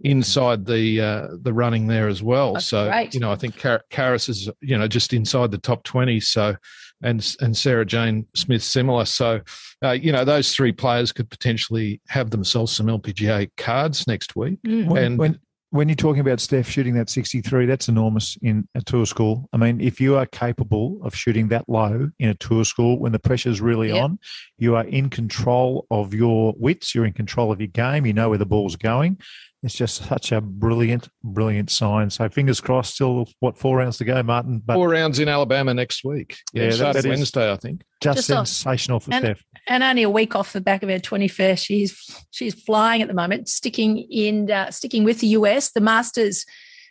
inside 0.00 0.64
the 0.66 1.00
uh, 1.00 1.28
the 1.42 1.52
running 1.52 1.86
there 1.88 2.06
as 2.08 2.22
well. 2.22 2.54
That's 2.54 2.66
so 2.66 2.88
great. 2.88 3.12
you 3.12 3.18
know, 3.18 3.32
I 3.32 3.36
think 3.36 3.58
Kar- 3.58 3.82
Karis 3.90 4.28
is 4.28 4.48
you 4.60 4.78
know 4.78 4.86
just 4.86 5.12
inside 5.12 5.50
the 5.50 5.58
top 5.58 5.82
twenty. 5.82 6.20
So 6.20 6.54
and 7.02 7.34
and 7.40 7.56
Sarah 7.56 7.84
Jane 7.86 8.26
Smith 8.34 8.62
similar. 8.62 9.04
So 9.04 9.40
uh, 9.84 9.90
you 9.92 10.12
know 10.12 10.24
those 10.24 10.54
three 10.54 10.72
players 10.72 11.12
could 11.12 11.28
potentially 11.30 12.00
have 12.08 12.30
themselves 12.30 12.72
some 12.72 12.86
LPGA 12.86 13.50
cards 13.56 14.06
next 14.06 14.36
week. 14.36 14.58
Mm. 14.64 14.86
When, 14.86 15.04
And- 15.04 15.18
when 15.18 15.38
when 15.72 15.88
you're 15.88 15.96
talking 15.96 16.20
about 16.20 16.38
Steph 16.38 16.68
shooting 16.68 16.92
that 16.94 17.08
63, 17.08 17.64
that's 17.64 17.88
enormous 17.88 18.36
in 18.42 18.68
a 18.74 18.82
tour 18.82 19.06
school. 19.06 19.48
I 19.54 19.56
mean, 19.56 19.80
if 19.80 20.02
you 20.02 20.16
are 20.16 20.26
capable 20.26 21.00
of 21.02 21.14
shooting 21.14 21.48
that 21.48 21.66
low 21.66 22.10
in 22.18 22.28
a 22.28 22.34
tour 22.34 22.66
school 22.66 22.98
when 23.00 23.12
the 23.12 23.18
pressure's 23.18 23.62
really 23.62 23.88
Yeah. 23.88 24.04
on, 24.04 24.18
you 24.58 24.76
are 24.76 24.84
in 24.84 25.08
control 25.08 25.86
of 25.90 26.12
your 26.12 26.52
wits, 26.58 26.94
you're 26.94 27.06
in 27.06 27.14
control 27.14 27.50
of 27.50 27.58
your 27.58 27.68
game, 27.68 28.04
you 28.04 28.12
know 28.12 28.28
where 28.28 28.36
the 28.38 28.44
ball's 28.44 28.76
going. 28.76 29.16
It's 29.62 29.74
just 29.74 30.04
such 30.08 30.32
a 30.32 30.40
brilliant, 30.40 31.08
brilliant 31.22 31.70
sign. 31.70 32.10
So 32.10 32.28
fingers 32.28 32.60
crossed, 32.60 32.94
still 32.96 33.28
what 33.38 33.56
four 33.56 33.76
rounds 33.78 33.96
to 33.98 34.04
go, 34.04 34.20
Martin. 34.22 34.60
But 34.64 34.74
Four 34.74 34.88
rounds 34.88 35.20
in 35.20 35.28
Alabama 35.28 35.72
next 35.72 36.02
week. 36.04 36.38
Yeah, 36.52 36.64
Yeah, 36.64 36.68
that- 36.70 36.76
starts 36.76 36.96
that 37.02 37.08
is- 37.08 37.18
Wednesday, 37.18 37.52
I 37.52 37.56
think. 37.56 37.82
just, 38.00 38.16
Just 38.16 38.30
off- 38.32 38.48
sensational 38.48 38.98
for 38.98 39.12
and- 39.14 39.24
Steph. 39.24 39.44
and 39.68 39.84
only 39.84 40.02
a 40.02 40.10
week 40.10 40.34
off 40.34 40.52
the 40.52 40.60
back 40.60 40.82
of 40.82 40.88
her 40.88 40.98
21st. 40.98 41.64
She's 41.64 41.96
she's 42.32 42.54
flying 42.54 43.02
at 43.02 43.08
the 43.08 43.14
moment, 43.14 43.48
sticking 43.48 43.98
in 43.98 44.50
uh, 44.50 44.70
sticking 44.72 45.04
with 45.04 45.20
the 45.20 45.28
US. 45.28 45.70
The 45.70 45.80
Masters. 45.80 46.44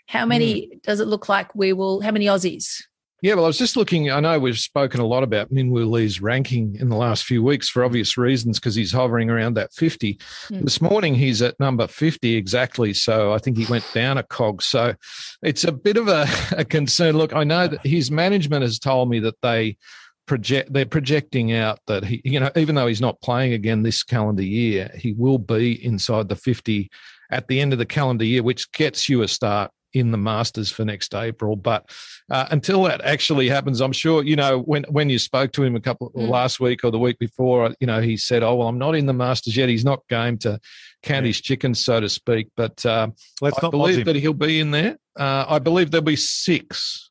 How 0.07 0.25
many 0.25 0.69
does 0.83 0.99
it 0.99 1.07
look 1.07 1.29
like 1.29 1.53
we 1.55 1.71
will? 1.73 2.01
How 2.01 2.11
many 2.11 2.25
Aussies? 2.25 2.81
Yeah, 3.21 3.35
well, 3.35 3.43
I 3.43 3.47
was 3.47 3.59
just 3.59 3.77
looking. 3.77 4.09
I 4.09 4.19
know 4.19 4.39
we've 4.39 4.57
spoken 4.57 4.99
a 4.99 5.05
lot 5.05 5.21
about 5.21 5.53
Minwoo 5.53 5.87
Lee's 5.87 6.21
ranking 6.21 6.75
in 6.79 6.89
the 6.89 6.95
last 6.95 7.23
few 7.23 7.43
weeks 7.43 7.69
for 7.69 7.83
obvious 7.83 8.17
reasons 8.17 8.59
because 8.59 8.73
he's 8.73 8.91
hovering 8.91 9.29
around 9.29 9.53
that 9.53 9.71
50. 9.73 10.15
Mm. 10.15 10.63
This 10.63 10.81
morning 10.81 11.13
he's 11.13 11.43
at 11.43 11.59
number 11.59 11.85
50 11.85 12.35
exactly. 12.35 12.95
So 12.95 13.31
I 13.31 13.37
think 13.37 13.57
he 13.57 13.65
went 13.65 13.85
down 13.93 14.17
a 14.17 14.23
cog. 14.23 14.63
So 14.63 14.95
it's 15.43 15.63
a 15.63 15.71
bit 15.71 15.97
of 15.97 16.07
a, 16.07 16.25
a 16.57 16.65
concern. 16.65 17.15
Look, 17.15 17.31
I 17.31 17.43
know 17.43 17.67
that 17.67 17.85
his 17.85 18.09
management 18.09 18.63
has 18.63 18.79
told 18.79 19.07
me 19.07 19.19
that 19.19 19.39
they 19.43 19.77
project 20.25 20.71
they're 20.71 20.85
projecting 20.85 21.51
out 21.51 21.79
that 21.87 22.05
he 22.05 22.21
you 22.23 22.39
know 22.39 22.49
even 22.55 22.75
though 22.75 22.87
he's 22.87 23.01
not 23.01 23.19
playing 23.21 23.53
again 23.53 23.81
this 23.81 24.01
calendar 24.01 24.43
year 24.43 24.89
he 24.95 25.13
will 25.13 25.39
be 25.39 25.83
inside 25.83 26.29
the 26.29 26.35
50 26.35 26.89
at 27.31 27.47
the 27.47 27.59
end 27.59 27.73
of 27.73 27.79
the 27.79 27.87
calendar 27.87 28.23
year 28.23 28.43
which 28.43 28.71
gets 28.71 29.09
you 29.09 29.23
a 29.23 29.27
start 29.27 29.71
in 29.93 30.11
the 30.11 30.17
Masters 30.17 30.71
for 30.71 30.85
next 30.85 31.13
April. 31.13 31.55
But 31.55 31.89
uh, 32.29 32.47
until 32.51 32.83
that 32.83 33.01
actually 33.01 33.49
happens, 33.49 33.81
I'm 33.81 33.91
sure 33.91 34.23
you 34.23 34.35
know 34.35 34.59
when 34.59 34.83
when 34.89 35.09
you 35.09 35.19
spoke 35.19 35.51
to 35.53 35.63
him 35.63 35.75
a 35.75 35.79
couple 35.81 36.11
Mm. 36.11 36.29
last 36.29 36.59
week 36.59 36.83
or 36.83 36.91
the 36.91 36.99
week 36.99 37.19
before, 37.19 37.73
you 37.79 37.87
know 37.87 38.01
he 38.01 38.17
said, 38.17 38.43
"Oh 38.43 38.55
well, 38.55 38.67
I'm 38.67 38.79
not 38.79 38.95
in 38.95 39.05
the 39.05 39.13
Masters 39.13 39.55
yet. 39.55 39.69
He's 39.69 39.85
not 39.85 39.99
game 40.09 40.37
to 40.39 40.59
count 41.03 41.25
Yeah. 41.25 41.27
his 41.27 41.41
chickens, 41.41 41.83
so 41.83 41.99
to 41.99 42.09
speak." 42.09 42.47
But 42.57 42.83
Let's 43.41 43.57
I 43.57 43.59
not 43.61 43.71
believe 43.71 44.05
that 44.05 44.15
he'll 44.15 44.33
be 44.33 44.59
in 44.59 44.71
there. 44.71 44.97
Uh, 45.19 45.45
I 45.47 45.59
believe 45.59 45.91
there'll 45.91 46.03
be 46.03 46.15
six. 46.15 47.10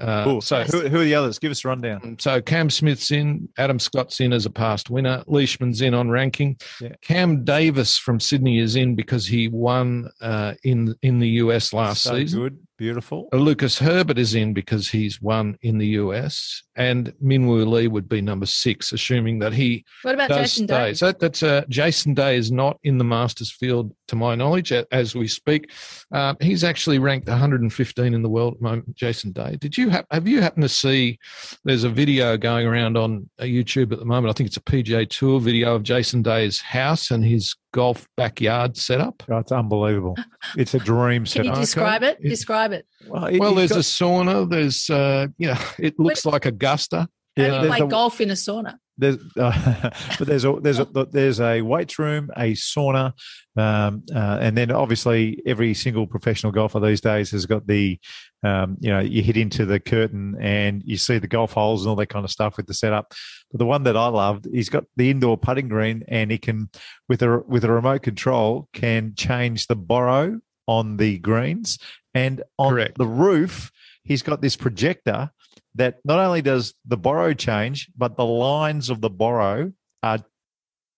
Uh, 0.00 0.24
Cool. 0.24 0.40
So 0.40 0.62
who, 0.64 0.88
who 0.88 1.00
are 1.00 1.04
the 1.04 1.14
others? 1.14 1.38
Give 1.38 1.50
us 1.50 1.64
a 1.64 1.68
rundown. 1.68 2.16
so 2.18 2.40
Cam 2.42 2.68
Smith's 2.70 3.10
in, 3.10 3.48
Adam 3.58 3.78
Scott's 3.78 4.20
in 4.20 4.32
as 4.32 4.44
a 4.46 4.50
past 4.50 4.90
winner, 4.90 5.22
Leishman's 5.26 5.80
in 5.80 5.94
on 5.94 6.10
ranking. 6.10 6.56
Yeah. 6.80 6.92
Cam 7.02 7.44
Davis 7.44 7.96
from 7.96 8.20
Sydney 8.20 8.58
is 8.58 8.76
in 8.76 8.94
because 8.94 9.26
he 9.26 9.48
won 9.48 10.10
uh, 10.20 10.54
in 10.64 10.94
in 11.02 11.18
the 11.18 11.28
US 11.44 11.72
last 11.72 12.02
so 12.02 12.14
season. 12.14 12.40
good, 12.40 12.58
beautiful. 12.76 13.28
Uh, 13.32 13.36
Lucas 13.36 13.78
Herbert 13.78 14.18
is 14.18 14.34
in 14.34 14.52
because 14.52 14.88
he's 14.90 15.20
won 15.22 15.56
in 15.62 15.78
the 15.78 15.86
US, 16.00 16.62
and 16.76 17.12
Minwoo 17.22 17.66
Lee 17.66 17.88
would 17.88 18.08
be 18.08 18.20
number 18.20 18.46
six, 18.46 18.92
assuming 18.92 19.38
that 19.38 19.52
he 19.54 19.84
What 20.02 20.14
about 20.14 20.28
does 20.28 20.38
Jason 20.38 20.66
stay. 20.68 20.76
Day? 20.88 20.94
So 20.94 21.12
that's 21.12 21.42
uh, 21.42 21.64
Jason 21.68 22.12
Day 22.14 22.36
is 22.36 22.52
not 22.52 22.78
in 22.84 22.98
the 22.98 23.04
Masters 23.04 23.50
field, 23.52 23.94
to 24.08 24.16
my 24.16 24.34
knowledge, 24.34 24.72
as 24.72 25.14
we 25.14 25.28
speak. 25.28 25.70
Um, 26.12 26.36
he's 26.40 26.64
actually 26.64 26.98
ranked 26.98 27.28
115 27.28 28.14
in 28.14 28.22
the 28.22 28.28
world 28.28 28.54
at 28.54 28.58
the 28.60 28.64
moment. 28.64 28.94
Jason 28.94 29.32
Day. 29.32 29.56
Did 29.60 29.76
you 29.76 29.88
have 29.90 30.06
have 30.10 30.26
you 30.28 30.40
happened 30.40 30.62
to 30.64 30.68
see? 30.68 31.18
There's 31.64 31.84
a 31.84 31.88
video 31.88 32.36
going 32.36 32.66
around 32.66 32.96
on 32.96 33.28
uh, 33.38 33.44
YouTube 33.44 33.92
at 33.92 33.98
the 33.98 34.04
moment. 34.04 34.30
I 34.30 34.32
think 34.34 34.48
it's 34.48 34.56
a 34.56 34.60
PGA 34.62 35.08
Tour 35.08 35.40
video 35.40 35.74
of 35.74 35.82
Jason 35.82 36.22
Day's 36.22 36.60
house 36.60 37.10
and 37.10 37.24
his 37.24 37.54
golf 37.72 38.06
backyard 38.16 38.76
setup. 38.76 39.22
Oh, 39.30 39.38
it's 39.38 39.52
unbelievable. 39.52 40.16
It's 40.56 40.74
a 40.74 40.78
dream 40.78 41.24
Can 41.24 41.44
you 41.44 41.50
setup. 41.50 41.60
describe 41.60 42.02
it? 42.04 42.18
It- 42.20 42.28
Describe 42.28 42.72
it. 42.72 42.86
Well, 43.08 43.24
it- 43.26 43.40
Well, 43.40 43.54
there's 43.54 43.70
got- 43.70 43.78
a 43.78 43.82
sauna. 43.82 44.48
There's, 44.48 44.88
uh, 44.88 45.26
you 45.38 45.48
know, 45.48 45.56
it 45.78 45.98
looks 45.98 46.24
like 46.24 46.46
Augusta. 46.46 46.96
How 46.98 47.42
yeah, 47.42 47.48
do 47.48 47.54
you 47.56 47.60
there's 47.62 47.76
play 47.76 47.86
a- 47.86 47.88
golf 47.88 48.20
in 48.20 48.30
a 48.30 48.34
sauna? 48.34 48.76
There's, 48.98 49.16
uh, 49.38 49.90
but 50.18 50.26
there's 50.26 50.44
a 50.44 50.52
there's 50.60 50.78
a 50.78 50.84
there's 51.10 51.40
a 51.40 51.62
weights 51.62 51.98
room, 51.98 52.30
a 52.36 52.52
sauna, 52.52 53.12
um, 53.56 54.04
uh, 54.14 54.38
and 54.40 54.56
then 54.56 54.70
obviously 54.70 55.42
every 55.46 55.74
single 55.74 56.06
professional 56.06 56.52
golfer 56.52 56.80
these 56.80 57.00
days 57.00 57.30
has 57.30 57.46
got 57.46 57.66
the, 57.66 57.98
um, 58.42 58.76
you 58.80 58.90
know, 58.90 59.00
you 59.00 59.22
hit 59.22 59.36
into 59.36 59.64
the 59.64 59.80
curtain 59.80 60.36
and 60.40 60.82
you 60.84 60.96
see 60.96 61.18
the 61.18 61.26
golf 61.26 61.52
holes 61.52 61.82
and 61.82 61.90
all 61.90 61.96
that 61.96 62.08
kind 62.08 62.24
of 62.24 62.30
stuff 62.30 62.56
with 62.56 62.66
the 62.66 62.74
setup. 62.74 63.12
But 63.50 63.58
the 63.58 63.66
one 63.66 63.84
that 63.84 63.96
I 63.96 64.08
loved, 64.08 64.46
he's 64.52 64.68
got 64.68 64.84
the 64.96 65.10
indoor 65.10 65.38
putting 65.38 65.68
green, 65.68 66.04
and 66.08 66.30
he 66.30 66.38
can 66.38 66.70
with 67.08 67.22
a 67.22 67.42
with 67.46 67.64
a 67.64 67.72
remote 67.72 68.02
control 68.02 68.68
can 68.72 69.14
change 69.14 69.66
the 69.66 69.76
borrow 69.76 70.40
on 70.66 70.96
the 70.96 71.18
greens, 71.18 71.78
and 72.14 72.42
on 72.58 72.72
Correct. 72.72 72.98
the 72.98 73.06
roof, 73.06 73.70
he's 74.02 74.22
got 74.22 74.40
this 74.40 74.56
projector 74.56 75.30
that 75.76 75.96
not 76.04 76.18
only 76.18 76.42
does 76.42 76.74
the 76.84 76.96
borrow 76.96 77.32
change, 77.34 77.88
but 77.96 78.16
the 78.16 78.24
lines 78.24 78.90
of 78.90 79.00
the 79.00 79.10
borrow 79.10 79.72
are 80.02 80.18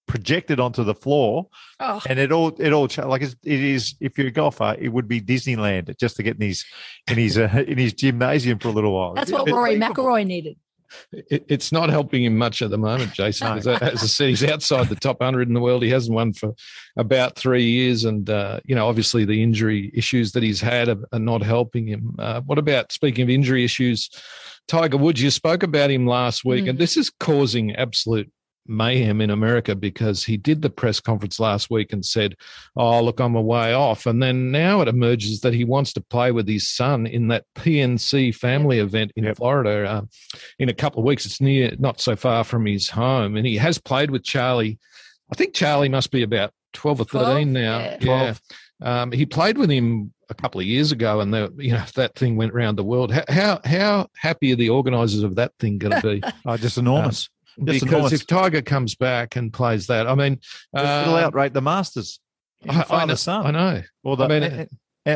projected 0.06 0.58
onto 0.58 0.84
the 0.84 0.94
floor, 0.94 1.48
Oh, 1.80 2.00
and 2.08 2.18
it 2.18 2.32
all 2.32 2.48
it 2.58 2.72
all 2.72 2.88
like 3.06 3.22
it's, 3.22 3.36
it 3.44 3.60
is. 3.62 3.94
If 4.00 4.16
you're 4.16 4.28
a 4.28 4.30
golfer, 4.32 4.74
it 4.78 4.88
would 4.88 5.06
be 5.06 5.20
Disneyland 5.20 5.94
just 5.98 6.16
to 6.16 6.22
get 6.22 6.36
in 6.36 6.48
his 6.48 6.64
in 7.10 7.18
his 7.18 7.36
uh, 7.38 7.64
in 7.66 7.78
his 7.78 7.92
gymnasium 7.92 8.58
for 8.58 8.68
a 8.68 8.72
little 8.72 8.94
while. 8.94 9.14
that's 9.14 9.30
what 9.30 9.48
Rory. 9.50 9.76
McIlroy 9.78 10.26
needed. 10.26 10.56
It, 11.12 11.44
it's 11.48 11.72
not 11.72 11.90
helping 11.90 12.24
him 12.24 12.37
much 12.37 12.62
at 12.62 12.70
the 12.70 12.79
moment, 12.79 13.12
Jason. 13.12 13.48
No. 13.48 13.57
As, 13.57 13.66
I, 13.66 13.74
as 13.74 14.03
I 14.03 14.07
said, 14.07 14.29
he's 14.29 14.44
outside 14.44 14.88
the 14.88 14.96
top 14.96 15.20
100 15.20 15.48
in 15.48 15.55
the 15.55 15.61
world. 15.61 15.83
He 15.83 15.90
hasn't 15.90 16.14
won 16.14 16.33
for 16.33 16.55
about 16.96 17.37
three 17.37 17.64
years. 17.64 18.05
And, 18.05 18.29
uh, 18.29 18.61
you 18.64 18.74
know, 18.74 18.88
obviously 18.88 19.24
the 19.24 19.42
injury 19.42 19.90
issues 19.94 20.33
that 20.33 20.42
he's 20.42 20.61
had 20.61 20.88
are, 20.88 20.98
are 21.12 21.18
not 21.18 21.42
helping 21.42 21.87
him. 21.87 22.14
Uh, 22.18 22.40
what 22.42 22.59
about, 22.59 22.92
speaking 22.92 23.22
of 23.22 23.31
injury 23.31 23.64
issues, 23.64 24.11
Tiger 24.66 24.96
Woods, 24.98 25.22
you 25.22 25.31
spoke 25.31 25.62
about 25.62 25.90
him 25.90 26.07
last 26.07 26.44
week, 26.44 26.64
Mm. 26.64 26.70
and 26.70 26.79
this 26.79 26.96
is 26.96 27.11
causing 27.20 27.74
absolute 27.77 28.31
mayhem 28.68 29.20
in 29.20 29.31
America 29.31 29.74
because 29.74 30.24
he 30.24 30.37
did 30.37 30.62
the 30.62 30.70
press 30.70 31.00
conference 31.00 31.40
last 31.40 31.70
week 31.70 31.92
and 31.92 32.04
said, 32.04 32.37
Oh, 32.76 33.02
look, 33.02 33.20
I'm 33.20 33.35
a 33.35 33.40
way 33.40 33.72
off. 33.74 34.07
And 34.07 34.22
then 34.22 34.50
now 34.50 34.81
it 34.81 34.88
emerges 34.88 35.40
that 35.40 35.54
he 35.54 35.64
wants 35.64 35.92
to 35.94 36.00
play 36.00 36.31
with 36.33 36.46
his 36.46 36.68
son 36.68 37.07
in 37.07 37.28
that 37.28 37.44
PNC 37.54 38.35
family 38.35 38.78
event 38.78 39.12
in 39.16 39.24
Yep. 39.24 39.37
Florida 39.38 39.90
uh, 39.90 40.02
in 40.59 40.68
a 40.68 40.74
couple 40.74 41.00
of 41.00 41.07
weeks. 41.07 41.26
It's 41.26 41.40
near, 41.40 41.72
not 41.78 42.00
so 42.00 42.14
far 42.16 42.44
from 42.44 42.66
his 42.66 42.88
home. 42.88 43.37
And 43.37 43.46
he 43.46 43.57
has 43.57 43.78
played 43.78 44.11
with 44.11 44.22
Charlie. 44.24 44.78
I 45.33 45.35
think 45.35 45.54
Charlie 45.54 45.88
must 45.88 46.11
be 46.11 46.22
about 46.22 46.52
12 46.74 47.00
or 47.00 47.04
13 47.04 47.24
12? 47.24 47.46
now. 47.48 47.78
Yeah. 47.78 47.96
Yeah. 48.00 48.35
Um, 48.81 49.12
he 49.12 49.26
played 49.26 49.59
with 49.59 49.70
him 49.70 50.12
a 50.31 50.35
couple 50.35 50.61
of 50.61 50.66
years 50.66 50.92
ago, 50.92 51.20
and 51.20 51.33
the, 51.33 51.52
you 51.57 51.72
know 51.72 51.83
that 51.94 52.14
thing 52.14 52.37
went 52.37 52.52
around 52.52 52.76
the 52.76 52.85
world. 52.85 53.11
How 53.12 53.24
how, 53.28 53.61
how 53.64 54.09
happy 54.16 54.52
are 54.52 54.57
the 54.57 54.68
organisers 54.70 55.22
of 55.22 55.35
that 55.37 55.52
thing 55.59 55.78
going 55.78 56.00
to 56.00 56.20
be? 56.20 56.22
Oh, 56.46 56.57
just 56.59 56.78
enormous. 56.78 57.22
Just 57.22 57.31
because 57.62 58.12
if 58.12 58.27
Tiger 58.27 58.62
comes 58.62 58.94
back 58.94 59.37
and 59.37 59.53
plays 59.53 59.87
that, 59.88 60.07
I 60.07 60.14
mean, 60.14 60.40
It'll 60.77 60.87
um, 61.16 61.33
outrate 61.33 61.53
the 61.53 61.61
Masters. 61.62 62.21
I, 62.68 62.85
I 62.90 63.05
know, 63.05 63.14
son. 63.14 63.47
I 63.47 63.51
know. 63.51 63.83
Or 64.05 64.16
the, 64.16 64.25
I 64.25 64.29
mean, 64.29 64.42
and, 64.42 64.53
and- 64.61 64.68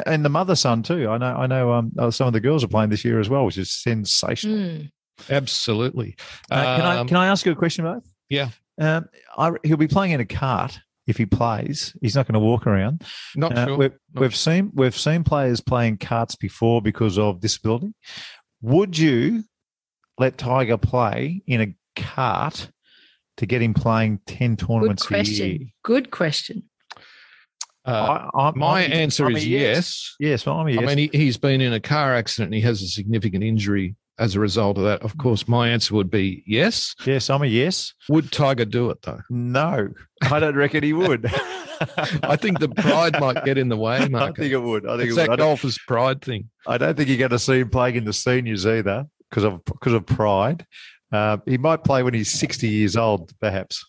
and 0.07 0.25
the 0.25 0.29
mother 0.31 0.55
son 0.57 0.83
too. 0.83 1.09
I 1.09 1.19
know. 1.19 1.35
I 1.37 1.47
know. 1.47 1.73
Um, 1.73 1.93
uh, 1.99 2.11
some 2.11 2.27
of 2.27 2.33
the 2.33 2.41
girls 2.41 2.65
are 2.65 2.69
playing 2.69 2.89
this 2.91 3.05
year 3.05 3.21
as 3.21 3.29
well, 3.29 3.45
which 3.45 3.59
is 3.59 3.71
sensational. 3.71 4.57
Mm. 4.57 4.91
Absolutely. 5.29 6.17
Uh, 6.51 6.77
can 6.77 6.85
I 6.87 6.97
Um, 6.99 7.09
can 7.09 7.17
I 7.17 7.27
ask 7.27 7.45
you 7.45 7.53
a 7.53 7.57
question, 7.57 7.85
both? 7.85 8.05
Yeah. 8.29 8.49
Um, 8.81 9.07
I, 9.37 9.53
he'll 9.65 9.77
be 9.77 9.89
playing 9.89 10.13
in 10.13 10.21
a 10.21 10.25
cart 10.25 10.81
if 11.07 11.17
he 11.19 11.27
plays. 11.27 11.95
He's 12.01 12.15
not 12.15 12.27
going 12.27 12.35
to 12.35 12.41
walk 12.41 12.67
around. 12.67 13.03
Not 13.37 13.57
Uh, 13.57 13.67
sure. 13.67 13.77
we've, 13.77 13.93
Not 14.15 14.21
we've 14.23 14.37
seen 14.37 14.71
we've 14.75 14.97
seen 14.97 15.25
players 15.25 15.61
playing 15.61 15.99
carts 15.99 16.37
before 16.37 16.81
because 16.81 17.19
of 17.19 17.41
disability. 17.41 17.93
Would 18.63 18.97
you 18.97 19.45
let 20.19 20.39
Tiger 20.39 20.79
play 20.79 21.43
in 21.47 21.61
a 21.61 21.75
cart 21.97 22.71
to 23.39 23.47
get 23.47 23.63
him 23.63 23.75
playing 23.75 24.21
ten 24.27 24.55
Good 24.57 24.67
tournaments 24.67 25.11
a 25.11 25.15
year? 25.15 25.25
question. 25.59 25.73
Good 25.83 26.11
question. 26.11 26.63
Uh, 27.85 27.91
I, 28.35 28.39
I'm- 28.45 28.59
my 28.59 28.83
I'm- 28.83 28.93
answer 28.93 29.27
I'm 29.27 29.37
is 29.37 29.47
yes. 29.47 30.15
Yes, 30.21 30.47
I'm 30.47 30.69
a 30.69 30.71
yes. 30.71 30.83
I 30.83 30.87
mean, 30.95 30.99
he, 30.99 31.11
he's 31.19 31.37
been 31.37 31.61
in 31.61 31.73
a 31.73 31.81
car 31.81 32.15
accident 32.15 32.49
and 32.49 32.55
he 32.55 32.61
has 32.61 32.81
a 32.83 32.87
significant 32.87 33.43
injury 33.43 33.97
as 34.19 34.37
a 34.37 34.41
result 34.41 34.79
of 34.79 34.85
that. 34.85 35.03
Of 35.03 35.17
course, 35.19 35.49
my 35.49 35.69
answer 35.69 35.95
would 35.97 36.11
be 36.11 36.45
yes. 36.47 36.95
yes, 37.05 37.29
I'm 37.29 37.43
a 37.43 37.47
yes. 37.47 37.93
Would 38.09 38.31
Tiger 38.31 38.65
do 38.67 38.91
it 38.91 39.03
though? 39.03 39.21
No, 39.31 39.89
I 40.31 40.39
don't 40.39 40.55
reckon 40.55 40.85
he 40.85 40.93
would. 40.93 41.27
I 42.23 42.37
think 42.37 42.61
the 42.61 42.69
pride 42.69 43.19
might 43.19 43.45
get 43.45 43.59
in 43.59 43.69
the 43.69 43.77
way, 43.77 43.97
I 44.15 44.31
think 44.31 44.53
it 44.53 44.59
would. 44.63 44.87
I 44.87 44.97
think 44.97 45.09
It's 45.09 45.19
it 45.19 45.23
would. 45.23 45.31
that 45.31 45.41
I 45.41 45.45
golfer's 45.45 45.79
pride 45.89 46.23
thing. 46.23 46.51
I 46.65 46.79
don't 46.79 46.97
think 46.97 47.09
you're 47.09 47.19
going 47.19 47.33
to 47.33 47.39
see 47.41 47.59
him 47.61 47.71
playing 47.71 47.97
in 47.97 48.05
the 48.05 48.13
seniors 48.13 48.65
either 48.65 49.07
because 49.29 49.43
of 49.43 49.65
because 49.65 49.93
of 49.95 50.07
pride. 50.07 50.65
Uh, 51.13 51.37
he 51.47 51.59
might 51.59 51.85
play 51.85 52.03
when 52.03 52.15
he's 52.15 52.31
60 52.33 52.67
years 52.69 52.97
old, 52.97 53.33
perhaps. 53.41 53.85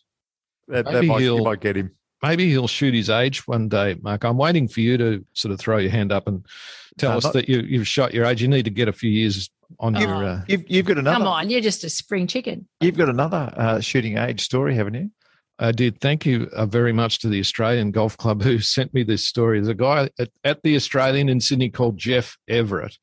That, 0.67 0.85
that 0.85 0.93
Maybe 0.93 1.07
might, 1.07 1.21
you 1.21 1.35
he'll- 1.35 1.43
might 1.45 1.61
get 1.61 1.77
him. 1.77 1.91
Maybe 2.21 2.49
he'll 2.49 2.69
shoot 2.69 2.93
his 2.93 3.09
age 3.09 3.45
one 3.49 3.67
day, 3.67 3.97
Mark. 4.01 4.23
I'm 4.23 4.37
waiting 4.37 4.69
for 4.69 4.79
you 4.79 4.97
to 4.97 5.25
sort 5.33 5.51
of 5.51 5.59
throw 5.59 5.75
your 5.77 5.91
hand 5.91 6.13
up 6.13 6.25
and 6.25 6.45
tell 6.97 7.11
No, 7.11 7.17
us 7.17 7.23
not- 7.25 7.33
that 7.33 7.49
you, 7.49 7.59
you've 7.59 7.87
shot 7.87 8.13
your 8.13 8.23
age. 8.25 8.41
You 8.41 8.47
need 8.47 8.63
to 8.63 8.71
get 8.71 8.87
a 8.87 8.93
few 8.93 9.09
years 9.09 9.49
on 9.79 9.97
Oh. 9.97 9.99
your. 9.99 10.23
Uh, 10.23 10.41
You've, 10.47 10.63
you've 10.69 10.85
got 10.85 10.97
another. 10.99 11.17
Come 11.17 11.27
on, 11.27 11.49
you're 11.49 11.59
just 11.59 11.83
a 11.83 11.89
spring 11.89 12.27
chicken. 12.27 12.65
You've 12.79 12.95
got 12.97 13.09
another 13.09 13.51
uh, 13.57 13.79
shooting 13.81 14.17
age 14.17 14.39
story, 14.41 14.73
haven't 14.75 14.93
you? 14.93 15.11
I 15.59 15.71
did. 15.73 15.99
Thank 15.99 16.25
you 16.25 16.49
uh, 16.55 16.65
very 16.65 16.93
much 16.93 17.19
to 17.19 17.27
the 17.27 17.39
Australian 17.41 17.91
Golf 17.91 18.15
Club 18.15 18.41
who 18.43 18.59
sent 18.59 18.93
me 18.93 19.03
this 19.03 19.25
story. 19.27 19.59
There's 19.59 19.67
a 19.67 19.73
guy 19.73 20.09
at, 20.17 20.29
at 20.45 20.63
the 20.63 20.75
Australian 20.77 21.27
in 21.27 21.41
Sydney 21.41 21.69
called 21.71 21.97
Jeff 21.97 22.37
Everett. 22.47 22.97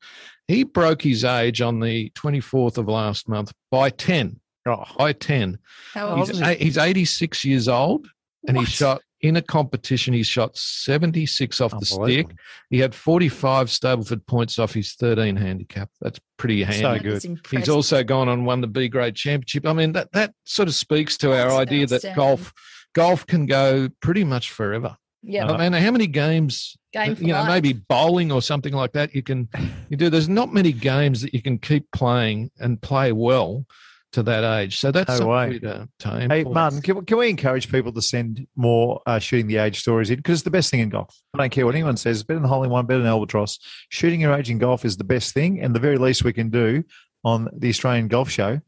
He 0.47 0.63
broke 0.63 1.01
his 1.01 1.23
age 1.23 1.61
on 1.61 1.79
the 1.79 2.09
24th 2.11 2.77
of 2.77 2.87
last 2.87 3.29
month 3.29 3.53
by 3.69 3.89
10. 3.89 4.39
Oh, 4.65 4.83
By 4.97 5.13
10. 5.13 5.57
How 5.93 6.09
old 6.09 6.19
He's, 6.19 6.29
is 6.29 6.39
he? 6.39 6.55
he's 6.55 6.77
86 6.77 7.45
years 7.45 7.67
old 7.67 8.07
and 8.47 8.57
he 8.57 8.65
shot 8.65 9.01
in 9.21 9.35
a 9.37 9.41
competition. 9.41 10.13
He 10.13 10.23
shot 10.23 10.55
76 10.55 11.61
off 11.61 11.79
the 11.79 11.85
stick. 11.85 12.27
He 12.69 12.79
had 12.79 12.93
45 12.93 13.67
Stableford 13.67 14.25
points 14.27 14.59
off 14.59 14.73
his 14.73 14.93
13 14.93 15.35
handicap. 15.35 15.89
That's 15.99 16.19
pretty 16.37 16.63
handy. 16.63 16.81
So 16.81 16.99
good. 16.99 17.25
is 17.25 17.39
He's 17.49 17.69
also 17.69 18.03
gone 18.03 18.29
on 18.29 18.45
won 18.45 18.61
the 18.61 18.67
B 18.67 18.87
grade 18.87 19.15
championship. 19.15 19.65
I 19.65 19.73
mean 19.73 19.93
that 19.93 20.11
that 20.11 20.33
sort 20.45 20.67
of 20.67 20.75
speaks 20.75 21.17
to 21.17 21.31
our 21.31 21.51
idea 21.51 21.87
that 21.87 22.15
golf 22.15 22.53
golf 22.93 23.25
can 23.25 23.45
go 23.45 23.89
pretty 24.01 24.23
much 24.23 24.51
forever. 24.51 24.97
yeah, 25.23 25.47
I 25.47 25.57
mean, 25.57 25.73
how 25.81 25.91
many 25.91 26.07
games? 26.07 26.77
Game 26.93 27.15
for 27.15 27.21
you 27.21 27.29
know, 27.33 27.41
life. 27.41 27.47
maybe 27.49 27.73
bowling 27.73 28.31
or 28.31 28.41
something 28.41 28.73
like 28.73 28.93
that. 28.93 29.13
You 29.15 29.23
can 29.23 29.47
you 29.89 29.97
do. 29.97 30.09
There's 30.09 30.29
not 30.29 30.53
many 30.53 30.71
games 30.71 31.21
that 31.21 31.33
you 31.33 31.41
can 31.41 31.57
keep 31.57 31.89
playing 31.91 32.51
and 32.59 32.81
play 32.81 33.11
well 33.11 33.65
to 34.13 34.21
that 34.23 34.43
age. 34.59 34.77
So 34.79 34.91
that's 34.91 35.07
No 35.07 35.15
something 35.17 35.29
way. 35.29 35.59
to, 35.59 35.87
to 35.99 36.27
Hey. 36.29 36.43
Martin, 36.43 36.81
can, 36.81 36.97
we- 36.97 37.05
can 37.05 37.17
we 37.17 37.29
encourage 37.29 37.71
people 37.71 37.93
to 37.93 38.01
send 38.01 38.45
more 38.57 39.01
uh, 39.05 39.19
shooting 39.19 39.47
the 39.47 39.55
age 39.57 39.79
stories 39.79 40.09
in? 40.09 40.17
Because 40.17 40.39
it's 40.39 40.43
the 40.43 40.51
best 40.51 40.69
thing 40.69 40.81
in 40.81 40.89
golf. 40.89 41.17
I 41.33 41.37
don't 41.37 41.49
care 41.49 41.65
what 41.65 41.75
anyone 41.75 41.95
says. 41.95 42.17
It's 42.17 42.27
better 42.27 42.39
than 42.41 42.49
hole 42.49 42.63
in 42.63 42.69
one, 42.69 42.85
better 42.87 42.99
than 42.99 43.07
albatross. 43.07 43.57
Shooting 43.89 44.19
your 44.19 44.33
age 44.33 44.49
in 44.49 44.57
golf 44.57 44.83
is 44.83 44.97
the 44.97 45.05
best 45.05 45.33
thing. 45.33 45.61
And 45.61 45.73
the 45.73 45.79
very 45.79 45.97
least 45.97 46.25
we 46.25 46.33
can 46.33 46.49
do 46.49 46.83
on 47.23 47.47
the 47.55 47.69
Australian 47.69 48.09
Golf 48.09 48.29
Show 48.29 48.59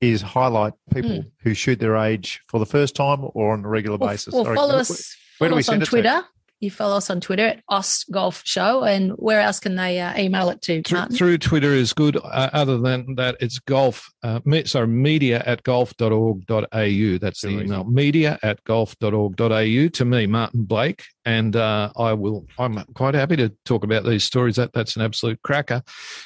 is 0.00 0.22
highlight 0.22 0.74
people 0.92 1.24
who 1.42 1.54
shoot 1.54 1.80
their 1.80 1.96
age 1.96 2.40
for 2.48 2.60
the 2.60 2.66
first 2.66 2.94
time 2.94 3.18
or 3.34 3.52
on 3.52 3.64
a 3.64 3.68
regular 3.68 3.96
Or, 4.00 4.08
basis. 4.10 4.32
or 4.32 4.44
Sorry, 4.44 4.54
follow 4.56 4.74
where- 4.74 4.80
us, 4.80 5.16
where 5.38 5.48
do 5.48 5.54
follow 5.54 5.56
we 5.56 5.60
us 5.60 5.68
on 5.68 5.72
send 5.72 5.82
it 5.82 5.86
to? 5.86 5.90
Twitter 5.90 6.22
you 6.60 6.70
follow 6.70 6.96
us 6.96 7.10
on 7.10 7.20
Twitter 7.20 7.46
at 7.46 7.62
Aust 7.68 8.10
Golf 8.10 8.42
Show. 8.44 8.84
And 8.84 9.12
where 9.12 9.40
else 9.40 9.60
can 9.60 9.76
they 9.76 10.00
uh, 10.00 10.18
email 10.18 10.48
it 10.50 10.62
to? 10.62 10.82
Through, 10.82 10.98
Martin? 10.98 11.16
through 11.16 11.38
Twitter 11.38 11.72
is 11.72 11.92
good. 11.92 12.16
Uh, 12.16 12.50
other 12.52 12.78
than 12.78 13.14
that, 13.16 13.36
it's 13.40 13.58
golf. 13.58 14.10
Uh, 14.22 14.40
me, 14.44 14.64
sorry, 14.64 14.86
media 14.86 15.42
at 15.44 15.62
golf.org.au. 15.62 17.18
That's 17.18 17.40
the 17.40 17.48
Too 17.48 17.54
easy. 17.54 17.64
email. 17.64 17.84
Media 17.84 18.38
at 18.42 18.62
golf.org.au 18.64 19.88
to 19.88 20.04
me, 20.04 20.26
Martin 20.26 20.64
Blake, 20.64 21.04
and 21.24 21.56
uh, 21.56 21.90
I 21.96 22.12
will. 22.12 22.46
I'm 22.58 22.82
quite 22.94 23.14
happy 23.14 23.36
to 23.36 23.52
talk 23.64 23.84
about 23.84 24.04
these 24.04 24.24
stories. 24.24 24.56
That 24.56 24.72
that's 24.72 24.96
an 24.96 25.02
absolute 25.02 25.40
cracker. 25.42 25.82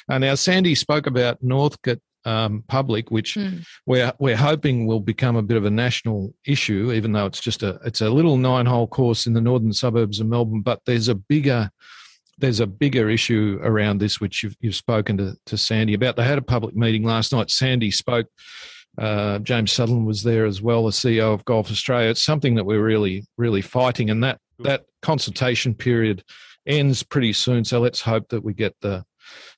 Uh, 0.09 0.17
now, 0.17 0.35
Sandy 0.35 0.75
spoke 0.75 1.07
about 1.07 1.37
Northcote 1.41 2.01
um, 2.25 2.63
Public, 2.67 3.11
which 3.11 3.35
Hmm. 3.35 3.57
we're 3.85 4.13
we're 4.19 4.35
hoping 4.35 4.85
will 4.85 4.99
become 4.99 5.35
a 5.35 5.41
bit 5.41 5.57
of 5.57 5.65
a 5.65 5.69
national 5.69 6.33
issue, 6.45 6.91
even 6.91 7.11
though 7.13 7.25
it's 7.25 7.39
just 7.39 7.63
a 7.63 7.79
it's 7.85 8.01
a 8.01 8.09
little 8.09 8.37
nine 8.37 8.65
hole 8.65 8.87
course 8.87 9.25
in 9.25 9.33
the 9.33 9.41
northern 9.41 9.73
suburbs 9.73 10.19
of 10.19 10.27
Melbourne. 10.27 10.61
But 10.61 10.81
there's 10.85 11.07
a 11.07 11.15
bigger 11.15 11.69
there's 12.37 12.59
a 12.61 12.67
bigger 12.67 13.09
issue 13.09 13.59
around 13.63 13.99
this, 13.99 14.19
which 14.21 14.43
you've 14.43 14.55
you've 14.59 14.75
spoken 14.75 15.17
to 15.17 15.35
to 15.47 15.57
Sandy 15.57 15.93
about. 15.93 16.15
They 16.15 16.23
had 16.23 16.37
a 16.37 16.41
public 16.43 16.75
meeting 16.75 17.03
last 17.03 17.31
night. 17.31 17.49
Sandy 17.51 17.91
spoke. 17.91 18.27
Uh, 18.97 19.39
James 19.39 19.71
Sutherland 19.71 20.07
was 20.07 20.23
there 20.23 20.45
as 20.45 20.61
well, 20.61 20.83
the 20.85 20.91
CEO 20.91 21.33
of 21.33 21.45
Golf 21.45 21.71
Australia. 21.71 22.09
It's 22.09 22.23
something 22.23 22.55
that 22.55 22.65
we're 22.65 22.83
really, 22.83 23.25
really 23.37 23.61
fighting, 23.61 24.09
and 24.09 24.23
that 24.23 24.39
that 24.59 24.85
consultation 25.01 25.73
period 25.73 26.23
ends 26.67 27.01
pretty 27.03 27.31
soon. 27.31 27.63
So 27.63 27.79
let's 27.79 28.01
hope 28.01 28.27
that 28.29 28.43
we 28.43 28.53
get 28.53 28.75
the 28.81 29.05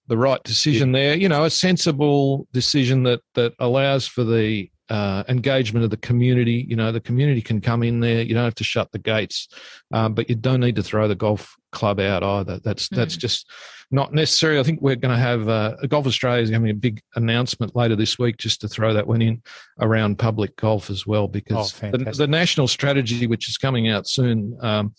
the 0.08 0.18
right 0.18 0.44
decision 0.44 0.92
there. 0.92 1.16
You 1.16 1.30
know, 1.30 1.44
a 1.46 1.50
sensible 1.50 2.48
decision 2.54 3.04
that 3.04 3.22
that 3.36 3.54
allows 3.60 4.08
for 4.08 4.24
the 4.24 4.70
uh, 4.90 5.24
engagement 5.30 5.86
of 5.86 5.90
the 5.90 5.98
community. 5.98 6.66
You 6.68 6.76
know, 6.76 6.92
the 6.92 7.00
community 7.00 7.42
can 7.42 7.62
come 7.62 7.82
in 7.82 8.02
there. 8.02 8.22
You 8.22 8.34
don't 8.34 8.44
have 8.44 8.56
to 8.56 8.64
shut 8.64 8.92
the 8.92 9.00
gates, 9.00 9.48
um, 9.94 10.14
but 10.14 10.30
you 10.30 10.36
don't 10.36 10.60
need 10.60 10.76
to 10.76 10.84
throw 10.84 11.08
the 11.08 11.16
golf 11.16 11.56
club 11.72 12.00
out 12.00 12.24
either. 12.24 12.60
That's 12.60 12.90
that's 12.90 13.16
just 13.16 13.50
not 13.92 14.14
necessary. 14.14 14.60
I 14.60 14.64
think 14.64 14.82
we're 14.82 14.96
going 14.96 15.16
to 15.16 15.22
have 15.22 15.48
uh, 15.50 15.76
Golf 15.88 16.08
Australia 16.08 16.44
is 16.44 16.50
having 16.50 16.70
a 16.70 16.74
big 16.74 17.02
announcement 17.16 17.76
later 17.76 17.96
this 17.96 18.18
week 18.18 18.38
just 18.38 18.62
to 18.62 18.68
throw 18.68 18.94
that 18.94 19.08
one 19.08 19.22
in 19.22 19.42
around 19.80 20.18
public 20.18 20.56
golf 20.56 20.90
as 20.90 21.06
well 21.06 21.28
because 21.28 21.74
Oh, 21.84 21.92
the, 21.92 21.98
the 21.98 22.28
national 22.28 22.68
strategy, 22.68 23.28
which 23.28 23.50
is 23.50 23.58
coming 23.58 23.90
out 23.90 24.08
soon. 24.08 24.58
Um, 24.62 24.94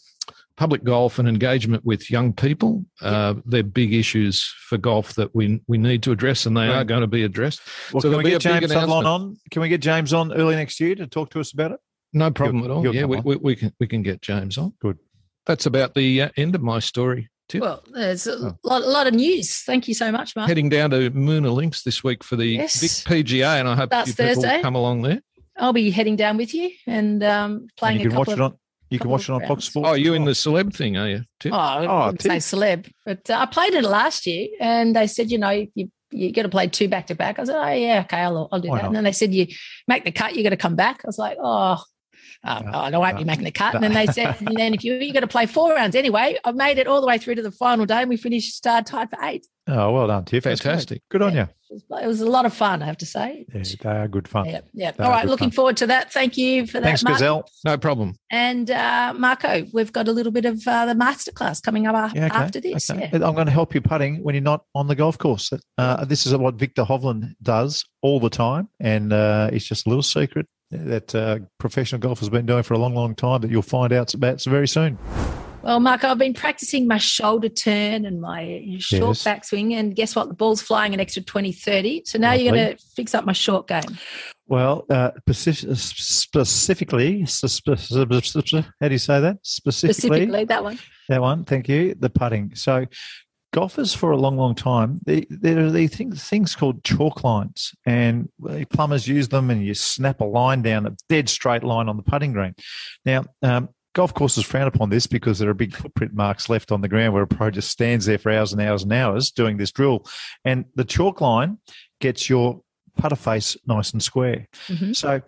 Public 0.62 0.84
golf 0.84 1.18
and 1.18 1.28
engagement 1.28 1.84
with 1.84 2.08
young 2.08 2.32
people, 2.32 2.84
uh, 3.00 3.34
they're 3.44 3.64
big 3.64 3.92
issues 3.92 4.44
for 4.68 4.78
golf 4.78 5.14
that 5.16 5.34
we 5.34 5.60
we 5.66 5.76
need 5.76 6.04
to 6.04 6.12
address, 6.12 6.46
and 6.46 6.56
they 6.56 6.68
are 6.68 6.84
going 6.84 7.00
to 7.00 7.08
be 7.08 7.24
addressed. 7.24 7.60
Well, 7.92 8.00
So 8.00 8.06
can 8.06 8.10
there'll 8.12 8.18
we 8.18 8.24
be 8.24 8.30
get 8.30 8.44
a 8.46 8.48
big 8.48 8.60
James 8.60 8.72
Sutherland 8.72 9.08
on? 9.08 9.36
Can 9.50 9.60
we 9.62 9.68
get 9.68 9.80
James 9.80 10.12
on 10.12 10.32
early 10.32 10.54
next 10.54 10.78
year 10.78 10.94
to 10.94 11.08
talk 11.08 11.30
to 11.30 11.40
us 11.40 11.52
about 11.52 11.72
it? 11.72 11.80
No 12.12 12.30
problem 12.30 12.58
He'll- 12.62 12.70
at 12.70 12.70
all. 12.76 12.94
Yeah, 12.94 13.06
we, 13.06 13.18
we, 13.22 13.36
we 13.38 13.56
can 13.56 13.72
we 13.80 13.88
can 13.88 14.02
get 14.04 14.22
James 14.22 14.56
on. 14.56 14.72
Good. 14.80 14.98
That's 15.46 15.66
about 15.66 15.94
the 15.94 16.22
uh, 16.22 16.28
end 16.36 16.54
of 16.54 16.62
my 16.62 16.78
story. 16.78 17.28
Tip. 17.48 17.62
Well, 17.62 17.82
there's 17.92 18.28
a 18.28 18.34
Oh. 18.36 18.56
lot, 18.62 18.86
lot 18.86 19.08
of 19.08 19.14
news. 19.14 19.62
Thank 19.64 19.88
you 19.88 19.94
so 19.94 20.12
much, 20.12 20.36
Mark. 20.36 20.46
Heading 20.48 20.68
down 20.68 20.90
to 20.90 21.10
Moonah 21.10 21.50
Links 21.50 21.82
this 21.82 22.04
week 22.04 22.22
for 22.22 22.36
the 22.36 22.46
Yes. 22.46 22.80
big 22.80 23.26
PGA, 23.26 23.58
and 23.58 23.68
I 23.68 23.74
hope 23.74 23.90
That's 23.90 24.10
you 24.10 24.14
people 24.14 24.42
Thursday. 24.44 24.62
come 24.62 24.76
along 24.76 25.02
there. 25.02 25.20
I'll 25.58 25.72
be 25.72 25.90
heading 25.90 26.14
down 26.14 26.36
with 26.36 26.54
you 26.54 26.70
and 26.86 27.20
um, 27.24 27.52
And 27.52 27.70
playing 27.76 28.00
you 28.00 28.06
a 28.06 28.08
can 28.10 28.16
watch 28.18 28.28
couple 28.28 28.44
it 28.44 28.46
on. 28.52 28.58
You 28.92 28.98
can 28.98 29.10
watch 29.10 29.28
it 29.28 29.32
on 29.32 29.40
Fox. 29.46 29.64
Sports. 29.64 29.88
Oh, 29.88 29.94
you 29.94 30.12
as 30.12 30.16
in 30.16 30.24
the 30.24 30.32
celeb 30.32 30.74
thing, 30.74 30.96
are 30.98 31.08
you? 31.08 31.22
Tip? 31.40 31.52
Oh, 31.52 31.56
I 31.56 31.86
Oh, 31.86 32.06
wouldn't 32.06 32.22
say 32.22 32.36
celeb, 32.36 32.90
but 33.06 33.28
uh, 33.30 33.38
I 33.38 33.46
played 33.46 33.72
it 33.74 33.84
last 33.84 34.26
year, 34.26 34.48
and 34.60 34.94
they 34.94 35.06
said, 35.06 35.30
you 35.30 35.38
know, 35.38 35.50
you 35.50 35.90
you 36.10 36.30
got 36.30 36.42
to 36.42 36.50
play 36.50 36.66
two 36.68 36.88
back 36.88 37.06
to 37.06 37.14
back. 37.14 37.38
I 37.38 37.44
said, 37.44 37.56
oh 37.56 37.68
yeah, 37.72 38.02
okay, 38.04 38.18
I'll, 38.18 38.48
I'll 38.52 38.60
do 38.60 38.68
Why 38.68 38.76
that. 38.76 38.82
not? 38.82 38.86
And 38.88 38.96
then 38.96 39.04
they 39.04 39.12
said, 39.12 39.32
you 39.32 39.46
make 39.88 40.04
the 40.04 40.12
cut, 40.12 40.34
you 40.36 40.42
got 40.42 40.50
to 40.50 40.58
come 40.58 40.76
back. 40.76 41.00
I 41.04 41.08
was 41.08 41.18
like, 41.18 41.38
oh. 41.40 41.82
Oh, 42.44 42.58
No, 42.60 42.70
I 42.70 42.96
won't 42.98 43.18
be 43.18 43.24
making 43.24 43.44
the 43.44 43.50
cut. 43.52 43.74
And 43.74 43.84
then 43.84 43.92
they 43.94 44.06
said, 44.06 44.36
and 44.40 44.56
then 44.56 44.74
if 44.74 44.82
you 44.84 44.94
you 44.94 45.12
got 45.12 45.20
to 45.20 45.26
play 45.28 45.46
four 45.46 45.70
rounds 45.74 45.94
anyway, 45.94 46.38
I 46.44 46.52
made 46.52 46.78
it 46.78 46.86
all 46.86 47.00
the 47.00 47.06
way 47.06 47.18
through 47.18 47.36
to 47.36 47.42
the 47.42 47.52
final 47.52 47.86
day, 47.86 48.00
and 48.00 48.08
we 48.08 48.16
finished 48.16 48.54
star 48.56 48.82
tied 48.82 49.10
for 49.10 49.18
eight. 49.22 49.46
Oh, 49.68 49.92
well 49.92 50.08
done, 50.08 50.24
Tiff. 50.24 50.42
That's 50.44 50.60
great. 50.60 50.70
Fantastic. 50.72 51.02
Good 51.08 51.22
on 51.22 51.34
you. 51.34 51.48
It 51.70 52.06
was, 52.06 52.20
a 52.20 52.28
lot 52.28 52.44
of 52.44 52.52
fun, 52.52 52.82
I 52.82 52.86
have 52.86 52.98
to 52.98 53.06
say. 53.06 53.46
Yeah, 53.54 53.62
they 53.80 53.88
are 53.90 54.08
good 54.08 54.28
fun. 54.28 54.44
Yeah, 54.46 54.60
yeah. 54.74 54.90
That 54.90 55.00
All 55.04 55.08
was 55.10 55.16
right, 55.16 55.22
good 55.22 55.30
looking 55.30 55.50
fun. 55.50 55.54
forward 55.54 55.76
to 55.78 55.86
that. 55.86 56.12
Thank 56.12 56.36
you 56.36 56.66
for 56.66 56.80
that, 56.80 56.82
Thanks, 56.82 57.02
Mark. 57.04 57.14
Gazelle. 57.14 57.48
No 57.64 57.78
problem. 57.78 58.14
And 58.30 58.70
uh, 58.70 59.14
Marco, 59.16 59.64
we've 59.72 59.92
got 59.92 60.08
a 60.08 60.12
little 60.12 60.32
bit 60.32 60.44
of 60.44 60.60
uh, 60.66 60.84
the 60.86 60.92
masterclass 60.94 61.62
coming 61.62 61.86
up 61.86 62.14
Yeah, 62.14 62.26
okay, 62.26 62.34
after 62.36 62.60
this. 62.60 62.90
okay. 62.90 63.08
Yeah. 63.12 63.26
I'm 63.26 63.34
going 63.34 63.46
to 63.46 63.52
help 63.52 63.74
you 63.74 63.80
putting 63.80 64.22
when 64.22 64.34
you're 64.34 64.42
not 64.42 64.64
on 64.74 64.88
the 64.88 64.94
golf 64.96 65.16
course. 65.16 65.50
Uh, 65.78 66.04
this 66.04 66.26
is 66.26 66.36
what 66.36 66.56
Viktor 66.56 66.82
Hovland 66.82 67.34
does 67.40 67.84
all 68.02 68.20
the 68.20 68.28
time, 68.30 68.68
and 68.80 69.12
uh, 69.12 69.48
it's 69.52 69.64
just 69.64 69.86
a 69.86 69.88
little 69.88 70.02
secret 70.02 70.46
that 70.72 71.14
uh, 71.14 71.38
professional 71.58 72.00
golf 72.00 72.18
has 72.20 72.28
been 72.28 72.46
doing 72.46 72.62
for 72.62 72.74
a 72.74 72.78
long, 72.78 72.94
long 72.94 73.14
time 73.14 73.40
that 73.42 73.50
you'll 73.50 73.62
find 73.62 73.92
out 73.92 74.14
about 74.14 74.42
very 74.42 74.66
soon. 74.66 74.98
Well, 75.62 75.78
Mark, 75.78 76.02
I've 76.02 76.18
been 76.18 76.34
practicing 76.34 76.88
my 76.88 76.98
shoulder 76.98 77.48
turn 77.48 78.04
and 78.04 78.20
my 78.20 78.76
short 78.78 79.16
Yes. 79.16 79.22
backswing, 79.22 79.74
and 79.74 79.94
guess 79.94 80.16
what? 80.16 80.26
The 80.28 80.34
ball's 80.34 80.60
flying 80.60 80.92
an 80.92 80.98
extra 80.98 81.22
20, 81.22 81.52
30. 81.52 82.02
So 82.04 82.18
now 82.18 82.32
you're 82.32 82.52
going 82.52 82.76
to 82.76 82.84
fix 82.96 83.14
up 83.14 83.24
my 83.24 83.32
short 83.32 83.68
game. 83.68 83.96
Well, 84.48 84.84
uh, 84.90 85.12
specifically, 85.30 87.20
how 87.20 87.28
do 88.88 88.92
you 88.92 88.98
say 88.98 89.20
that? 89.20 89.38
Specifically, 89.42 89.92
Specifically, 89.94 90.44
that 90.46 90.64
one. 90.64 90.78
That 91.08 91.20
one, 91.20 91.44
thank 91.44 91.68
you. 91.68 91.94
The 91.94 92.10
putting. 92.10 92.54
So, 92.56 92.84
golfers 93.52 93.94
for 93.94 94.10
a 94.10 94.16
long, 94.16 94.36
long 94.36 94.54
time, 94.54 94.98
they, 95.04 95.26
there 95.28 95.60
are 95.60 95.70
these 95.70 95.94
things, 95.94 96.24
things 96.24 96.56
called 96.56 96.82
chalk 96.84 97.22
lines, 97.22 97.72
and 97.86 98.28
plumbers 98.70 99.06
use 99.06 99.28
them, 99.28 99.50
and 99.50 99.64
you 99.64 99.74
snap 99.74 100.20
a 100.20 100.24
line 100.24 100.62
down, 100.62 100.86
a 100.86 100.96
dead 101.08 101.28
straight 101.28 101.62
line 101.62 101.88
on 101.88 101.96
the 101.96 102.02
putting 102.02 102.32
green. 102.32 102.54
Now, 103.04 103.24
um, 103.42 103.68
golf 103.94 104.14
courses 104.14 104.44
frown 104.44 104.66
upon 104.66 104.88
this 104.88 105.06
because 105.06 105.38
there 105.38 105.50
are 105.50 105.54
big 105.54 105.76
footprint 105.76 106.14
marks 106.14 106.48
left 106.48 106.72
on 106.72 106.80
the 106.80 106.88
ground 106.88 107.12
where 107.12 107.22
a 107.22 107.26
pro 107.26 107.50
just 107.50 107.70
stands 107.70 108.06
there 108.06 108.18
for 108.18 108.32
hours 108.32 108.52
and 108.52 108.62
hours 108.62 108.82
and 108.82 108.92
hours 108.92 109.30
doing 109.30 109.58
this 109.58 109.70
drill, 109.70 110.06
and 110.44 110.64
the 110.74 110.84
chalk 110.84 111.20
line 111.20 111.58
gets 112.00 112.28
your 112.30 112.62
putter 112.96 113.16
face 113.16 113.56
nice 113.66 113.92
and 113.92 114.02
square. 114.02 114.48
Mhm. 114.68 114.96
So. 114.96 115.20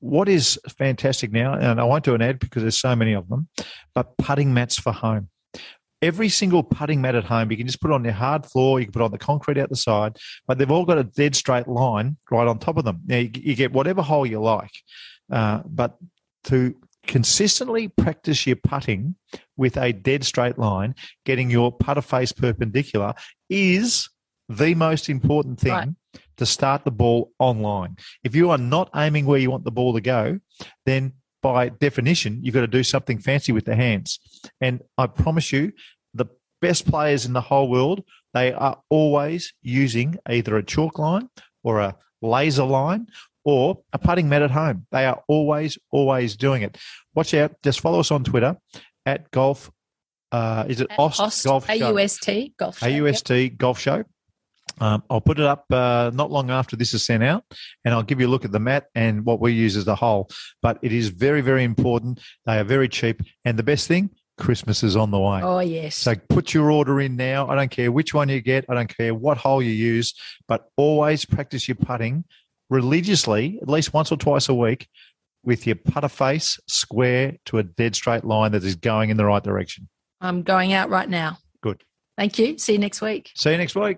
What 0.00 0.28
is 0.28 0.60
fantastic 0.78 1.32
now, 1.32 1.54
and 1.54 1.80
I 1.80 1.82
won't 1.82 2.04
do 2.04 2.14
an 2.14 2.22
ad 2.22 2.38
because 2.38 2.62
there's 2.62 2.80
so 2.80 2.94
many 2.94 3.14
of 3.14 3.28
them, 3.28 3.48
but 3.96 4.16
putting 4.16 4.54
mats 4.54 4.78
for 4.78 4.92
home 4.92 5.28
every 6.02 6.28
single 6.28 6.62
putting 6.62 7.00
mat 7.00 7.14
at 7.14 7.24
home, 7.24 7.50
you 7.50 7.56
can 7.56 7.66
just 7.66 7.80
put 7.80 7.90
it 7.90 7.94
on 7.94 8.04
your 8.04 8.12
hard 8.12 8.46
floor, 8.46 8.78
you 8.78 8.86
can 8.86 8.92
put 8.92 9.02
it 9.02 9.06
on 9.06 9.10
the 9.10 9.18
concrete 9.18 9.58
out 9.58 9.68
the 9.68 9.76
side, 9.76 10.16
but 10.46 10.58
they've 10.58 10.70
all 10.70 10.84
got 10.84 10.98
a 10.98 11.04
dead 11.04 11.34
straight 11.34 11.66
line 11.68 12.16
right 12.30 12.46
on 12.46 12.58
top 12.58 12.76
of 12.76 12.84
them. 12.84 13.00
Now, 13.06 13.16
you, 13.18 13.30
you 13.34 13.54
get 13.54 13.72
whatever 13.72 14.02
hole 14.02 14.26
you 14.26 14.40
like, 14.40 14.72
uh, 15.30 15.62
but 15.66 15.96
to 16.44 16.74
consistently 17.06 17.88
practice 17.88 18.46
your 18.46 18.56
putting 18.56 19.16
with 19.56 19.76
a 19.76 19.92
dead 19.92 20.24
straight 20.24 20.58
line, 20.58 20.94
getting 21.24 21.50
your 21.50 21.72
putter 21.72 22.02
face 22.02 22.32
perpendicular 22.32 23.14
is 23.48 24.08
the 24.48 24.74
most 24.74 25.08
important 25.08 25.58
thing 25.58 25.72
Right. 25.72 25.88
to 26.36 26.46
start 26.46 26.84
the 26.84 26.90
ball 26.90 27.32
online. 27.38 27.96
If 28.24 28.34
you 28.34 28.50
are 28.50 28.58
not 28.58 28.90
aiming 28.94 29.26
where 29.26 29.38
you 29.38 29.50
want 29.50 29.64
the 29.64 29.70
ball 29.70 29.94
to 29.94 30.00
go, 30.00 30.38
then 30.86 31.14
by 31.42 31.68
definition, 31.68 32.40
you've 32.42 32.54
got 32.54 32.62
to 32.62 32.66
do 32.66 32.82
something 32.82 33.18
fancy 33.18 33.52
with 33.52 33.64
the 33.64 33.76
hands. 33.76 34.18
And 34.60 34.80
I 34.96 35.06
promise 35.06 35.52
you, 35.52 35.72
the 36.14 36.26
best 36.60 36.86
players 36.86 37.26
in 37.26 37.32
the 37.32 37.40
whole 37.40 37.68
world, 37.68 38.02
they 38.34 38.52
are 38.52 38.80
always 38.90 39.52
using 39.62 40.16
either 40.28 40.56
a 40.56 40.62
chalk 40.62 40.98
line 40.98 41.28
or 41.62 41.80
a 41.80 41.96
laser 42.22 42.64
line 42.64 43.06
or 43.44 43.78
a 43.92 43.98
putting 43.98 44.28
mat 44.28 44.42
at 44.42 44.50
home. 44.50 44.86
They 44.90 45.06
are 45.06 45.22
always, 45.28 45.78
always 45.90 46.36
doing 46.36 46.62
it. 46.62 46.76
Watch 47.14 47.34
out. 47.34 47.52
Just 47.62 47.80
follow 47.80 48.00
us 48.00 48.10
on 48.10 48.24
Twitter 48.24 48.56
at 49.06 49.30
golf. 49.30 49.70
Uh, 50.30 50.66
is 50.68 50.80
it 50.80 50.88
At 50.90 50.98
Ost, 50.98 51.20
Ost, 51.20 51.44
Golf? 51.46 51.66
AUST, 51.66 52.56
golf. 52.58 52.78
Show, 52.78 52.86
yep. 52.86 53.02
AUST 53.14 53.56
Golf 53.56 53.78
Show. 53.78 54.04
Um, 54.80 55.02
I'll 55.10 55.20
put 55.20 55.38
it 55.38 55.44
up 55.44 55.64
uh, 55.70 56.10
not 56.14 56.30
long 56.30 56.50
after 56.50 56.76
this 56.76 56.94
is 56.94 57.04
sent 57.04 57.22
out, 57.22 57.44
and 57.84 57.94
I'll 57.94 58.02
give 58.02 58.20
you 58.20 58.28
a 58.28 58.30
look 58.30 58.44
at 58.44 58.52
the 58.52 58.60
mat 58.60 58.86
and 58.94 59.24
what 59.24 59.40
we 59.40 59.52
use 59.52 59.76
as 59.76 59.86
a 59.86 59.94
whole. 59.94 60.28
But 60.62 60.78
it 60.82 60.92
is 60.92 61.08
very, 61.08 61.40
very 61.40 61.64
important. 61.64 62.20
They 62.46 62.58
are 62.58 62.64
very 62.64 62.88
cheap, 62.88 63.22
and 63.44 63.58
the 63.58 63.62
best 63.62 63.88
thing, 63.88 64.10
Christmas 64.38 64.82
is 64.82 64.96
on 64.96 65.10
the 65.10 65.18
way. 65.18 65.40
Oh, 65.42 65.60
yes. 65.60 65.96
So 65.96 66.14
put 66.28 66.54
your 66.54 66.70
order 66.70 67.00
in 67.00 67.16
now. 67.16 67.48
I 67.48 67.56
don't 67.56 67.70
care 67.70 67.90
which 67.90 68.14
one 68.14 68.28
you 68.28 68.40
get. 68.40 68.64
I 68.68 68.74
don't 68.74 68.96
care 68.96 69.14
what 69.14 69.36
hole 69.36 69.62
you 69.62 69.72
use, 69.72 70.14
but 70.46 70.68
always 70.76 71.24
practice 71.24 71.68
your 71.68 71.74
putting 71.74 72.24
religiously, 72.70 73.58
at 73.62 73.68
least 73.68 73.92
once 73.92 74.12
or 74.12 74.16
twice 74.16 74.48
a 74.48 74.54
week, 74.54 74.88
with 75.42 75.66
your 75.66 75.76
putter 75.76 76.08
face 76.08 76.58
square 76.66 77.36
to 77.46 77.58
a 77.58 77.62
dead 77.62 77.94
straight 77.94 78.24
line 78.24 78.52
that 78.52 78.64
is 78.64 78.76
going 78.76 79.10
in 79.10 79.16
the 79.16 79.24
right 79.24 79.42
direction. 79.42 79.88
I'm 80.20 80.42
going 80.42 80.72
out 80.72 80.90
right 80.90 81.08
now. 81.08 81.38
Good. 81.62 81.82
Thank 82.16 82.38
you. 82.38 82.58
See 82.58 82.72
you 82.72 82.78
next 82.78 83.00
week. 83.00 83.30
See 83.34 83.50
you 83.50 83.56
next 83.56 83.74
week. 83.74 83.96